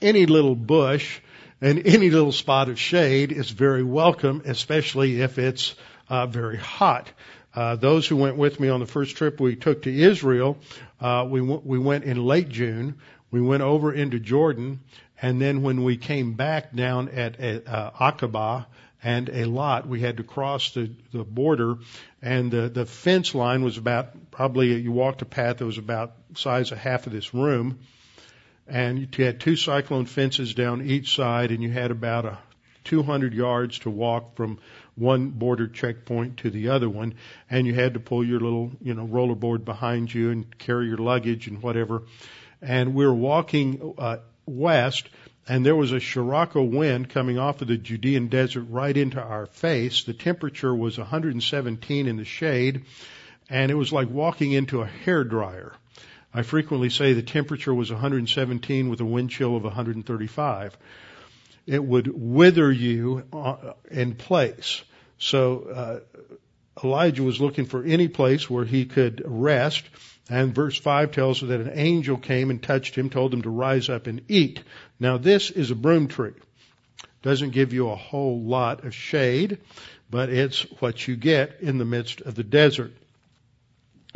any 0.00 0.24
little 0.24 0.54
bush 0.54 1.20
and 1.60 1.78
any 1.86 2.08
little 2.08 2.32
spot 2.32 2.70
of 2.70 2.78
shade 2.78 3.30
is 3.30 3.50
very 3.50 3.82
welcome, 3.82 4.40
especially 4.46 5.20
if 5.20 5.38
it's 5.38 5.74
uh, 6.08 6.26
very 6.26 6.56
hot. 6.56 7.10
Uh, 7.54 7.76
those 7.76 8.06
who 8.06 8.16
went 8.16 8.36
with 8.36 8.60
me 8.60 8.68
on 8.68 8.80
the 8.80 8.86
first 8.86 9.16
trip 9.16 9.40
we 9.40 9.56
took 9.56 9.82
to 9.82 9.92
Israel, 9.92 10.56
uh, 11.00 11.26
we 11.28 11.40
w- 11.40 11.62
we 11.64 11.78
went 11.78 12.04
in 12.04 12.24
late 12.24 12.48
June. 12.48 12.96
We 13.30 13.40
went 13.40 13.62
over 13.62 13.92
into 13.92 14.20
Jordan, 14.20 14.80
and 15.20 15.40
then 15.40 15.62
when 15.62 15.82
we 15.82 15.96
came 15.96 16.34
back 16.34 16.74
down 16.74 17.08
at 17.08 17.40
uh, 17.40 17.90
Aqaba 18.00 18.66
and 19.02 19.28
Eilat, 19.28 19.86
we 19.86 20.00
had 20.00 20.18
to 20.18 20.22
cross 20.22 20.72
the 20.74 20.92
the 21.12 21.24
border, 21.24 21.78
and 22.22 22.52
the 22.52 22.68
the 22.68 22.86
fence 22.86 23.34
line 23.34 23.64
was 23.64 23.78
about 23.78 24.30
probably 24.30 24.74
you 24.76 24.92
walked 24.92 25.22
a 25.22 25.26
path 25.26 25.58
that 25.58 25.66
was 25.66 25.78
about 25.78 26.12
size 26.34 26.70
of 26.70 26.78
half 26.78 27.06
of 27.06 27.12
this 27.12 27.34
room, 27.34 27.80
and 28.68 28.98
you 29.16 29.24
had 29.24 29.40
two 29.40 29.56
cyclone 29.56 30.06
fences 30.06 30.54
down 30.54 30.82
each 30.82 31.16
side, 31.16 31.50
and 31.50 31.62
you 31.62 31.70
had 31.70 31.90
about 31.90 32.26
a 32.26 32.38
200 32.84 33.34
yards 33.34 33.78
to 33.80 33.90
walk 33.90 34.36
from 34.36 34.58
one 35.00 35.30
border 35.30 35.66
checkpoint 35.66 36.36
to 36.38 36.50
the 36.50 36.68
other 36.68 36.88
one, 36.88 37.14
and 37.48 37.66
you 37.66 37.74
had 37.74 37.94
to 37.94 38.00
pull 38.00 38.24
your 38.24 38.38
little, 38.38 38.70
you 38.80 38.94
know, 38.94 39.06
rollerboard 39.06 39.64
behind 39.64 40.12
you 40.12 40.30
and 40.30 40.58
carry 40.58 40.86
your 40.86 40.98
luggage 40.98 41.48
and 41.48 41.62
whatever. 41.62 42.02
And 42.62 42.94
we 42.94 43.04
were 43.06 43.14
walking 43.14 43.94
uh, 43.98 44.18
west, 44.46 45.08
and 45.48 45.64
there 45.64 45.74
was 45.74 45.92
a 45.92 46.00
Scirocco 46.00 46.62
wind 46.62 47.08
coming 47.08 47.38
off 47.38 47.62
of 47.62 47.68
the 47.68 47.76
Judean 47.76 48.28
desert 48.28 48.66
right 48.68 48.96
into 48.96 49.20
our 49.20 49.46
face. 49.46 50.04
The 50.04 50.14
temperature 50.14 50.74
was 50.74 50.98
117 50.98 52.06
in 52.06 52.16
the 52.16 52.24
shade, 52.24 52.84
and 53.48 53.70
it 53.70 53.74
was 53.74 53.92
like 53.92 54.10
walking 54.10 54.52
into 54.52 54.82
a 54.82 54.86
hair 54.86 55.24
dryer. 55.24 55.72
I 56.32 56.42
frequently 56.42 56.90
say 56.90 57.14
the 57.14 57.22
temperature 57.22 57.74
was 57.74 57.90
117 57.90 58.88
with 58.88 59.00
a 59.00 59.04
wind 59.04 59.30
chill 59.30 59.56
of 59.56 59.64
135 59.64 60.76
it 61.70 61.84
would 61.84 62.10
wither 62.12 62.70
you 62.70 63.24
uh, 63.32 63.74
in 63.90 64.14
place. 64.14 64.82
So 65.20 65.68
uh, 65.72 66.00
Elijah 66.82 67.22
was 67.22 67.40
looking 67.40 67.66
for 67.66 67.84
any 67.84 68.08
place 68.08 68.50
where 68.50 68.64
he 68.64 68.86
could 68.86 69.22
rest. 69.24 69.84
And 70.28 70.54
verse 70.54 70.78
5 70.78 71.12
tells 71.12 71.42
us 71.42 71.48
that 71.48 71.60
an 71.60 71.72
angel 71.74 72.16
came 72.16 72.50
and 72.50 72.62
touched 72.62 72.96
him, 72.96 73.10
told 73.10 73.34
him 73.34 73.42
to 73.42 73.50
rise 73.50 73.88
up 73.88 74.06
and 74.06 74.22
eat. 74.28 74.62
Now 74.98 75.18
this 75.18 75.50
is 75.50 75.70
a 75.70 75.74
broom 75.74 76.08
tree. 76.08 76.32
Doesn't 77.22 77.50
give 77.50 77.72
you 77.72 77.90
a 77.90 77.96
whole 77.96 78.40
lot 78.40 78.84
of 78.84 78.94
shade, 78.94 79.58
but 80.10 80.30
it's 80.30 80.62
what 80.80 81.06
you 81.06 81.16
get 81.16 81.58
in 81.60 81.76
the 81.76 81.84
midst 81.84 82.22
of 82.22 82.34
the 82.34 82.44
desert. 82.44 82.92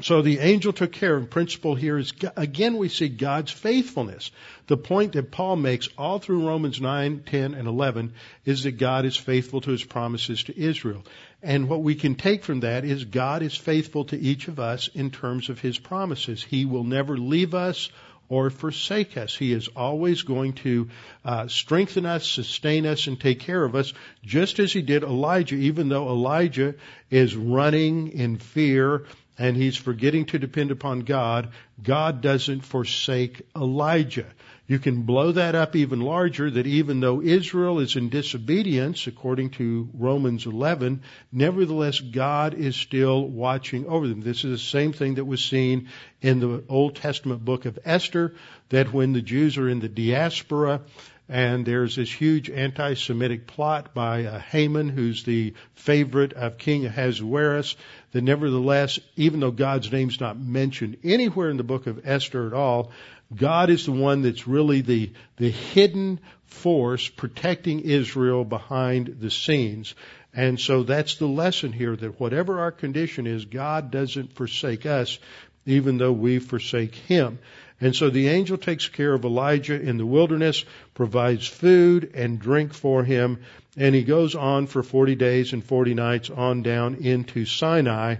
So 0.03 0.23
the 0.23 0.41
angel 0.41 0.73
took 0.73 0.91
care. 0.91 1.17
And 1.17 1.31
principle 1.31 1.77
here 1.77 1.97
is 1.97 2.13
again 2.37 2.79
we 2.79 2.89
see 2.89 3.09
God's 3.09 3.53
faithfulness. 3.53 4.33
The 4.67 4.77
point 4.77 5.13
that 5.13 5.31
Paul 5.31 5.57
makes 5.57 5.89
all 5.97 6.19
through 6.19 6.49
Romans 6.49 6.81
9, 6.81 7.23
10, 7.25 7.55
and 7.55 7.69
11 7.69 8.15
is 8.45 8.65
that 8.65 8.73
God 8.73 9.05
is 9.05 9.17
faithful 9.17 9.61
to 9.61 9.71
his 9.71 9.85
promises 9.85 10.43
to 10.45 10.59
Israel. 10.59 11.05
And 11.43 11.69
what 11.69 11.83
we 11.83 11.95
can 11.95 12.17
take 12.17 12.43
from 12.43 12.61
that 12.61 12.85
is 12.85 13.05
God 13.05 13.43
is 13.43 13.55
faithful 13.55 14.07
to 14.07 14.19
each 14.19 14.49
of 14.49 14.59
us 14.59 14.89
in 14.89 15.11
terms 15.11 15.49
of 15.49 15.61
his 15.61 15.79
promises. 15.79 16.43
He 16.43 16.65
will 16.65 16.85
never 16.85 17.17
leave 17.17 17.55
us 17.55 17.89
or 18.29 18.51
forsake 18.51 19.17
us. 19.17 19.37
He 19.37 19.53
is 19.53 19.69
always 19.69 20.23
going 20.23 20.55
to 20.55 20.89
uh, 21.25 21.47
strengthen 21.49 22.07
us, 22.07 22.27
sustain 22.27 22.87
us, 22.87 23.07
and 23.07 23.21
take 23.21 23.41
care 23.41 23.63
of 23.63 23.75
us, 23.75 23.93
just 24.25 24.59
as 24.59 24.73
he 24.73 24.83
did 24.83 25.05
Elijah, 25.05 25.57
even 25.57 25.89
though 25.89 26.09
Elijah 26.09 26.75
is 27.11 27.37
running 27.37 28.09
in 28.09 28.39
fear 28.39 29.05
and 29.39 29.57
he's 29.57 29.77
forgetting 29.77 30.27
to 30.27 30.39
depend 30.39 30.71
upon 30.71 31.01
God, 31.01 31.51
God 31.83 32.21
doesn't 32.21 32.61
forsake 32.61 33.43
Elijah. 33.57 34.27
You 34.67 34.79
can 34.79 35.03
blow 35.03 35.33
that 35.33 35.55
up 35.55 35.77
even 35.77 36.01
larger 36.01 36.51
that 36.51 36.67
even 36.67 37.01
though 37.01 37.21
Israel 37.21 37.81
is 37.81 37.97
in 37.97 38.09
disobedience, 38.09 39.07
according 39.07 39.51
to 39.51 39.91
Romans 39.93 40.47
11, 40.47 41.03
nevertheless 41.31 42.01
God 42.01 42.55
is 42.55 42.75
still 42.75 43.29
watching 43.29 43.87
over 43.87 44.09
them. 44.09 44.23
This 44.23 44.45
is 44.45 44.51
the 44.53 44.67
same 44.67 44.95
thing 44.95 45.17
that 45.17 45.27
was 45.27 45.45
seen 45.45 45.89
in 46.23 46.41
the 46.41 46.65
Old 46.69 46.97
Testament 46.97 47.45
book 47.45 47.67
of 47.67 47.79
Esther, 47.85 48.37
that 48.71 48.93
when 48.93 49.13
the 49.13 49.21
Jews 49.21 49.59
are 49.59 49.69
in 49.69 49.81
the 49.81 49.89
diaspora, 49.89 50.81
and 51.29 51.65
there's 51.65 51.97
this 51.97 52.13
huge 52.13 52.51
anti-Semitic 52.51 53.47
plot 53.47 53.95
by 53.95 54.25
uh, 54.25 54.39
Haman, 54.39 54.91
who's 54.91 55.25
the 55.25 55.55
favorite 55.75 56.35
of 56.35 56.59
King 56.59 56.85
Ahasuerus, 56.85 57.77
that 58.13 58.23
nevertheless, 58.23 58.99
even 59.17 59.41
though 59.41 59.51
God's 59.51 59.91
name's 59.91 60.21
not 60.21 60.39
mentioned 60.39 60.99
anywhere 61.03 61.49
in 61.49 61.57
the 61.57 61.63
book 61.63 61.87
of 61.87 62.07
Esther 62.07 62.47
at 62.47 62.53
all, 62.53 62.93
God 63.35 63.71
is 63.71 63.87
the 63.87 63.93
one 63.93 64.23
that's 64.23 64.47
really 64.47 64.83
the, 64.83 65.13
the 65.39 65.51
hidden 65.51 66.21
force 66.45 67.09
protecting 67.09 67.81
Israel 67.81 68.45
behind 68.45 69.17
the 69.21 69.31
scenes. 69.31 69.95
And 70.35 70.61
so 70.61 70.83
that's 70.83 71.17
the 71.17 71.27
lesson 71.27 71.73
here 71.73 71.97
that 71.97 72.21
whatever 72.21 72.61
our 72.61 72.73
condition 72.73 73.27
is, 73.27 73.45
God 73.45 73.91
doesn't 73.91 74.35
forsake 74.35 74.85
us, 74.85 75.19
even 75.67 75.99
though 75.99 76.13
we 76.13 76.39
forsake 76.39 76.95
Him. 76.95 77.39
And 77.81 77.95
so 77.95 78.09
the 78.09 78.29
angel 78.29 78.57
takes 78.57 78.89
care 78.89 79.13
of 79.13 79.25
Elijah 79.25 79.81
in 79.81 79.99
the 79.99 80.07
wilderness, 80.07 80.65
provides 80.95 81.47
food 81.47 82.13
and 82.15 82.39
drink 82.39 82.73
for 82.73 83.05
him, 83.05 83.41
and 83.77 83.95
he 83.95 84.05
goes 84.05 84.35
on 84.35 84.69
for 84.69 84.83
40 84.83 85.17
days 85.17 85.53
and 85.53 85.63
40 85.63 85.95
nights 85.95 86.31
on 86.31 86.63
down 86.63 86.95
into 86.95 87.45
Sinai. 87.45 88.17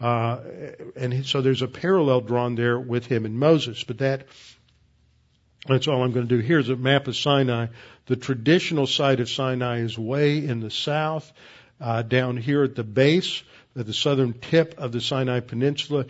Uh, 0.00 0.40
and 0.96 1.24
so 1.24 1.40
there's 1.40 1.62
a 1.62 1.68
parallel 1.68 2.20
drawn 2.20 2.56
there 2.56 2.78
with 2.78 3.06
him 3.06 3.24
and 3.24 3.38
Moses. 3.38 3.84
But 3.84 3.98
that 3.98 4.26
that's 5.66 5.88
all 5.88 6.02
I'm 6.02 6.12
going 6.12 6.28
to 6.28 6.36
do. 6.36 6.42
Here's 6.42 6.68
a 6.68 6.76
map 6.76 7.08
of 7.08 7.16
Sinai. 7.16 7.68
The 8.06 8.16
traditional 8.16 8.86
site 8.86 9.20
of 9.20 9.28
Sinai 9.28 9.78
is 9.78 9.98
way 9.98 10.44
in 10.44 10.60
the 10.60 10.70
south, 10.70 11.32
uh, 11.80 12.02
down 12.02 12.36
here 12.36 12.62
at 12.62 12.74
the 12.74 12.84
base, 12.84 13.42
at 13.76 13.86
the 13.86 13.94
southern 13.94 14.32
tip 14.34 14.74
of 14.78 14.92
the 14.92 15.00
Sinai 15.00 15.40
Peninsula. 15.40 16.06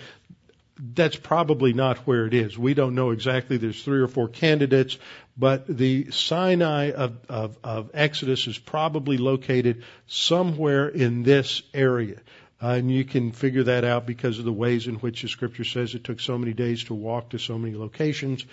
That's 0.78 1.16
probably 1.16 1.72
not 1.72 1.98
where 1.98 2.26
it 2.26 2.34
is. 2.34 2.58
We 2.58 2.74
don't 2.74 2.94
know 2.94 3.10
exactly. 3.10 3.56
There's 3.56 3.82
three 3.82 4.00
or 4.00 4.08
four 4.08 4.28
candidates, 4.28 4.98
but 5.36 5.66
the 5.66 6.10
Sinai 6.10 6.92
of, 6.92 7.18
of, 7.28 7.58
of 7.64 7.90
Exodus 7.94 8.46
is 8.46 8.58
probably 8.58 9.16
located 9.16 9.84
somewhere 10.06 10.88
in 10.88 11.22
this 11.22 11.62
area. 11.72 12.20
Uh, 12.62 12.68
and 12.68 12.90
you 12.90 13.04
can 13.04 13.32
figure 13.32 13.64
that 13.64 13.84
out 13.84 14.06
because 14.06 14.38
of 14.38 14.46
the 14.46 14.52
ways 14.52 14.86
in 14.86 14.94
which 14.96 15.22
the 15.22 15.28
scripture 15.28 15.64
says 15.64 15.94
it 15.94 16.04
took 16.04 16.20
so 16.20 16.38
many 16.38 16.54
days 16.54 16.84
to 16.84 16.94
walk 16.94 17.30
to 17.30 17.38
so 17.38 17.58
many 17.58 17.76
locations. 17.76 18.44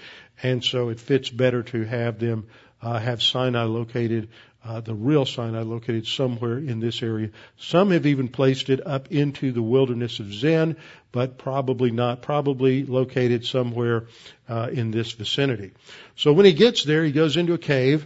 And 0.42 0.64
so 0.64 0.90
it 0.90 1.00
fits 1.00 1.30
better 1.30 1.64
to 1.64 1.84
have 1.84 2.20
them 2.20 2.48
uh, 2.84 3.00
have 3.00 3.24
Sinai 3.24 3.64
located, 3.64 4.28
uh, 4.64 4.82
the 4.82 4.94
real 4.94 5.26
Sinai 5.26 5.62
located 5.62 6.08
somewhere 6.08 6.58
in 6.58 6.80
this 6.80 7.04
area. 7.04 7.30
Some 7.58 7.92
have 7.92 8.06
even 8.06 8.28
placed 8.28 8.70
it 8.70 8.86
up 8.86 9.12
into 9.12 9.52
the 9.52 9.62
wilderness 9.62 10.20
of 10.20 10.34
Zin, 10.34 10.78
but 11.12 11.38
probably 11.38 11.92
not, 11.92 12.22
probably 12.22 12.86
located 12.86 13.46
somewhere 13.46 14.06
uh, 14.48 14.70
in 14.72 14.92
this 14.92 15.12
vicinity. 15.12 15.72
So 16.16 16.34
when 16.34 16.46
he 16.46 16.54
gets 16.54 16.84
there, 16.84 17.04
he 17.04 17.12
goes 17.12 17.38
into 17.38 17.54
a 17.54 17.58
cave 17.58 18.06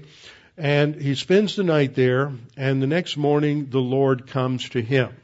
and 0.57 0.95
he 0.95 1.13
spends 1.15 1.55
the 1.55 1.63
night 1.63 1.93
there, 1.93 2.31
and 2.55 2.81
the 2.81 2.87
next 2.87 3.15
morning 3.15 3.67
the 3.69 3.79
Lord 3.79 4.27
comes 4.27 4.67
to 4.69 4.81
him 4.81 5.15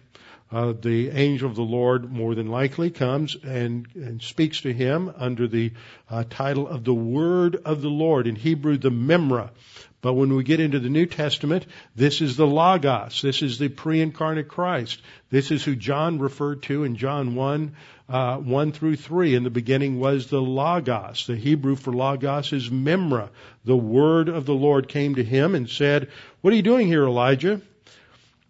uh, 0.53 0.73
the 0.79 1.09
angel 1.09 1.49
of 1.49 1.55
the 1.55 1.63
Lord 1.63 2.11
more 2.11 2.36
than 2.36 2.47
likely 2.47 2.91
comes 2.91 3.36
and, 3.43 3.88
and 3.95 4.21
speaks 4.21 4.61
to 4.61 4.71
him 4.71 5.11
under 5.17 5.47
the 5.47 5.71
uh, 6.09 6.23
title 6.29 6.67
of 6.67 6.84
the 6.84 6.93
Word 6.93 7.55
of 7.65 7.81
the 7.81 7.89
Lord. 7.89 8.27
In 8.27 8.36
Hebrew, 8.36 8.77
the 8.77 8.91
Memra. 8.91 9.49
But 10.04 10.16
when 10.16 10.36
we 10.36 10.43
get 10.43 10.60
into 10.60 10.80
the 10.80 10.89
New 10.89 11.06
Testament, 11.06 11.66
this 11.95 12.20
is 12.20 12.36
the 12.36 12.45
Logos. 12.45 13.22
This 13.22 13.41
is 13.41 13.58
the 13.58 13.70
pre-incarnate 13.70 14.49
Christ. 14.49 15.01
This 15.30 15.49
is 15.49 15.64
who 15.64 15.78
John 15.78 16.20
referred 16.20 16.64
to 16.64 16.84
in 16.84 16.97
John 16.97 17.36
1, 17.36 17.76
uh, 18.10 18.38
1 18.38 18.72
through 18.74 18.97
3. 18.97 19.34
In 19.34 19.45
the 19.45 19.49
beginning 19.49 20.01
was 20.01 20.28
the 20.28 20.41
Logos. 20.41 21.26
The 21.26 21.38
Hebrew 21.38 21.78
for 21.78 21.93
Logos 21.93 22.51
is 22.51 22.70
Memra. 22.70 23.30
The 23.64 23.78
Word 23.78 24.28
of 24.28 24.45
the 24.45 24.54
Lord 24.54 24.89
came 24.89 25.16
to 25.16 25.24
him 25.24 25.56
and 25.56 25.70
said, 25.70 26.10
What 26.41 26.51
are 26.51 26.58
you 26.58 26.64
doing 26.64 26.88
here, 26.88 27.06
Elijah? 27.06 27.62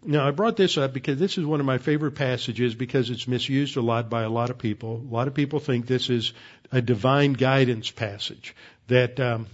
Now, 0.02 0.26
I 0.26 0.32
brought 0.32 0.56
this 0.56 0.76
up 0.76 0.92
because 0.92 1.20
this 1.20 1.38
is 1.38 1.46
one 1.46 1.60
of 1.60 1.66
my 1.66 1.78
favorite 1.78 2.16
passages 2.16 2.74
because 2.74 3.10
it's 3.10 3.28
misused 3.28 3.76
a 3.76 3.80
lot 3.80 4.10
by 4.10 4.24
a 4.24 4.28
lot 4.28 4.50
of 4.50 4.58
people. 4.58 4.96
A 5.08 5.14
lot 5.14 5.28
of 5.28 5.34
people 5.34 5.60
think 5.60 5.86
this 5.86 6.10
is 6.10 6.32
a 6.72 6.82
divine 6.82 7.34
guidance 7.34 7.92
passage. 7.92 8.56
That 8.88 9.20
um, 9.20 9.46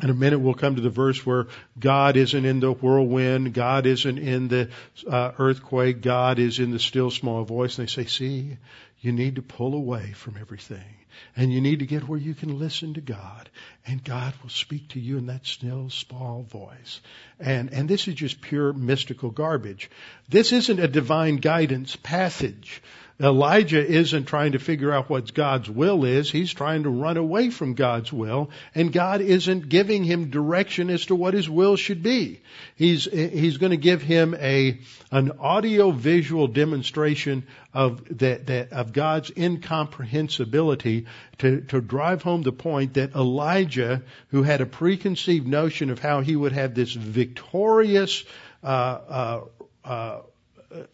in 0.00 0.08
a 0.08 0.14
minute 0.14 0.38
we'll 0.38 0.54
come 0.54 0.76
to 0.76 0.80
the 0.80 0.90
verse 0.90 1.24
where 1.26 1.48
God 1.78 2.16
isn't 2.16 2.44
in 2.44 2.60
the 2.60 2.72
whirlwind, 2.72 3.52
God 3.52 3.86
isn't 3.86 4.18
in 4.18 4.48
the 4.48 4.70
uh, 5.08 5.32
earthquake, 5.38 6.00
God 6.00 6.38
is 6.38 6.58
in 6.58 6.70
the 6.70 6.78
still 6.78 7.10
small 7.10 7.44
voice. 7.44 7.78
And 7.78 7.86
they 7.86 7.90
say, 7.90 8.06
see, 8.06 8.56
you 9.00 9.12
need 9.12 9.36
to 9.36 9.42
pull 9.42 9.74
away 9.74 10.12
from 10.12 10.36
everything 10.40 10.84
and 11.36 11.52
you 11.52 11.60
need 11.60 11.80
to 11.80 11.86
get 11.86 12.08
where 12.08 12.18
you 12.18 12.34
can 12.34 12.58
listen 12.58 12.94
to 12.94 13.00
God 13.00 13.50
and 13.86 14.02
God 14.02 14.32
will 14.42 14.50
speak 14.50 14.88
to 14.90 15.00
you 15.00 15.18
in 15.18 15.26
that 15.26 15.46
still 15.46 15.90
small 15.90 16.42
voice. 16.42 17.00
And, 17.38 17.72
and 17.72 17.88
this 17.88 18.08
is 18.08 18.14
just 18.14 18.40
pure 18.40 18.72
mystical 18.72 19.30
garbage. 19.30 19.90
This 20.28 20.52
isn't 20.52 20.78
a 20.78 20.88
divine 20.88 21.36
guidance 21.36 21.96
passage. 21.96 22.82
Elijah 23.20 23.84
isn't 23.84 24.24
trying 24.24 24.52
to 24.52 24.58
figure 24.58 24.92
out 24.92 25.10
what 25.10 25.32
God's 25.34 25.70
will 25.70 26.04
is. 26.04 26.30
He's 26.30 26.52
trying 26.52 26.84
to 26.84 26.90
run 26.90 27.16
away 27.16 27.50
from 27.50 27.74
God's 27.74 28.12
will, 28.12 28.50
and 28.74 28.92
God 28.92 29.20
isn't 29.20 29.68
giving 29.68 30.02
him 30.02 30.30
direction 30.30 30.90
as 30.90 31.06
to 31.06 31.14
what 31.14 31.34
his 31.34 31.48
will 31.48 31.76
should 31.76 32.02
be. 32.02 32.40
He's, 32.76 33.04
he's 33.04 33.58
going 33.58 33.70
to 33.70 33.76
give 33.76 34.02
him 34.02 34.34
a, 34.34 34.80
an 35.10 35.32
audio 35.38 35.90
visual 35.90 36.48
demonstration 36.48 37.46
of 37.74 38.18
that, 38.18 38.46
that, 38.46 38.72
of 38.72 38.92
God's 38.92 39.30
incomprehensibility 39.36 41.06
to, 41.38 41.60
to 41.62 41.80
drive 41.80 42.22
home 42.22 42.42
the 42.42 42.52
point 42.52 42.94
that 42.94 43.14
Elijah, 43.14 44.02
who 44.28 44.42
had 44.42 44.60
a 44.60 44.66
preconceived 44.66 45.46
notion 45.46 45.90
of 45.90 45.98
how 45.98 46.20
he 46.20 46.34
would 46.34 46.52
have 46.52 46.74
this 46.74 46.92
victorious, 46.92 48.24
uh, 48.62 48.66
uh, 48.66 49.40
uh, 49.84 50.20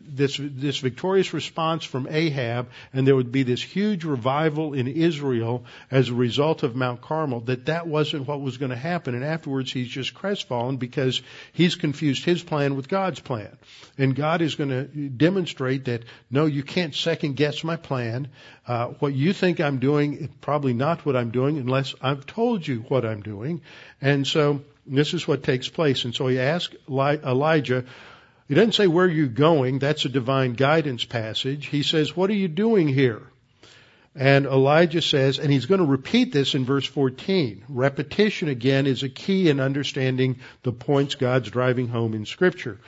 this 0.01 0.39
this 0.41 0.79
victorious 0.79 1.33
response 1.33 1.85
from 1.85 2.07
Ahab, 2.11 2.69
and 2.93 3.07
there 3.07 3.17
would 3.17 3.33
be 3.33 3.43
this 3.43 3.63
huge 3.63 4.05
revival 4.05 4.75
in 4.75 4.89
Israel 4.89 5.65
as 5.91 6.09
a 6.09 6.15
result 6.15 6.63
of 6.63 6.75
Mount 6.75 7.01
Carmel. 7.01 7.41
That 7.41 7.67
that 7.67 7.87
wasn't 7.87 8.27
what 8.27 8.41
was 8.41 8.57
going 8.57 8.71
to 8.71 8.77
happen, 8.77 9.15
and 9.15 9.25
afterwards 9.25 9.73
he's 9.73 9.89
just 9.89 10.15
crestfallen 10.15 10.77
because 10.77 11.23
he's 11.53 11.75
confused 11.77 12.25
his 12.25 12.43
plan 12.43 12.77
with 12.77 12.89
God's 12.89 13.21
plan, 13.21 13.57
and 13.97 14.15
God 14.15 14.43
is 14.43 14.55
going 14.55 14.71
to 14.71 14.85
demonstrate 15.09 15.87
that 15.87 16.05
no, 16.31 16.47
you 16.47 16.63
can't 16.63 16.95
second 16.95 17.37
guess 17.37 17.65
my 17.65 17.77
plan. 17.77 18.29
Uh, 18.67 18.89
what 18.99 19.15
you 19.15 19.33
think 19.33 19.61
I'm 19.61 19.79
doing 19.79 20.15
is 20.15 20.29
probably 20.41 20.75
not 20.75 21.07
what 21.07 21.17
I'm 21.17 21.31
doing 21.31 21.59
unless 21.59 21.95
I've 22.01 22.27
told 22.27 22.67
you 22.67 22.81
what 22.89 23.05
I'm 23.05 23.23
doing, 23.23 23.63
and 24.01 24.27
so. 24.27 24.61
This 24.91 25.13
is 25.13 25.29
what 25.29 25.43
takes 25.43 25.69
place. 25.69 26.07
And 26.07 26.15
so 26.15 26.29
he 26.29 26.41
asked 26.41 26.75
Elijah, 26.89 27.85
he 28.49 28.55
doesn't 28.55 28.73
say 28.73 28.87
where 28.87 29.07
are 29.07 29.09
you're 29.09 29.27
going. 29.27 29.79
That's 29.79 30.07
a 30.07 30.09
divine 30.09 30.55
guidance 30.55 31.05
passage. 31.05 31.67
He 31.67 31.83
says, 31.83 32.17
what 32.17 32.31
are 32.31 32.35
you 32.35 32.49
doing 32.49 32.89
here? 32.89 33.23
And 34.15 34.47
Elijah 34.47 35.03
says, 35.03 35.39
and 35.39 35.53
he's 35.53 35.67
going 35.67 35.81
to 35.81 35.87
repeat 35.87 36.33
this 36.33 36.55
in 36.55 36.65
verse 36.65 36.87
14. 36.87 37.65
Repetition 37.69 38.49
again 38.49 38.87
is 38.87 39.03
a 39.03 39.09
key 39.09 39.49
in 39.49 39.61
understanding 39.61 40.41
the 40.63 40.73
points 40.73 41.15
God's 41.15 41.51
driving 41.51 41.89
home 41.89 42.15
in 42.15 42.25
scripture. 42.25 42.81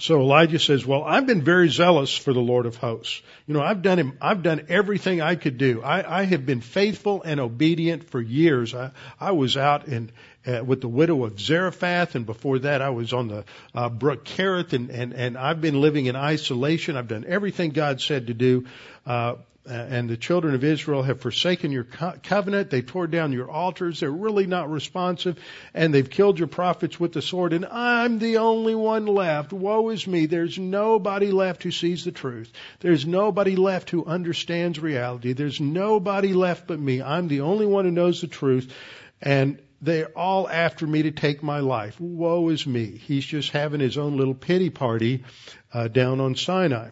So 0.00 0.20
Elijah 0.20 0.58
says, 0.58 0.86
well, 0.86 1.02
I've 1.02 1.26
been 1.26 1.42
very 1.42 1.68
zealous 1.68 2.16
for 2.16 2.32
the 2.32 2.40
Lord 2.40 2.66
of 2.66 2.76
hosts. 2.76 3.20
You 3.46 3.54
know, 3.54 3.62
I've 3.62 3.82
done 3.82 3.98
him, 3.98 4.16
I've 4.20 4.42
done 4.42 4.66
everything 4.68 5.20
I 5.20 5.34
could 5.34 5.58
do. 5.58 5.82
I, 5.82 6.20
I 6.20 6.24
have 6.24 6.46
been 6.46 6.60
faithful 6.60 7.22
and 7.22 7.40
obedient 7.40 8.04
for 8.04 8.20
years. 8.20 8.74
I, 8.74 8.92
I 9.18 9.32
was 9.32 9.56
out 9.56 9.88
in, 9.88 10.10
uh, 10.46 10.62
with 10.64 10.80
the 10.80 10.88
widow 10.88 11.24
of 11.24 11.40
Zarephath, 11.40 12.14
and 12.14 12.26
before 12.26 12.60
that 12.60 12.80
I 12.80 12.90
was 12.90 13.12
on 13.12 13.28
the 13.28 13.44
uh, 13.74 13.88
brook 13.88 14.24
Kerith, 14.24 14.72
and, 14.72 14.90
and, 14.90 15.12
and 15.12 15.36
I've 15.36 15.60
been 15.60 15.80
living 15.80 16.06
in 16.06 16.14
isolation. 16.14 16.96
I've 16.96 17.08
done 17.08 17.24
everything 17.26 17.70
God 17.70 18.00
said 18.00 18.28
to 18.28 18.34
do. 18.34 18.66
Uh, 19.04 19.34
and 19.70 20.08
the 20.08 20.16
children 20.16 20.54
of 20.54 20.64
Israel 20.64 21.02
have 21.02 21.20
forsaken 21.20 21.70
your 21.72 21.84
co- 21.84 22.14
covenant. 22.22 22.70
They 22.70 22.82
tore 22.82 23.06
down 23.06 23.32
your 23.32 23.50
altars. 23.50 24.00
They're 24.00 24.10
really 24.10 24.46
not 24.46 24.70
responsive. 24.70 25.38
And 25.74 25.92
they've 25.92 26.08
killed 26.08 26.38
your 26.38 26.48
prophets 26.48 26.98
with 26.98 27.12
the 27.12 27.22
sword. 27.22 27.52
And 27.52 27.66
I'm 27.66 28.18
the 28.18 28.38
only 28.38 28.74
one 28.74 29.06
left. 29.06 29.52
Woe 29.52 29.90
is 29.90 30.06
me. 30.06 30.26
There's 30.26 30.58
nobody 30.58 31.30
left 31.30 31.62
who 31.62 31.70
sees 31.70 32.04
the 32.04 32.12
truth. 32.12 32.50
There's 32.80 33.06
nobody 33.06 33.56
left 33.56 33.90
who 33.90 34.04
understands 34.04 34.80
reality. 34.80 35.32
There's 35.34 35.60
nobody 35.60 36.32
left 36.32 36.66
but 36.66 36.80
me. 36.80 37.02
I'm 37.02 37.28
the 37.28 37.42
only 37.42 37.66
one 37.66 37.84
who 37.84 37.90
knows 37.90 38.20
the 38.20 38.26
truth. 38.26 38.72
And 39.20 39.60
they're 39.80 40.16
all 40.16 40.48
after 40.48 40.86
me 40.86 41.02
to 41.02 41.10
take 41.10 41.42
my 41.42 41.60
life. 41.60 42.00
Woe 42.00 42.48
is 42.48 42.66
me. 42.66 42.86
He's 42.96 43.24
just 43.24 43.50
having 43.50 43.80
his 43.80 43.98
own 43.98 44.16
little 44.16 44.34
pity 44.34 44.70
party 44.70 45.24
uh, 45.72 45.88
down 45.88 46.20
on 46.20 46.34
Sinai. 46.34 46.88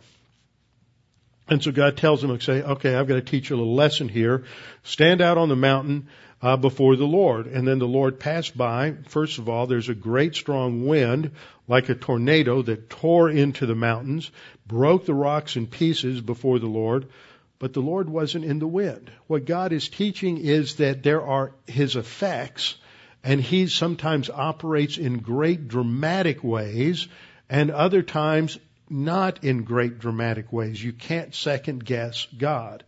And 1.48 1.62
so 1.62 1.70
God 1.70 1.96
tells 1.96 2.24
him, 2.24 2.40
say, 2.40 2.62
okay, 2.62 2.94
I've 2.94 3.06
got 3.06 3.14
to 3.14 3.22
teach 3.22 3.50
you 3.50 3.56
a 3.56 3.58
little 3.58 3.74
lesson 3.74 4.08
here. 4.08 4.44
Stand 4.82 5.20
out 5.20 5.38
on 5.38 5.48
the 5.48 5.56
mountain 5.56 6.08
uh, 6.42 6.56
before 6.56 6.96
the 6.96 7.06
Lord. 7.06 7.46
And 7.46 7.66
then 7.66 7.78
the 7.78 7.86
Lord 7.86 8.18
passed 8.18 8.56
by. 8.56 8.94
First 9.08 9.38
of 9.38 9.48
all, 9.48 9.66
there's 9.66 9.88
a 9.88 9.94
great 9.94 10.34
strong 10.34 10.86
wind, 10.86 11.30
like 11.68 11.88
a 11.88 11.94
tornado, 11.94 12.62
that 12.62 12.90
tore 12.90 13.30
into 13.30 13.66
the 13.66 13.74
mountains, 13.74 14.30
broke 14.66 15.06
the 15.06 15.14
rocks 15.14 15.56
in 15.56 15.66
pieces 15.66 16.20
before 16.20 16.58
the 16.58 16.66
Lord. 16.66 17.06
But 17.58 17.72
the 17.72 17.80
Lord 17.80 18.10
wasn't 18.10 18.44
in 18.44 18.58
the 18.58 18.66
wind. 18.66 19.10
What 19.28 19.46
God 19.46 19.72
is 19.72 19.88
teaching 19.88 20.38
is 20.38 20.74
that 20.76 21.02
there 21.02 21.22
are 21.22 21.52
His 21.66 21.96
effects, 21.96 22.76
and 23.24 23.40
He 23.40 23.68
sometimes 23.68 24.28
operates 24.28 24.98
in 24.98 25.20
great 25.20 25.68
dramatic 25.68 26.44
ways, 26.44 27.08
and 27.48 27.70
other 27.70 28.02
times 28.02 28.58
not 28.88 29.44
in 29.44 29.64
great 29.64 29.98
dramatic 29.98 30.52
ways. 30.52 30.82
You 30.82 30.92
can't 30.92 31.34
second 31.34 31.84
guess 31.84 32.26
God. 32.36 32.84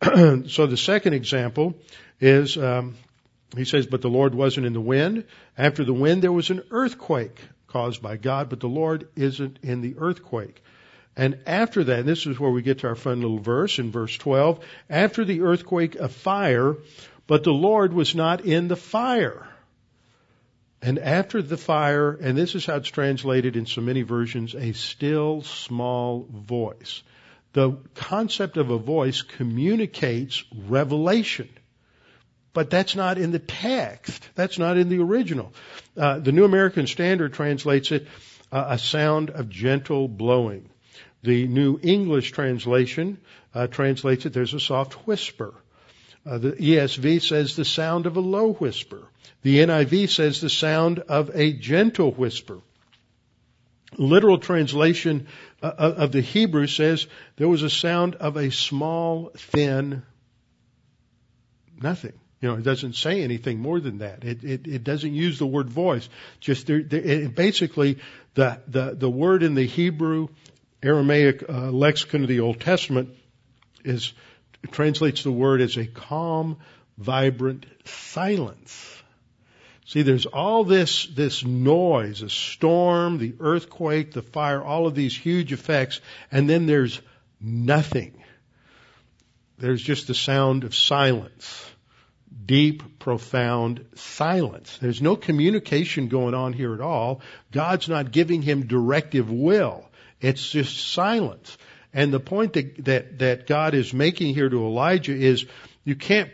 so 0.02 0.66
the 0.66 0.76
second 0.76 1.14
example 1.14 1.74
is 2.20 2.56
um, 2.56 2.96
he 3.56 3.64
says, 3.64 3.86
but 3.86 4.02
the 4.02 4.10
Lord 4.10 4.34
wasn't 4.34 4.66
in 4.66 4.72
the 4.72 4.80
wind. 4.80 5.24
After 5.56 5.84
the 5.84 5.94
wind, 5.94 6.22
there 6.22 6.32
was 6.32 6.50
an 6.50 6.62
earthquake 6.70 7.40
caused 7.68 8.02
by 8.02 8.16
God, 8.16 8.48
but 8.48 8.60
the 8.60 8.68
Lord 8.68 9.08
isn't 9.16 9.58
in 9.62 9.80
the 9.80 9.96
earthquake. 9.98 10.62
And 11.16 11.38
after 11.46 11.84
that, 11.84 12.00
and 12.00 12.08
this 12.08 12.26
is 12.26 12.40
where 12.40 12.50
we 12.50 12.62
get 12.62 12.80
to 12.80 12.88
our 12.88 12.96
fun 12.96 13.20
little 13.20 13.38
verse 13.38 13.78
in 13.78 13.92
verse 13.92 14.16
12. 14.16 14.64
After 14.90 15.24
the 15.24 15.42
earthquake, 15.42 15.94
a 15.94 16.08
fire, 16.08 16.76
but 17.26 17.44
the 17.44 17.52
Lord 17.52 17.92
was 17.92 18.14
not 18.14 18.44
in 18.44 18.68
the 18.68 18.76
fire. 18.76 19.46
And 20.84 20.98
after 20.98 21.40
the 21.40 21.56
fire, 21.56 22.10
and 22.12 22.36
this 22.36 22.54
is 22.54 22.66
how 22.66 22.76
it's 22.76 22.90
translated 22.90 23.56
in 23.56 23.64
so 23.64 23.80
many 23.80 24.02
versions, 24.02 24.54
a 24.54 24.72
still 24.72 25.40
small 25.40 26.28
voice. 26.30 27.02
The 27.54 27.78
concept 27.94 28.58
of 28.58 28.68
a 28.68 28.76
voice 28.76 29.22
communicates 29.22 30.44
revelation. 30.54 31.48
But 32.52 32.68
that's 32.68 32.94
not 32.94 33.16
in 33.16 33.32
the 33.32 33.38
text. 33.38 34.28
That's 34.34 34.58
not 34.58 34.76
in 34.76 34.90
the 34.90 34.98
original. 34.98 35.54
Uh, 35.96 36.18
the 36.18 36.32
New 36.32 36.44
American 36.44 36.86
Standard 36.86 37.32
translates 37.32 37.90
it 37.90 38.06
uh, 38.52 38.66
a 38.68 38.78
sound 38.78 39.30
of 39.30 39.48
gentle 39.48 40.06
blowing. 40.06 40.68
The 41.22 41.48
New 41.48 41.80
English 41.82 42.32
translation 42.32 43.22
uh, 43.54 43.68
translates 43.68 44.26
it 44.26 44.34
there's 44.34 44.52
a 44.52 44.60
soft 44.60 45.06
whisper. 45.06 45.54
Uh, 46.26 46.36
the 46.36 46.52
ESV 46.52 47.22
says 47.22 47.56
the 47.56 47.64
sound 47.64 48.04
of 48.04 48.18
a 48.18 48.20
low 48.20 48.52
whisper. 48.52 49.08
The 49.42 49.58
NIV 49.58 50.08
says 50.10 50.40
the 50.40 50.50
sound 50.50 51.00
of 51.00 51.30
a 51.34 51.52
gentle 51.52 52.10
whisper. 52.12 52.60
Literal 53.96 54.38
translation 54.38 55.28
uh, 55.62 55.72
of 55.78 56.12
the 56.12 56.20
Hebrew 56.20 56.66
says 56.66 57.06
there 57.36 57.48
was 57.48 57.62
a 57.62 57.70
sound 57.70 58.16
of 58.16 58.36
a 58.36 58.50
small, 58.50 59.30
thin, 59.36 60.02
nothing. 61.80 62.14
You 62.40 62.48
know, 62.48 62.56
it 62.56 62.62
doesn't 62.64 62.96
say 62.96 63.22
anything 63.22 63.60
more 63.60 63.80
than 63.80 63.98
that. 63.98 64.24
It, 64.24 64.44
it, 64.44 64.66
it 64.66 64.84
doesn't 64.84 65.14
use 65.14 65.38
the 65.38 65.46
word 65.46 65.70
voice. 65.70 66.08
Just 66.40 66.66
there, 66.66 66.82
there, 66.82 67.00
it, 67.00 67.34
basically, 67.34 67.98
the, 68.34 68.60
the, 68.66 68.94
the 68.94 69.08
word 69.08 69.42
in 69.42 69.54
the 69.54 69.66
Hebrew 69.66 70.28
Aramaic 70.82 71.48
uh, 71.48 71.70
lexicon 71.70 72.22
of 72.22 72.28
the 72.28 72.40
Old 72.40 72.60
Testament 72.60 73.10
is 73.84 74.12
translates 74.70 75.22
the 75.22 75.32
word 75.32 75.60
as 75.60 75.76
a 75.76 75.86
calm, 75.86 76.58
vibrant 76.98 77.66
silence. 77.84 79.02
See, 79.86 80.02
there's 80.02 80.26
all 80.26 80.64
this, 80.64 81.06
this 81.06 81.44
noise, 81.44 82.22
a 82.22 82.30
storm, 82.30 83.18
the 83.18 83.34
earthquake, 83.38 84.12
the 84.12 84.22
fire, 84.22 84.62
all 84.62 84.86
of 84.86 84.94
these 84.94 85.16
huge 85.16 85.52
effects, 85.52 86.00
and 86.32 86.48
then 86.48 86.66
there's 86.66 87.00
nothing. 87.40 88.22
There's 89.58 89.82
just 89.82 90.06
the 90.06 90.14
sound 90.14 90.64
of 90.64 90.74
silence 90.74 91.64
deep, 92.46 92.98
profound 92.98 93.84
silence. 93.94 94.78
There's 94.80 95.02
no 95.02 95.16
communication 95.16 96.08
going 96.08 96.34
on 96.34 96.52
here 96.52 96.74
at 96.74 96.80
all. 96.80 97.20
God's 97.52 97.88
not 97.88 98.12
giving 98.12 98.42
him 98.42 98.66
directive 98.66 99.30
will. 99.30 99.88
It's 100.20 100.50
just 100.50 100.92
silence. 100.92 101.56
And 101.92 102.12
the 102.12 102.20
point 102.20 102.54
that, 102.54 102.84
that, 102.84 103.18
that 103.20 103.46
God 103.46 103.74
is 103.74 103.94
making 103.94 104.34
here 104.34 104.48
to 104.48 104.66
Elijah 104.66 105.14
is 105.14 105.46
you 105.84 105.94
can't 105.94 106.30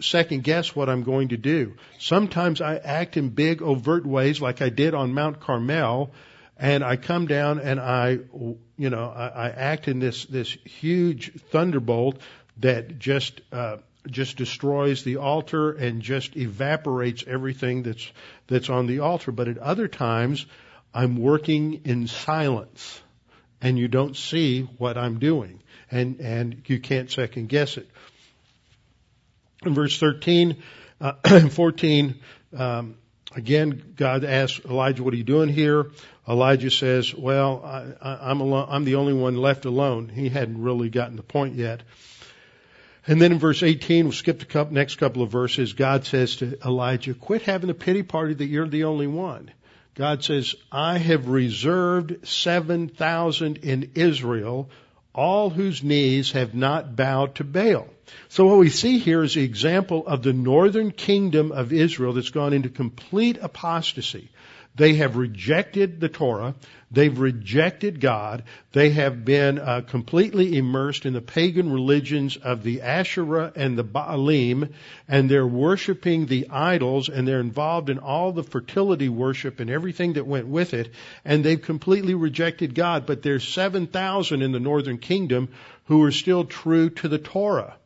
second 0.00 0.44
guess 0.44 0.74
what 0.74 0.88
I'm 0.88 1.02
going 1.02 1.28
to 1.28 1.36
do. 1.36 1.74
Sometimes 1.98 2.60
I 2.60 2.76
act 2.76 3.16
in 3.16 3.30
big 3.30 3.62
overt 3.62 4.06
ways 4.06 4.40
like 4.40 4.62
I 4.62 4.68
did 4.68 4.94
on 4.94 5.14
Mount 5.14 5.40
Carmel 5.40 6.10
and 6.56 6.84
I 6.84 6.96
come 6.96 7.26
down 7.26 7.60
and 7.60 7.80
I, 7.80 8.18
you 8.76 8.90
know, 8.90 9.12
I, 9.14 9.28
I 9.28 9.48
act 9.50 9.88
in 9.88 9.98
this, 9.98 10.24
this 10.24 10.50
huge 10.64 11.32
thunderbolt 11.50 12.20
that 12.58 12.98
just, 12.98 13.40
uh, 13.52 13.78
just 14.10 14.36
destroys 14.36 15.04
the 15.04 15.16
altar 15.16 15.72
and 15.72 16.02
just 16.02 16.36
evaporates 16.36 17.24
everything 17.26 17.82
that's 17.82 18.10
that's 18.46 18.70
on 18.70 18.86
the 18.86 19.00
altar. 19.00 19.32
But 19.32 19.48
at 19.48 19.58
other 19.58 19.88
times, 19.88 20.46
I'm 20.94 21.16
working 21.16 21.82
in 21.84 22.06
silence, 22.06 23.00
and 23.60 23.78
you 23.78 23.88
don't 23.88 24.16
see 24.16 24.62
what 24.62 24.96
I'm 24.96 25.18
doing, 25.18 25.62
and 25.90 26.20
and 26.20 26.62
you 26.66 26.80
can't 26.80 27.10
second 27.10 27.48
guess 27.48 27.76
it. 27.76 27.88
In 29.64 29.74
verse 29.74 29.98
13, 29.98 30.62
uh, 31.00 31.12
14, 31.50 32.14
um, 32.56 32.96
again, 33.34 33.94
God 33.96 34.24
asks 34.24 34.64
Elijah, 34.64 35.02
"What 35.02 35.14
are 35.14 35.16
you 35.16 35.24
doing 35.24 35.48
here?" 35.48 35.90
Elijah 36.28 36.70
says, 36.70 37.14
"Well, 37.14 37.62
I, 37.64 38.30
I'm 38.30 38.40
alone, 38.40 38.66
I'm 38.70 38.84
the 38.84 38.96
only 38.96 39.14
one 39.14 39.36
left 39.36 39.64
alone." 39.64 40.08
He 40.08 40.28
hadn't 40.28 40.62
really 40.62 40.90
gotten 40.90 41.16
the 41.16 41.22
point 41.22 41.54
yet. 41.54 41.82
And 43.08 43.22
then 43.22 43.32
in 43.32 43.38
verse 43.38 43.62
18, 43.62 44.04
we'll 44.04 44.12
skip 44.12 44.38
the 44.38 44.44
couple, 44.44 44.74
next 44.74 44.96
couple 44.96 45.22
of 45.22 45.32
verses. 45.32 45.72
God 45.72 46.04
says 46.04 46.36
to 46.36 46.58
Elijah, 46.62 47.14
quit 47.14 47.40
having 47.40 47.70
a 47.70 47.74
pity 47.74 48.02
party 48.02 48.34
that 48.34 48.46
you're 48.46 48.68
the 48.68 48.84
only 48.84 49.06
one. 49.06 49.50
God 49.94 50.22
says, 50.22 50.54
I 50.70 50.98
have 50.98 51.26
reserved 51.26 52.28
7,000 52.28 53.56
in 53.56 53.92
Israel, 53.94 54.68
all 55.18 55.50
whose 55.50 55.82
knees 55.82 56.30
have 56.30 56.54
not 56.54 56.94
bowed 56.94 57.34
to 57.34 57.42
Baal. 57.42 57.88
So 58.28 58.46
what 58.46 58.58
we 58.58 58.70
see 58.70 58.98
here 58.98 59.24
is 59.24 59.34
the 59.34 59.42
example 59.42 60.06
of 60.06 60.22
the 60.22 60.32
northern 60.32 60.92
kingdom 60.92 61.50
of 61.50 61.72
Israel 61.72 62.12
that's 62.12 62.30
gone 62.30 62.52
into 62.52 62.68
complete 62.68 63.36
apostasy. 63.42 64.28
They 64.78 64.94
have 64.94 65.16
rejected 65.16 66.00
the 66.00 66.08
Torah. 66.08 66.54
They've 66.90 67.18
rejected 67.18 68.00
God. 68.00 68.44
They 68.72 68.90
have 68.90 69.24
been 69.24 69.58
uh, 69.58 69.82
completely 69.82 70.56
immersed 70.56 71.04
in 71.04 71.12
the 71.12 71.20
pagan 71.20 71.70
religions 71.70 72.36
of 72.36 72.62
the 72.62 72.80
Asherah 72.80 73.52
and 73.56 73.76
the 73.76 73.84
Baalim, 73.84 74.70
and 75.08 75.28
they're 75.28 75.46
worshiping 75.46 76.26
the 76.26 76.48
idols, 76.48 77.08
and 77.08 77.26
they're 77.26 77.40
involved 77.40 77.90
in 77.90 77.98
all 77.98 78.32
the 78.32 78.44
fertility 78.44 79.08
worship 79.08 79.58
and 79.58 79.68
everything 79.68 80.12
that 80.12 80.26
went 80.26 80.46
with 80.46 80.72
it, 80.72 80.90
and 81.24 81.44
they've 81.44 81.60
completely 81.60 82.14
rejected 82.14 82.74
God. 82.74 83.04
But 83.04 83.22
there's 83.22 83.46
7,000 83.46 84.42
in 84.42 84.52
the 84.52 84.60
northern 84.60 84.98
kingdom 84.98 85.48
who 85.86 86.04
are 86.04 86.12
still 86.12 86.44
true 86.44 86.88
to 86.90 87.08
the 87.08 87.18
Torah. 87.18 87.76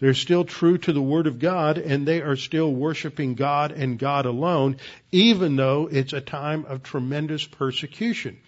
They're 0.00 0.14
still 0.14 0.44
true 0.44 0.78
to 0.78 0.92
the 0.92 1.02
Word 1.02 1.26
of 1.26 1.38
God 1.38 1.78
and 1.78 2.06
they 2.06 2.22
are 2.22 2.36
still 2.36 2.72
worshiping 2.72 3.34
God 3.34 3.72
and 3.72 3.98
God 3.98 4.26
alone, 4.26 4.76
even 5.10 5.56
though 5.56 5.88
it's 5.90 6.12
a 6.12 6.20
time 6.20 6.64
of 6.66 6.82
tremendous 6.82 7.44
persecution. 7.44 8.38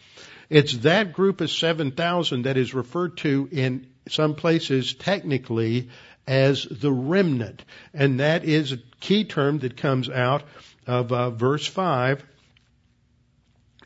It's 0.49 0.77
that 0.79 1.13
group 1.13 1.41
of 1.41 1.51
7,000 1.51 2.43
that 2.43 2.57
is 2.57 2.75
referred 2.75 3.17
to 3.19 3.49
in 3.51 3.87
some 4.09 4.35
places 4.35 4.95
technically 4.95 5.89
as 6.27 6.65
the 6.65 6.93
remnant. 6.93 7.65
And 7.95 8.21
that 8.21 8.45
is 8.45 8.73
a 8.73 8.79
key 9.01 9.25
term 9.25 9.61
that 9.61 9.77
comes 9.77 10.09
out 10.09 10.45
of 10.87 11.13
uh, 11.13 11.31
verse 11.31 11.67
5 11.67 12.25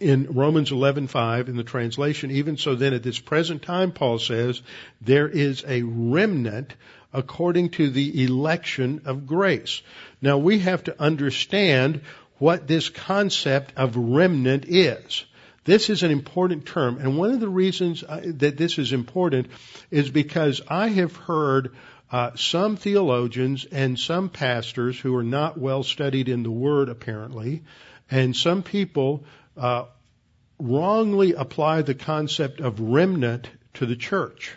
in 0.00 0.26
Romans 0.32 0.70
11:5 0.70 1.48
in 1.48 1.56
the 1.56 1.62
translation 1.62 2.30
even 2.32 2.56
so 2.56 2.74
then 2.74 2.94
at 2.94 3.02
this 3.02 3.20
present 3.20 3.62
time 3.62 3.92
Paul 3.92 4.18
says 4.18 4.60
there 5.00 5.28
is 5.28 5.64
a 5.66 5.82
remnant 5.82 6.74
according 7.14 7.70
to 7.70 7.88
the 7.88 8.24
election 8.24 9.02
of 9.06 9.26
grace. 9.26 9.80
Now 10.20 10.38
we 10.38 10.58
have 10.58 10.84
to 10.84 11.00
understand 11.00 12.02
what 12.38 12.66
this 12.66 12.88
concept 12.88 13.72
of 13.76 13.96
remnant 13.96 14.64
is. 14.66 15.24
This 15.64 15.88
is 15.88 16.02
an 16.02 16.10
important 16.10 16.66
term, 16.66 16.98
and 16.98 17.16
one 17.16 17.30
of 17.30 17.40
the 17.40 17.48
reasons 17.48 18.02
uh, 18.02 18.20
that 18.24 18.58
this 18.58 18.78
is 18.78 18.92
important 18.92 19.46
is 19.90 20.10
because 20.10 20.60
I 20.68 20.88
have 20.88 21.16
heard 21.16 21.70
uh, 22.10 22.32
some 22.34 22.76
theologians 22.76 23.64
and 23.64 23.98
some 23.98 24.28
pastors 24.28 25.00
who 25.00 25.16
are 25.16 25.24
not 25.24 25.56
well 25.56 25.82
studied 25.82 26.28
in 26.28 26.42
the 26.42 26.50
Word, 26.50 26.90
apparently, 26.90 27.62
and 28.10 28.36
some 28.36 28.62
people 28.62 29.24
uh, 29.56 29.84
wrongly 30.58 31.32
apply 31.32 31.82
the 31.82 31.94
concept 31.94 32.60
of 32.60 32.80
remnant 32.80 33.48
to 33.74 33.86
the 33.86 33.96
church. 33.96 34.54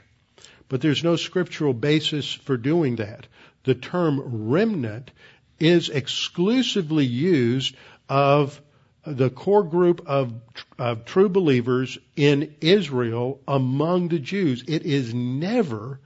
But 0.70 0.82
there's 0.82 1.03
no 1.03 1.15
scriptural 1.15 1.74
basis 1.74 2.34
for 2.34 2.57
doing 2.57 2.97
that. 2.97 3.28
The 3.63 3.76
term 3.76 4.49
remnant 4.49 5.11
is 5.59 5.89
exclusively 5.89 7.05
used 7.05 7.76
of 8.09 8.61
the 9.05 9.30
core 9.30 9.63
group 9.63 10.03
of, 10.05 10.34
of 10.78 11.05
true 11.05 11.30
believers 11.30 11.97
in 12.15 12.55
Israel 12.59 13.39
among 13.47 14.09
the 14.09 14.20
Jews. 14.20 14.63
It 14.68 14.84
is 14.84 15.13
never, 15.13 15.99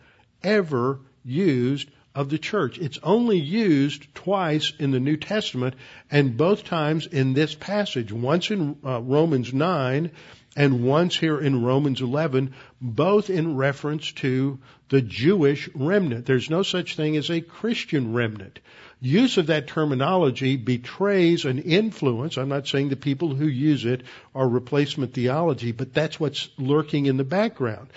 ever 0.44 1.00
used 1.26 1.90
of 2.14 2.30
the 2.30 2.38
church. 2.38 2.78
It's 2.78 3.00
only 3.02 3.40
used 3.40 4.14
twice 4.14 4.74
in 4.78 4.92
the 4.92 5.00
New 5.00 5.18
Testament 5.18 5.76
and 6.12 6.38
both 6.38 6.64
times 6.64 7.08
in 7.08 7.34
this 7.34 7.56
passage. 7.56 8.12
Once 8.12 8.52
in 8.52 8.78
uh, 8.86 9.02
Romans 9.02 9.54
9 9.54 10.12
and 10.56 10.84
once 10.84 11.16
here 11.18 11.40
in 11.40 11.64
Romans 11.64 12.02
11, 12.02 12.54
both 12.82 13.30
in 13.30 13.56
reference 13.56 14.12
to 14.14 14.60
the 14.90 15.02
Jewish 15.02 15.70
remnant. 15.74 16.26
There's 16.26 16.50
no 16.50 16.64
such 16.64 16.96
thing 16.96 17.16
as 17.16 17.30
a 17.30 17.40
Christian 17.40 18.14
remnant. 18.14 18.60
Use 19.00 19.38
of 19.38 19.48
that 19.48 19.68
terminology 19.68 20.58
betrays 20.58 21.46
an 21.46 21.60
influence. 21.60 22.38
I'm 22.38 22.50
not 22.50 22.68
saying 22.68 22.90
the 22.90 22.96
people 22.96 23.34
who 23.34 23.48
use 23.48 23.86
it 23.86 24.04
are 24.34 24.48
replacement 24.48 25.14
theology, 25.14 25.72
but 25.72 25.94
that's 25.94 26.20
what's 26.20 26.50
lurking 26.58 27.06
in 27.06 27.18
the 27.18 27.24
background. 27.24 27.90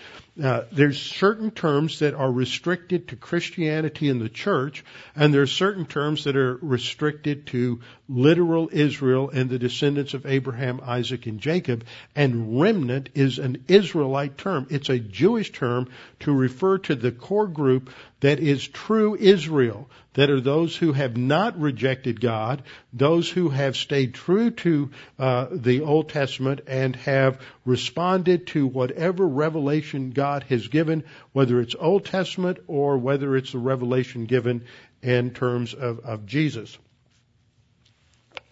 Uh, 0.43 0.62
there's 0.72 1.01
certain 1.01 1.53
terms 1.53 2.01
that 2.01 2.12
are 2.12 2.30
restricted 2.30 3.07
to 3.07 3.14
Christianity 3.16 4.09
and 4.09 4.20
the 4.20 4.28
church, 4.28 4.85
and 5.14 5.32
there's 5.32 5.53
certain 5.53 5.87
terms 5.87 6.24
that 6.24 6.35
are 6.35 6.59
restricted 6.61 7.47
to 7.47 7.80
literal 8.09 8.68
Israel 8.72 9.30
and 9.30 9.49
the 9.49 9.61
descendants 9.61 10.12
of 10.12 10.26
Abraham, 10.26 10.80
Isaac, 10.82 11.26
and 11.26 11.39
Jacob. 11.39 11.85
And 12.16 12.61
remnant 12.61 13.11
is 13.14 13.39
an 13.39 13.64
Israelite 13.68 14.37
term. 14.37 14.66
It's 14.70 14.89
a 14.89 14.99
Jewish 14.99 15.53
term 15.53 15.89
to 16.20 16.32
refer 16.32 16.78
to 16.78 16.97
the 16.97 17.12
core 17.12 17.47
group 17.47 17.91
that 18.18 18.41
is 18.41 18.66
true 18.66 19.14
Israel, 19.14 19.89
that 20.14 20.30
are 20.30 20.41
those 20.41 20.76
who 20.76 20.93
have 20.93 21.16
not 21.16 21.61
rejected 21.61 22.20
God, 22.20 22.64
those 22.95 23.28
who 23.28 23.49
have 23.49 23.76
stayed 23.76 24.14
true 24.14 24.53
to 24.53 24.90
uh, 25.18 25.49
the 25.51 25.80
Old 25.80 26.09
Testament 26.09 26.61
and 26.68 26.95
have 26.97 27.40
responded 27.64 28.47
to 28.49 28.66
whatever 28.66 29.26
revelation 29.26 30.12
God 30.12 30.45
has 30.45 30.68
given, 30.68 31.03
whether 31.32 31.61
it's 31.61 31.74
Old 31.78 32.05
Testament 32.05 32.59
or 32.68 32.97
whether 32.97 33.36
it's 33.36 33.53
the 33.53 33.59
revelation 33.59 34.26
given 34.26 34.64
in 35.03 35.32
terms 35.32 35.74
of, 35.74 36.01
of 36.01 36.24
Jesus. 36.24 36.78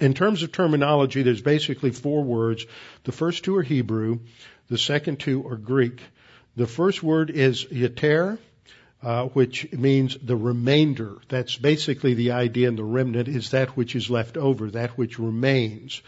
In 0.01 0.13
terms 0.15 0.43
of 0.43 0.51
terminology, 0.51 1.23
there's 1.23 1.41
basically 1.41 1.93
four 1.93 2.25
words. 2.25 2.67
The 3.05 3.13
first 3.13 3.45
two 3.45 3.57
are 3.57 3.63
Hebrew. 3.63 4.19
The 4.69 4.79
second 4.79 5.21
two 5.21 5.47
are 5.47 5.57
Greek. 5.57 6.01
The 6.57 6.67
first 6.67 7.03
word 7.03 7.31
is 7.31 7.65
yater, 7.67 8.39
uh, 9.03 9.27
which 9.27 9.73
means 9.73 10.17
the 10.23 10.37
remainder. 10.37 11.19
That's 11.29 11.57
basically 11.57 12.15
the 12.15 12.33
idea 12.33 12.69
in 12.69 12.77
the 12.77 12.85
remnant 12.85 13.29
is 13.29 13.51
that 13.51 13.77
which 13.77 13.97
is 13.97 14.09
left 14.09 14.37
over, 14.37 14.71
that 14.71 14.97
which 14.97 15.19
remains. 15.19 16.03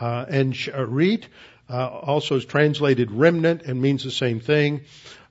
Uh, 0.00 0.24
and 0.28 0.54
sharit 0.54 1.24
uh, 1.68 1.86
also 1.86 2.36
is 2.36 2.44
translated 2.44 3.10
remnant 3.10 3.62
and 3.62 3.80
means 3.80 4.04
the 4.04 4.10
same 4.10 4.40
thing. 4.40 4.82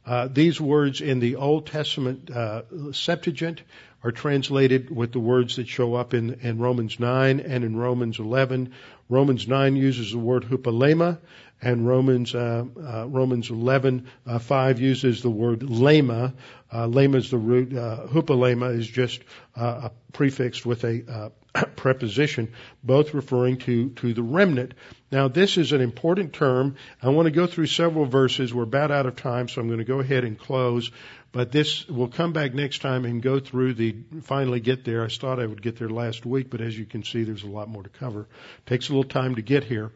Uh, 0.06 0.28
these 0.32 0.62
words 0.62 1.02
in 1.02 1.20
the 1.20 1.36
Old 1.36 1.66
Testament 1.68 2.30
uh, 2.30 2.62
Septuagint 2.94 3.62
are 4.04 4.12
translated 4.12 4.96
with 4.96 5.12
the 5.12 5.20
words 5.20 5.56
that 5.56 5.68
show 5.68 5.96
up 5.96 6.14
in, 6.14 6.36
in 6.42 6.60
Romans 6.60 7.00
9 7.00 7.40
and 7.40 7.64
in 7.64 7.76
Romans 7.76 8.20
11. 8.20 8.72
Romans 9.10 9.48
9 9.48 9.76
uses 9.76 10.12
the 10.12 10.18
word 10.20 10.44
hupalema, 10.44 11.18
and 11.62 11.88
Romans 11.88 12.36
uh, 12.36 12.66
uh, 12.82 13.08
Romans 13.08 13.50
11 13.50 14.08
uh, 14.26 14.40
5 14.40 14.80
uses 14.80 15.22
the 15.22 15.30
word 15.30 15.62
lema. 15.62 16.34
Uh, 16.72 16.88
lema 16.88 17.16
is 17.16 17.32
the 17.32 17.38
root. 17.38 17.76
Uh, 17.76 18.08
hupalema 18.08 18.78
is 18.78 18.88
just 18.88 19.22
uh, 19.56 19.90
prefixed 20.14 20.66
with 20.66 20.84
a 20.84 21.04
uh, 21.56 21.66
preposition, 21.76 22.54
both 22.84 23.14
referring 23.14 23.58
to 23.58 23.90
to 23.90 24.14
the 24.14 24.24
remnant. 24.24 24.74
Now, 25.12 25.30
this 25.30 25.58
is 25.58 25.72
an 25.72 25.82
important 25.82 26.34
term. 26.34 26.76
I 27.02 27.10
want 27.10 27.28
to 27.28 27.32
go 27.32 27.48
through 27.48 27.68
several 27.68 28.06
verses. 28.06 28.54
We're 28.54 28.64
about 28.64 28.92
out 28.92 29.06
of 29.06 29.16
time, 29.16 29.48
so 29.48 29.62
I'm 29.62 29.68
going 29.68 29.80
to 29.80 29.86
go 29.86 30.00
ahead 30.00 30.26
and 30.26 30.38
close. 30.38 30.92
But 31.38 31.52
this, 31.52 31.88
we'll 31.88 32.08
come 32.08 32.34
back 32.34 32.56
next 32.56 32.82
time 32.82 33.06
and 33.06 33.22
go 33.22 33.40
through 33.40 33.76
the, 33.76 33.96
finally 34.24 34.60
get 34.60 34.84
there. 34.84 35.06
I 35.06 35.08
thought 35.08 35.40
I 35.40 35.46
would 35.46 35.62
get 35.62 35.78
there 35.78 35.88
last 35.88 36.26
week, 36.26 36.50
but 36.50 36.62
as 36.62 36.76
you 36.76 36.84
can 36.84 37.04
see, 37.04 37.26
there's 37.26 37.44
a 37.44 37.48
lot 37.48 37.70
more 37.70 37.84
to 37.84 37.90
cover. 37.90 38.26
Takes 38.66 38.90
a 38.90 38.94
little 38.94 39.08
time 39.08 39.36
to 39.36 39.44
get 39.44 39.64
here. 39.64 39.92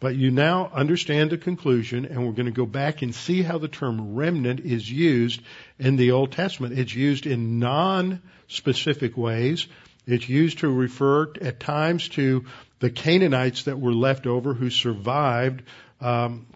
But 0.00 0.16
you 0.16 0.30
now 0.30 0.70
understand 0.70 1.30
the 1.30 1.38
conclusion, 1.38 2.04
and 2.04 2.26
we're 2.26 2.34
going 2.34 2.44
to 2.44 2.52
go 2.52 2.66
back 2.66 3.00
and 3.00 3.14
see 3.14 3.40
how 3.40 3.56
the 3.56 3.68
term 3.68 4.16
remnant 4.16 4.60
is 4.60 4.90
used 4.90 5.40
in 5.78 5.96
the 5.96 6.10
Old 6.10 6.32
Testament. 6.32 6.78
It's 6.78 6.94
used 6.94 7.24
in 7.24 7.58
non-specific 7.58 9.16
ways. 9.16 9.66
It's 10.06 10.28
used 10.28 10.58
to 10.58 10.68
refer 10.68 11.32
at 11.40 11.58
times 11.58 12.10
to 12.10 12.44
the 12.80 12.90
Canaanites 12.90 13.62
that 13.62 13.80
were 13.80 13.94
left 13.94 14.26
over 14.26 14.52
who 14.52 14.68
survived 14.68 15.62
um, 16.02 16.48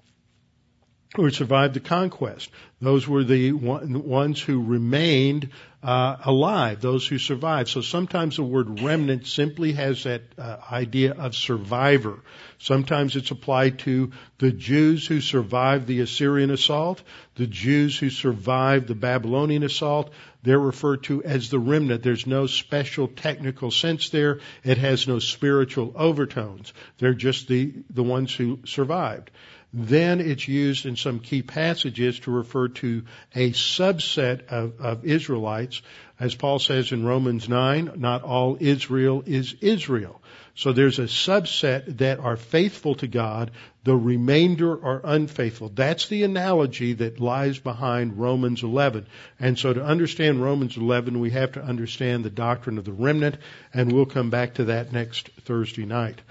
who 1.16 1.30
survived 1.30 1.74
the 1.74 1.80
conquest. 1.80 2.50
Those 2.80 3.08
were 3.08 3.24
the 3.24 3.52
ones 3.52 4.40
who 4.40 4.62
remained 4.62 5.48
uh, 5.82 6.16
alive, 6.24 6.82
those 6.82 7.06
who 7.06 7.16
survived. 7.16 7.70
So 7.70 7.80
sometimes 7.80 8.36
the 8.36 8.42
word 8.42 8.82
remnant 8.82 9.26
simply 9.26 9.72
has 9.72 10.02
that 10.02 10.22
uh, 10.36 10.58
idea 10.70 11.12
of 11.12 11.34
survivor. 11.34 12.20
Sometimes 12.58 13.16
it's 13.16 13.30
applied 13.30 13.78
to 13.80 14.10
the 14.38 14.52
Jews 14.52 15.06
who 15.06 15.22
survived 15.22 15.86
the 15.86 16.00
Assyrian 16.00 16.50
assault, 16.50 17.02
the 17.36 17.46
Jews 17.46 17.98
who 17.98 18.10
survived 18.10 18.88
the 18.88 18.94
Babylonian 18.94 19.62
assault. 19.62 20.12
They're 20.42 20.58
referred 20.58 21.04
to 21.04 21.24
as 21.24 21.48
the 21.48 21.58
remnant. 21.58 22.02
There's 22.02 22.26
no 22.26 22.46
special 22.46 23.08
technical 23.08 23.70
sense 23.70 24.10
there. 24.10 24.40
It 24.64 24.76
has 24.78 25.08
no 25.08 25.18
spiritual 25.18 25.92
overtones. 25.96 26.74
They're 26.98 27.14
just 27.14 27.48
the, 27.48 27.72
the 27.88 28.02
ones 28.02 28.34
who 28.34 28.58
survived. 28.66 29.30
Then 29.72 30.20
it's 30.20 30.48
used 30.48 30.86
in 30.86 30.96
some 30.96 31.20
key 31.20 31.42
passages 31.42 32.20
to 32.20 32.30
refer 32.30 32.68
to 32.68 33.04
a 33.34 33.50
subset 33.50 34.46
of, 34.46 34.80
of 34.80 35.04
Israelites. 35.04 35.82
As 36.18 36.34
Paul 36.34 36.58
says 36.58 36.92
in 36.92 37.04
Romans 37.04 37.48
9, 37.48 37.92
not 37.96 38.22
all 38.22 38.56
Israel 38.58 39.22
is 39.26 39.54
Israel. 39.60 40.20
So 40.54 40.72
there's 40.72 40.98
a 40.98 41.02
subset 41.02 41.98
that 41.98 42.18
are 42.18 42.38
faithful 42.38 42.94
to 42.96 43.06
God, 43.06 43.50
the 43.84 43.94
remainder 43.94 44.72
are 44.72 45.02
unfaithful. 45.04 45.68
That's 45.68 46.08
the 46.08 46.22
analogy 46.22 46.94
that 46.94 47.20
lies 47.20 47.58
behind 47.58 48.18
Romans 48.18 48.62
11. 48.62 49.06
And 49.38 49.58
so 49.58 49.74
to 49.74 49.84
understand 49.84 50.42
Romans 50.42 50.78
11, 50.78 51.20
we 51.20 51.30
have 51.32 51.52
to 51.52 51.62
understand 51.62 52.24
the 52.24 52.30
doctrine 52.30 52.78
of 52.78 52.86
the 52.86 52.92
remnant, 52.92 53.36
and 53.74 53.92
we'll 53.92 54.06
come 54.06 54.30
back 54.30 54.54
to 54.54 54.64
that 54.64 54.92
next 54.92 55.28
Thursday 55.42 55.84
night. 55.84 56.22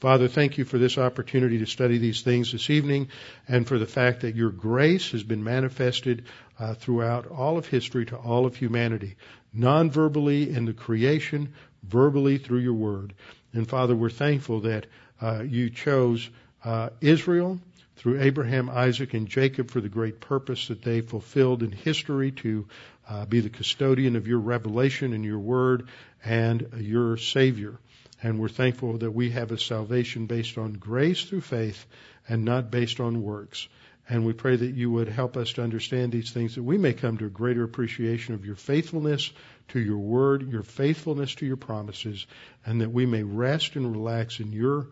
Father, 0.00 0.28
thank 0.28 0.58
you 0.58 0.64
for 0.64 0.78
this 0.78 0.98
opportunity 0.98 1.58
to 1.58 1.66
study 1.66 1.98
these 1.98 2.22
things 2.22 2.52
this 2.52 2.68
evening 2.68 3.08
and 3.46 3.68
for 3.68 3.78
the 3.78 3.86
fact 3.86 4.22
that 4.22 4.34
your 4.34 4.50
grace 4.50 5.12
has 5.12 5.22
been 5.22 5.44
manifested 5.44 6.24
uh, 6.58 6.74
throughout 6.74 7.26
all 7.26 7.58
of 7.58 7.66
history 7.66 8.06
to 8.06 8.16
all 8.16 8.46
of 8.46 8.56
humanity, 8.56 9.16
non-verbally 9.52 10.50
in 10.50 10.64
the 10.64 10.72
creation, 10.72 11.54
verbally 11.82 12.38
through 12.38 12.60
your 12.60 12.74
word. 12.74 13.14
And 13.52 13.68
Father, 13.68 13.94
we're 13.94 14.10
thankful 14.10 14.60
that 14.60 14.86
uh, 15.20 15.42
you 15.42 15.70
chose 15.70 16.28
uh, 16.64 16.90
Israel 17.00 17.60
through 17.96 18.20
Abraham, 18.20 18.68
Isaac, 18.68 19.14
and 19.14 19.28
Jacob 19.28 19.70
for 19.70 19.80
the 19.80 19.88
great 19.88 20.20
purpose 20.20 20.68
that 20.68 20.82
they 20.82 21.00
fulfilled 21.00 21.62
in 21.62 21.72
history 21.72 22.32
to 22.32 22.66
uh, 23.08 23.24
be 23.26 23.40
the 23.40 23.50
custodian 23.50 24.16
of 24.16 24.26
your 24.26 24.40
revelation 24.40 25.12
and 25.12 25.24
your 25.24 25.38
word 25.38 25.88
and 26.24 26.66
your 26.78 27.16
Savior. 27.16 27.78
And 28.22 28.38
we're 28.40 28.48
thankful 28.48 28.98
that 28.98 29.10
we 29.10 29.30
have 29.30 29.52
a 29.52 29.58
salvation 29.58 30.26
based 30.26 30.56
on 30.58 30.72
grace 30.72 31.24
through 31.24 31.42
faith 31.42 31.84
and 32.28 32.44
not 32.44 32.70
based 32.70 32.98
on 33.00 33.22
works. 33.22 33.68
And 34.08 34.26
we 34.26 34.34
pray 34.34 34.54
that 34.54 34.74
you 34.74 34.90
would 34.90 35.08
help 35.08 35.36
us 35.36 35.54
to 35.54 35.62
understand 35.62 36.12
these 36.12 36.30
things, 36.30 36.56
that 36.56 36.62
we 36.62 36.76
may 36.76 36.92
come 36.92 37.16
to 37.18 37.26
a 37.26 37.30
greater 37.30 37.64
appreciation 37.64 38.34
of 38.34 38.44
your 38.44 38.54
faithfulness 38.54 39.32
to 39.68 39.80
your 39.80 39.96
word, 39.96 40.50
your 40.50 40.62
faithfulness 40.62 41.34
to 41.36 41.46
your 41.46 41.56
promises, 41.56 42.26
and 42.66 42.82
that 42.82 42.92
we 42.92 43.06
may 43.06 43.22
rest 43.22 43.76
and 43.76 43.90
relax 43.90 44.40
in 44.40 44.52
your 44.52 44.88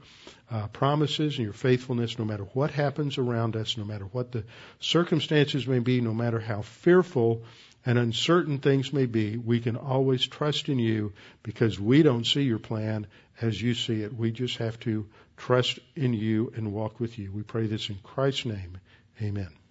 uh, 0.51 0.67
promises 0.69 1.37
and 1.37 1.45
your 1.45 1.53
faithfulness 1.53 2.19
no 2.19 2.25
matter 2.25 2.45
what 2.55 2.71
happens 2.71 3.19
around 3.19 3.55
us, 3.55 3.77
no 3.77 3.85
matter 3.85 4.07
what 4.07 4.33
the 4.33 4.45
circumstances 4.81 5.67
may 5.67 5.79
be, 5.79 6.01
no 6.01 6.15
matter 6.15 6.41
how 6.41 6.63
fearful 6.63 7.43
and 7.85 7.99
uncertain 7.99 8.59
things 8.59 8.93
may 8.93 9.07
be, 9.07 9.37
we 9.37 9.61
can 9.61 9.77
always 9.77 10.27
trust 10.27 10.69
in 10.69 10.79
you 10.79 11.13
because 11.43 11.79
we 11.79 12.03
don't 12.03 12.27
see 12.27 12.43
your 12.43 12.59
plan 12.59 13.07
as 13.41 13.61
you 13.61 13.75
see 13.75 14.03
it. 14.03 14.15
We 14.15 14.31
just 14.31 14.59
have 14.59 14.79
to 14.81 15.07
trust 15.37 15.81
in 15.97 16.15
you 16.15 16.53
and 16.57 16.73
walk 16.73 17.01
with 17.01 17.19
you. 17.19 17.33
We 17.33 17.43
pray 17.43 17.67
this 17.67 17.91
in 17.91 17.97
Christ's 18.03 18.47
name. 18.47 18.79
Amen. 19.23 19.62